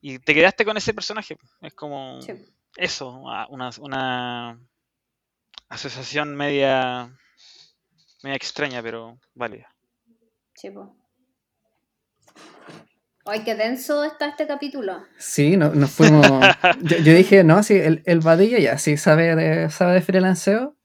[0.00, 1.36] y te quedaste con ese personaje.
[1.62, 2.32] Es como Sí.
[2.76, 4.58] Eso, a- una, una
[5.68, 7.10] asociación media,
[8.22, 9.68] media extraña, pero válida.
[10.54, 10.96] Sí, po.
[13.28, 15.04] Ay, qué denso está este capítulo.
[15.18, 16.24] Sí, no- nos fuimos.
[16.82, 20.76] Yo, yo dije, no, sí, el, el Vadilla ya sí sabe de, sabe de freelanceo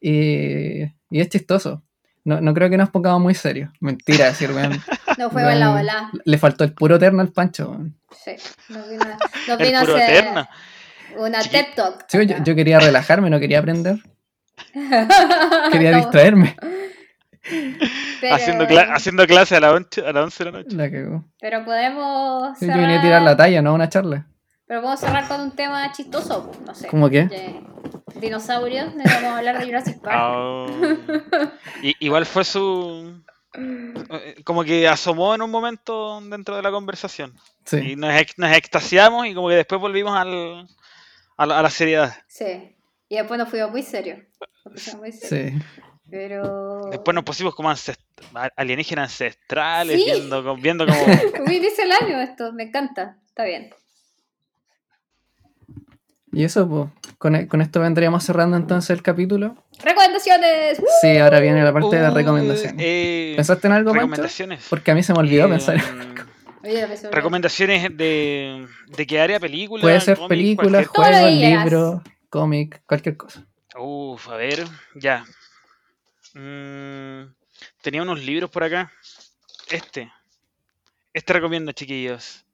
[0.00, 1.82] y, y es chistoso.
[2.22, 3.72] No, no creo que nos pongamos muy serios.
[3.80, 4.80] Mentira, decir, weón.
[5.18, 6.10] No fue la ola.
[6.24, 7.70] Le faltó el puro terno al Pancho.
[7.70, 7.98] weón.
[8.24, 8.36] Sí,
[8.68, 9.04] nos vino,
[9.48, 10.48] El vino a puro hacer eterno.
[11.16, 12.04] Una Chiqui- TED Talk.
[12.08, 13.96] Sí, yo, yo quería relajarme, no quería aprender.
[15.72, 16.54] Quería distraerme.
[18.20, 20.76] pero, Haciendo, cla- haciendo clase a las 11 a las 11 de la noche.
[20.76, 21.24] La cagó.
[21.40, 24.26] pero podemos Sí, yo cerrar, venía a tirar la talla, no una charla.
[24.66, 26.88] pero podemos cerrar con un tema chistoso, no sé.
[26.88, 27.60] ¿Cómo qué?
[28.16, 30.14] Dinosaurios, a hablar de Jurassic Park.
[30.18, 30.66] Ah,
[31.82, 33.22] y- igual fue su...
[33.54, 37.34] eh, Como que asomó en un momento dentro de la conversación.
[37.64, 37.78] Sí.
[37.92, 40.66] Y nos, ex- nos extasiamos y como que después volvimos al,
[41.42, 42.14] a, la, a la seriedad.
[42.28, 42.76] Sí.
[43.08, 44.18] Y después nos fuimos muy serios.
[44.64, 45.62] Nos pusimos muy serios.
[45.62, 45.82] Sí.
[46.10, 46.88] Pero.
[46.90, 48.00] Después nos pusimos como ancest-
[48.56, 50.04] alienígenas ancestrales, Sí.
[50.04, 50.98] viendo, viendo como...
[51.46, 53.16] Muy misceláneo esto, me encanta.
[53.28, 53.70] Está bien.
[56.32, 59.56] Y eso, pues, con, e- con esto vendríamos cerrando entonces el capítulo.
[59.82, 60.80] ¡Recomendaciones!
[61.00, 62.76] Sí, ahora viene la parte de Uh, recomendaciones.
[62.78, 64.00] eh, ¿Pensaste en algo, Pancho?
[64.06, 64.66] recomendaciones.
[64.70, 65.76] Porque a mí se me olvidó Eh, pensar.
[65.76, 66.04] Oye, me
[67.10, 69.82] recomendaciones de, de qué área película.
[69.82, 71.64] Puede ser cómic, películas, cualquier quieras.
[71.64, 73.44] libros, cómic, cualquier cosa.
[73.78, 74.64] Uf, a ver,
[74.94, 75.24] ya.
[76.34, 77.32] Mm,
[77.82, 78.92] tenía unos libros por acá.
[79.70, 80.12] Este.
[81.12, 82.44] Este recomiendo, chiquillos.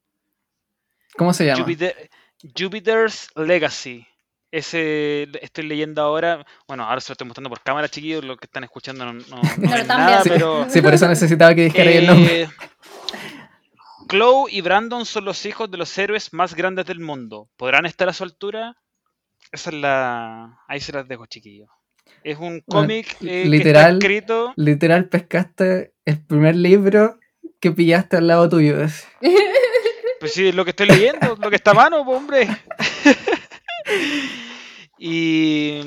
[1.16, 1.62] ¿Cómo se llama?
[1.62, 2.11] Jupiter-
[2.59, 4.07] Jupiter's Legacy.
[4.53, 6.47] Ese estoy leyendo ahora.
[6.69, 8.24] Bueno, ahora se lo estoy mostrando por cámara, chiquillos.
[8.24, 10.33] Los que están escuchando no, no, no lo ven están nada, viendo.
[10.62, 10.70] pero.
[10.70, 12.49] Sí, por eso necesitaba que dijera ahí el nombre.
[14.09, 17.49] Chloe y Brandon son los hijos de los héroes más grandes del mundo.
[17.57, 18.77] ¿Podrán estar a su altura?
[19.53, 20.59] Esa es la.
[20.69, 21.69] Ahí se las dejo, chiquillos.
[22.23, 23.95] Es un cómic eh, que literal.
[23.95, 24.53] está escrito.
[24.57, 27.19] Literal pescaste el primer libro
[27.61, 28.77] que pillaste al lado tuyo.
[30.19, 32.49] Pues sí, es lo que estoy leyendo, lo que está a mano, pues, hombre.
[34.99, 35.81] y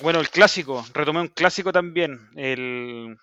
[0.00, 3.18] bueno, el clásico, retomé un clásico también, el,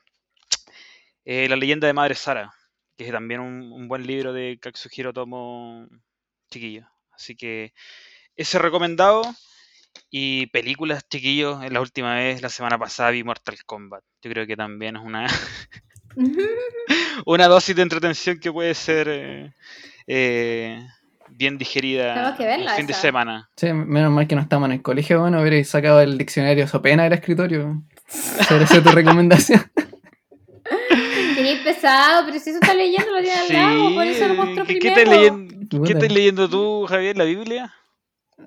[1.25, 2.53] eh, La leyenda de Madre Sara,
[3.03, 5.87] que es también un, un buen libro de Katsuhiro Tomo
[6.49, 6.87] chiquillo.
[7.11, 7.73] Así que
[8.35, 9.23] ese recomendado.
[10.09, 14.03] Y películas, chiquillos, en la última vez, la semana pasada vi Mortal Kombat.
[14.23, 15.27] Yo creo que también es una,
[17.25, 19.53] una dosis de entretención que puede ser eh,
[20.07, 20.79] eh,
[21.29, 23.49] bien digerida Tenemos que verla el fin de semana.
[23.55, 27.03] Sí, menos mal que no estamos en el colegio, bueno, hubierais sacado el diccionario Sopena
[27.03, 27.83] del escritorio.
[28.39, 29.61] Esa esa es tu recomendación.
[31.75, 34.79] Pesado, pero si eso está leyendo lo tiene al lado, por eso lo mostró ¿Qué,
[34.79, 35.01] qué primero.
[35.01, 37.17] estás leyendo, ¿Qué estás leyendo tú, Javier?
[37.17, 37.73] ¿La Biblia?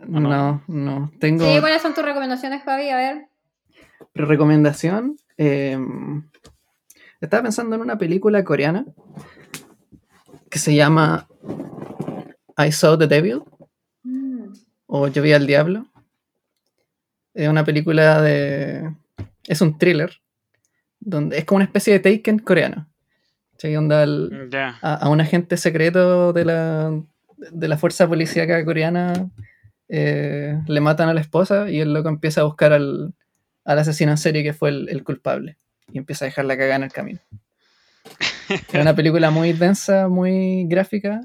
[0.06, 0.20] no?
[0.20, 1.12] No, no.
[1.20, 1.44] Tengo.
[1.44, 2.88] Sí, ¿cuáles son tus recomendaciones, Javi?
[2.90, 3.26] A ver.
[4.14, 5.78] Recomendación, eh,
[7.20, 8.84] estaba pensando en una película coreana
[10.50, 11.26] que se llama
[12.58, 13.42] I Saw the Devil
[14.02, 14.52] Mm.
[14.86, 15.86] o Yo vi al diablo.
[17.34, 18.94] Es una película de...
[19.48, 20.20] Es un thriller.
[21.00, 22.88] Donde es como una especie de Taken coreano.
[23.56, 23.76] ¿Cachai?
[23.76, 24.04] Onda
[24.50, 24.78] Ya.
[24.82, 26.92] a, a un agente secreto de la,
[27.38, 29.30] de la fuerza policíaca coreana
[29.88, 33.14] eh, le matan a la esposa y el loco empieza a buscar al,
[33.64, 35.56] al asesino en serie que fue el, el culpable
[35.92, 37.20] y empieza a dejarla cagada en el camino.
[38.48, 41.20] Es una película muy densa, muy gráfica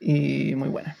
[0.00, 0.96] y muy buena.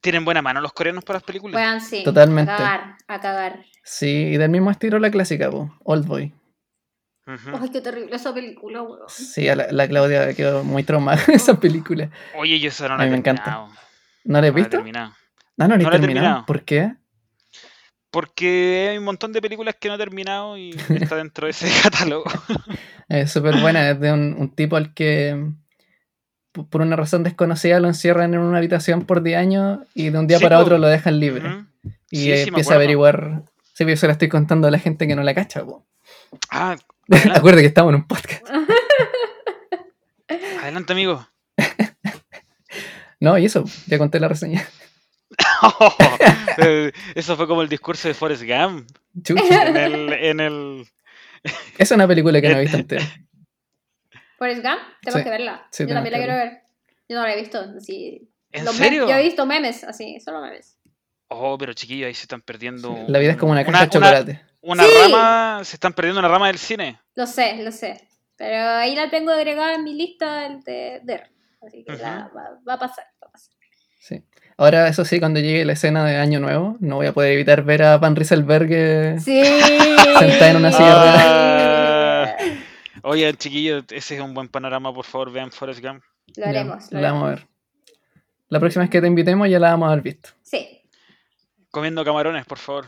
[0.00, 1.60] ¿Tienen buena mano los coreanos para las películas?
[1.60, 2.02] Bueno, sí.
[2.04, 2.52] Totalmente.
[2.52, 3.64] A cagar, a cagar.
[3.82, 6.32] Sí, y del mismo estilo la clásica, po, Old Boy.
[7.60, 9.00] Ay, qué terrible esa película, weón.
[9.08, 12.10] Sí, a la, la Claudia quedó muy traumada con esa película.
[12.36, 13.42] Oye, yo eso no la he me encanta.
[13.44, 13.68] terminado.
[14.24, 14.70] ¿No la No he visto?
[14.70, 15.12] terminado.
[15.56, 16.00] No, no No la he terminado.
[16.00, 16.46] terminado.
[16.46, 16.94] ¿Por qué?
[18.10, 21.68] Porque hay un montón de películas que no he terminado y está dentro de ese
[21.82, 22.24] catálogo.
[23.08, 25.52] Es súper buena, es de un, un tipo al que
[26.70, 30.26] por una razón desconocida lo encierran en una habitación por 10 años y de un
[30.26, 30.62] día Sí, para po.
[30.62, 31.64] otro lo dejan libre.
[32.10, 33.42] Y Sí, sí, me empieza a averiguar.
[33.74, 35.64] Sí, yo se la estoy contando a la gente que no la cacha.
[35.64, 35.86] po.
[36.50, 36.76] Ah,
[37.34, 38.46] Acuérdate que estamos en un podcast.
[40.62, 41.26] adelante, amigo.
[43.18, 44.66] No, y eso, ya conté la reseña.
[46.62, 48.88] Eh, Eso fue como el discurso de Forrest Gump
[49.28, 50.86] en el, en el...
[51.78, 53.04] Es una película que no he visto entera.
[54.36, 55.66] Forrest Gump, tengo Sí, que verla.
[55.70, 56.62] sí, Yo también la quiero ver.
[57.08, 57.60] Yo no la he visto.
[57.76, 58.28] Así.
[58.52, 59.08] ¿En Los serio?
[59.08, 60.76] Yo he visto memes, así, solo memes.
[61.32, 62.96] Oh, pero chiquillos, ahí se están perdiendo...
[63.08, 64.42] La vida es como una una- caja de chocolate.
[64.62, 64.90] Una Sí.
[65.02, 66.98] rama, se están perdiendo una rama del cine.
[67.14, 68.06] Lo sé, lo sé.
[68.36, 71.30] Pero ahí la tengo agregada en mi lista de ver.
[71.66, 73.54] Así que la- va, va a pasar, va a pasar.
[74.00, 74.22] Sí.
[74.56, 77.62] Ahora, eso sí, cuando llegue la escena de Año Nuevo, no voy a poder evitar
[77.62, 78.68] ver a Van Rieselberg.
[78.70, 79.40] eh, Sí.
[80.18, 80.94] Sentada en una silla
[82.24, 82.36] Ah.
[83.02, 86.02] Oye, chiquillos, ese es un buen panorama, por favor, vean Forrest Gump.
[86.36, 86.90] Lo ya, haremos.
[86.92, 87.44] Lo la vamos a haremos.
[87.46, 87.50] ver.
[88.48, 90.30] La próxima vez que te invitemos ya la vamos a haber visto.
[90.42, 90.79] Sí.
[91.70, 92.86] Comiendo camarones, por favor.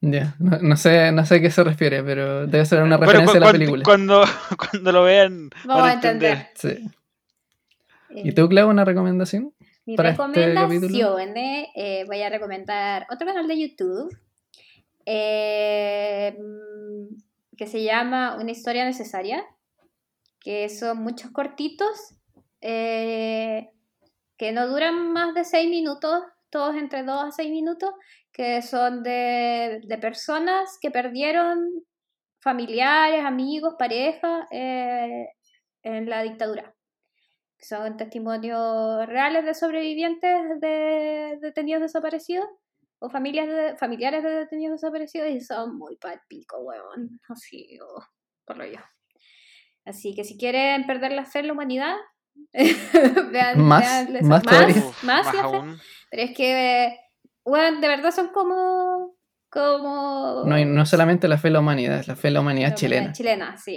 [0.00, 3.12] Ya, no, no sé, no sé a qué se refiere, pero debe ser una Bueno,
[3.12, 3.82] referencia cu- a la cuando, película.
[3.84, 4.24] Cuando,
[4.70, 6.50] cuando lo vean, Vamos van a entender.
[6.54, 6.68] Sí.
[8.10, 9.52] Eh, ¿Y tú, Clau, una recomendación?
[9.86, 14.16] Mi para este recomendación, eh, voy a recomendar otro canal de YouTube
[15.06, 19.44] eh, mm, que se llama Una historia necesaria,
[20.40, 22.14] que son muchos cortitos
[22.60, 23.70] eh,
[24.36, 26.20] que no duran más de seis minutos,
[26.56, 27.90] todos entre dos a seis minutos,
[28.32, 31.58] que son de, de personas que perdieron
[32.40, 35.28] familiares, amigos, pareja eh,
[35.82, 36.72] en la dictadura
[37.58, 42.46] son testimonios reales de sobrevivientes de detenidos desaparecidos
[42.98, 47.20] o familias de, familiares de detenidos desaparecidos y son muy palpico, weón.
[47.28, 48.02] Así, oh,
[48.44, 48.78] por lo yo.
[49.84, 51.96] Así que si quieren perder la fe en la humanidad,
[52.52, 55.38] vean, Más, vean- más más, más la fe.
[55.40, 55.78] aún.
[56.16, 56.98] Pero es que,
[57.44, 59.14] weón, de verdad son como.
[59.50, 62.40] como No, y no solamente la fe en la humanidad, es la fe en la
[62.40, 63.12] humanidad la chilena.
[63.12, 63.76] Chilena, sí.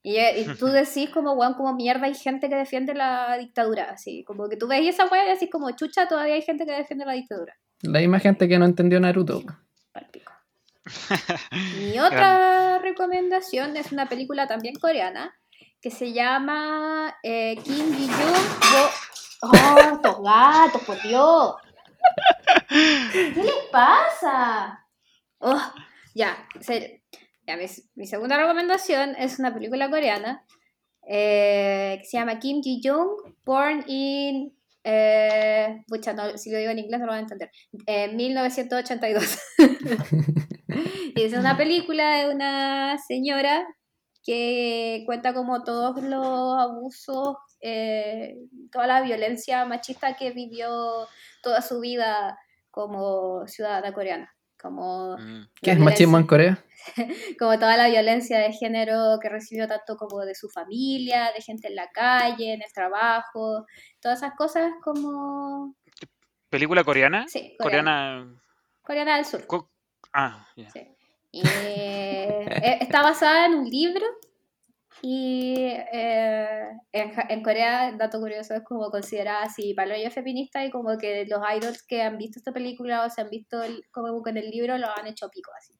[0.00, 3.90] Y, eh, y tú decís como, weón, como mierda hay gente que defiende la dictadura,
[3.90, 4.22] así.
[4.22, 7.06] Como que tú ves esa weá y decís como, chucha, todavía hay gente que defiende
[7.06, 7.56] la dictadura.
[7.82, 9.42] La misma gente que no entendió Naruto.
[9.90, 10.32] Palpico.
[11.80, 15.34] Mi otra recomendación es una película también coreana
[15.80, 19.14] que se llama eh, Kim Ji-yoon
[19.48, 21.54] Go- ¡Oh, estos gatos, por Dios!
[22.68, 24.84] ¿Qué les pasa?
[25.38, 25.60] Oh,
[26.14, 26.88] ya, en serio.
[27.46, 30.44] Ya, mi, mi segunda recomendación es una película coreana
[31.06, 34.56] eh, que se llama Kim Ji-young, Born in...
[34.86, 37.50] Eh, pucha, no, si lo digo en inglés no lo van a entender.
[37.86, 39.38] Eh, 1982.
[41.16, 43.66] y es una película de una señora
[44.24, 48.36] que cuenta como todos los abusos, eh,
[48.72, 51.06] toda la violencia machista que vivió
[51.42, 52.38] toda su vida
[52.70, 54.30] como ciudadana coreana.
[54.60, 55.48] Como Mm.
[55.60, 56.64] ¿Qué es machismo en Corea?
[57.38, 61.68] como toda la violencia de género que recibió tanto como de su familia, de gente
[61.68, 63.66] en la calle, en el trabajo,
[64.00, 65.74] todas esas cosas como...
[66.48, 67.26] ¿Película coreana?
[67.28, 67.90] Sí, coreana.
[68.22, 68.42] Coreana.
[68.82, 69.46] Coreana del Sur.
[69.46, 69.70] co-
[70.12, 70.70] Ah, ya.
[70.70, 70.93] Sí.
[71.34, 74.06] Y, eh, está basada en un libro
[75.02, 80.96] y eh, en, en Corea, dato curioso, es como considerada así palabra feminista y como
[80.96, 84.36] que los idols que han visto esta película o se han visto el- como con
[84.36, 85.74] el libro lo han hecho pico así.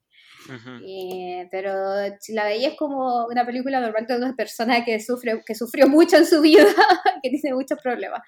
[0.53, 0.83] Ujú.
[0.85, 1.71] Eh, pero
[2.19, 5.87] si la veía es como una película normal de una persona que sufre, que sufrió
[5.87, 6.65] mucho en su vida,
[7.23, 8.19] que tiene muchos problemas.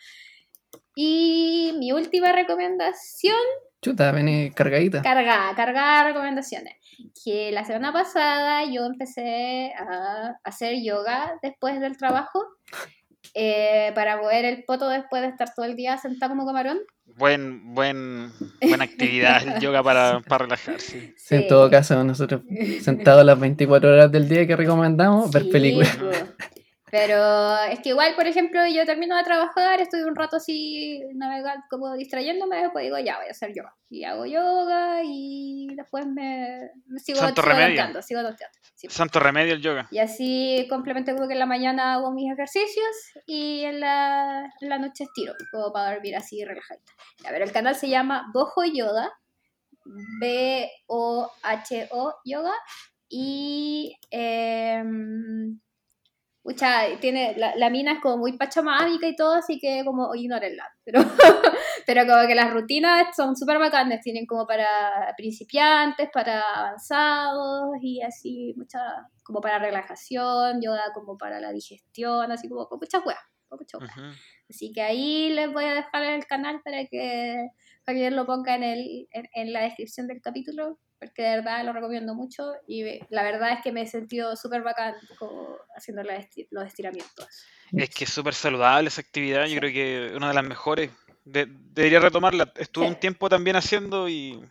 [0.95, 3.35] Y mi última recomendación
[3.81, 5.01] Chuta, vení cargadita.
[5.03, 6.73] Cargada, cargada de recomendaciones.
[7.23, 12.43] Que la semana pasada yo empecé a hacer yoga después del trabajo
[13.33, 16.79] eh, para mover el poto después de estar todo el día sentado como camarón.
[17.05, 21.13] Buen, buen, buena actividad el yoga para, para relajarse.
[21.17, 22.41] Sí, en todo caso, nosotros
[22.81, 25.95] sentados las 24 horas del día que recomendamos, ver Sí, películas.
[25.95, 26.05] po.
[26.89, 31.65] Pero es que igual, por ejemplo, yo termino de trabajar, estoy un rato así navegando,
[31.69, 33.75] como distrayéndome, después digo, ya voy a hacer yoga.
[33.89, 38.01] Y hago yoga y después me, me sigo, Santo sigo remedio.
[38.01, 38.21] sigo.
[38.75, 38.87] Sí.
[38.89, 39.89] Santo remedio el yoga.
[39.91, 42.87] Y así complemento como que en la mañana hago mis ejercicios
[43.25, 46.93] y en la, en la noche estiro, como para dormir así relajadita.
[47.27, 49.11] A ver, el canal se llama Bojo Yoga,
[50.21, 52.53] B-O-H-O Yoga,
[53.09, 55.59] y em,
[56.99, 60.63] tiene, la, la mina es como muy pachamámica y todo, así que como ignórenla.
[60.85, 61.01] Pero,
[61.85, 68.01] pero como que las rutinas son súper bacanas, tienen como para principiantes, para avanzados y
[68.01, 68.79] así, mucha,
[69.23, 73.19] como para relajación, yoga como para la digestión, así como con muchas weas.
[73.49, 73.97] con muchas weas.
[73.97, 74.07] Ujú.
[74.49, 77.49] Así que ahí les voy a dejar el canal para que
[77.85, 81.73] Javier lo ponga en, el, en, en la descripción del capítulo, porque de verdad lo
[81.73, 84.95] recomiendo mucho y la verdad es que me he sentido súper bacán
[85.75, 86.03] haciendo
[86.51, 87.27] los estiramientos.
[87.71, 90.89] Es que es súper saludable esa actividad, yo creo que es una de las mejores.
[91.25, 92.51] De- debería retomarla.
[92.55, 92.91] Estuve Sí.
[92.93, 94.41] un tiempo también haciendo y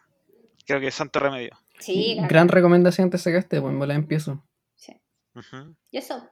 [0.66, 1.51] creo que es santo remedio.
[1.78, 2.28] Sí, claro.
[2.28, 4.44] Gran recomendación te sacaste, pues me la empiezo.
[4.77, 4.93] Sí.
[5.35, 5.74] Ujú.
[5.90, 6.28] Y eso.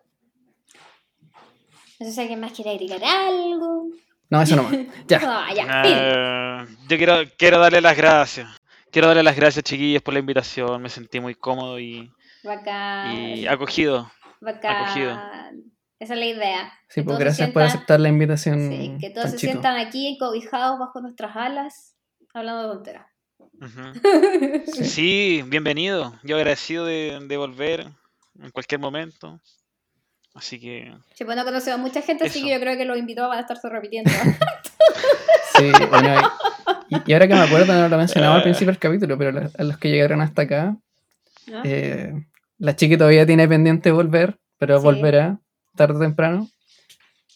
[2.01, 3.89] No sé si alguien más quiere agregar algo.
[4.31, 4.73] No, eso no más.
[5.07, 5.21] Ya.
[5.25, 5.83] Ah, ya.
[5.87, 8.49] Eh, yo quiero, quiero darle las gracias.
[8.95, 10.81] Quiero darle las gracias, chiquillos, por la invitación.
[10.81, 12.13] Me sentí muy cómodo y,
[12.45, 13.13] Bacán.
[13.17, 14.09] y acogido.
[14.41, 14.85] bacán.
[14.85, 15.21] acogido.
[15.99, 16.73] Esa es la idea.
[16.89, 18.71] Sí, Que pues todos se gracias por sientan- aceptar la invitación.
[18.71, 21.97] Sí, que todos se sientan aquí encobijados bajo nuestras alas,
[22.33, 23.07] hablando de tonteras.
[23.61, 23.83] Ujú.
[24.85, 26.15] Sí, bienvenido.
[26.23, 27.89] Yo agradecido de, de volver
[28.41, 29.41] en cualquier momento.
[30.35, 32.47] Así que Sí, pues no conocemos a mucha gente, así Eso.
[32.47, 34.11] que yo creo que los invitados van a estarse repitiendo.
[35.57, 36.33] Sí, bueno,
[36.89, 39.51] y, y ahora que me acuerdo, no lo mencionaba al principio del capítulo, pero la-
[39.57, 40.77] a los que llegaron hasta acá,
[41.47, 41.61] ¿no?
[41.65, 42.13] eh,
[42.59, 44.85] la chiqui todavía tiene pendiente volver, pero Sí.
[44.85, 45.41] volverá
[45.77, 46.49] tarde o temprano.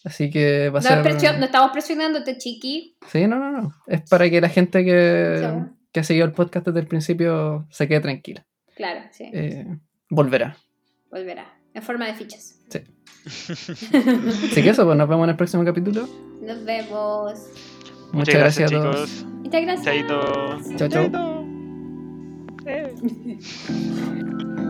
[0.05, 1.03] Así que va a no, ser.
[1.03, 2.97] presio- no estamos presionándote, chiqui.
[3.11, 3.75] Sí, no, no, no.
[3.87, 5.71] Es para que la gente que, Claro.
[5.93, 8.47] que ha seguido el podcast desde el principio se quede tranquila.
[8.77, 9.67] Claro, sí, Eh,
[10.09, 10.57] volverá.
[11.11, 11.53] volverá.
[11.75, 12.55] En forma de fichas.
[13.29, 16.09] Así que eso, pues nos vemos en el próximo capítulo.
[16.41, 17.35] Nos vemos.
[18.13, 19.11] Muchas, gracias, a todos.
[19.11, 19.33] chicos.
[19.45, 19.85] Muchas gracias.
[19.85, 20.21] Chaito.
[20.77, 21.03] Chao, chao.
[21.03, 21.45] Chaito.
[22.67, 22.95] Eh.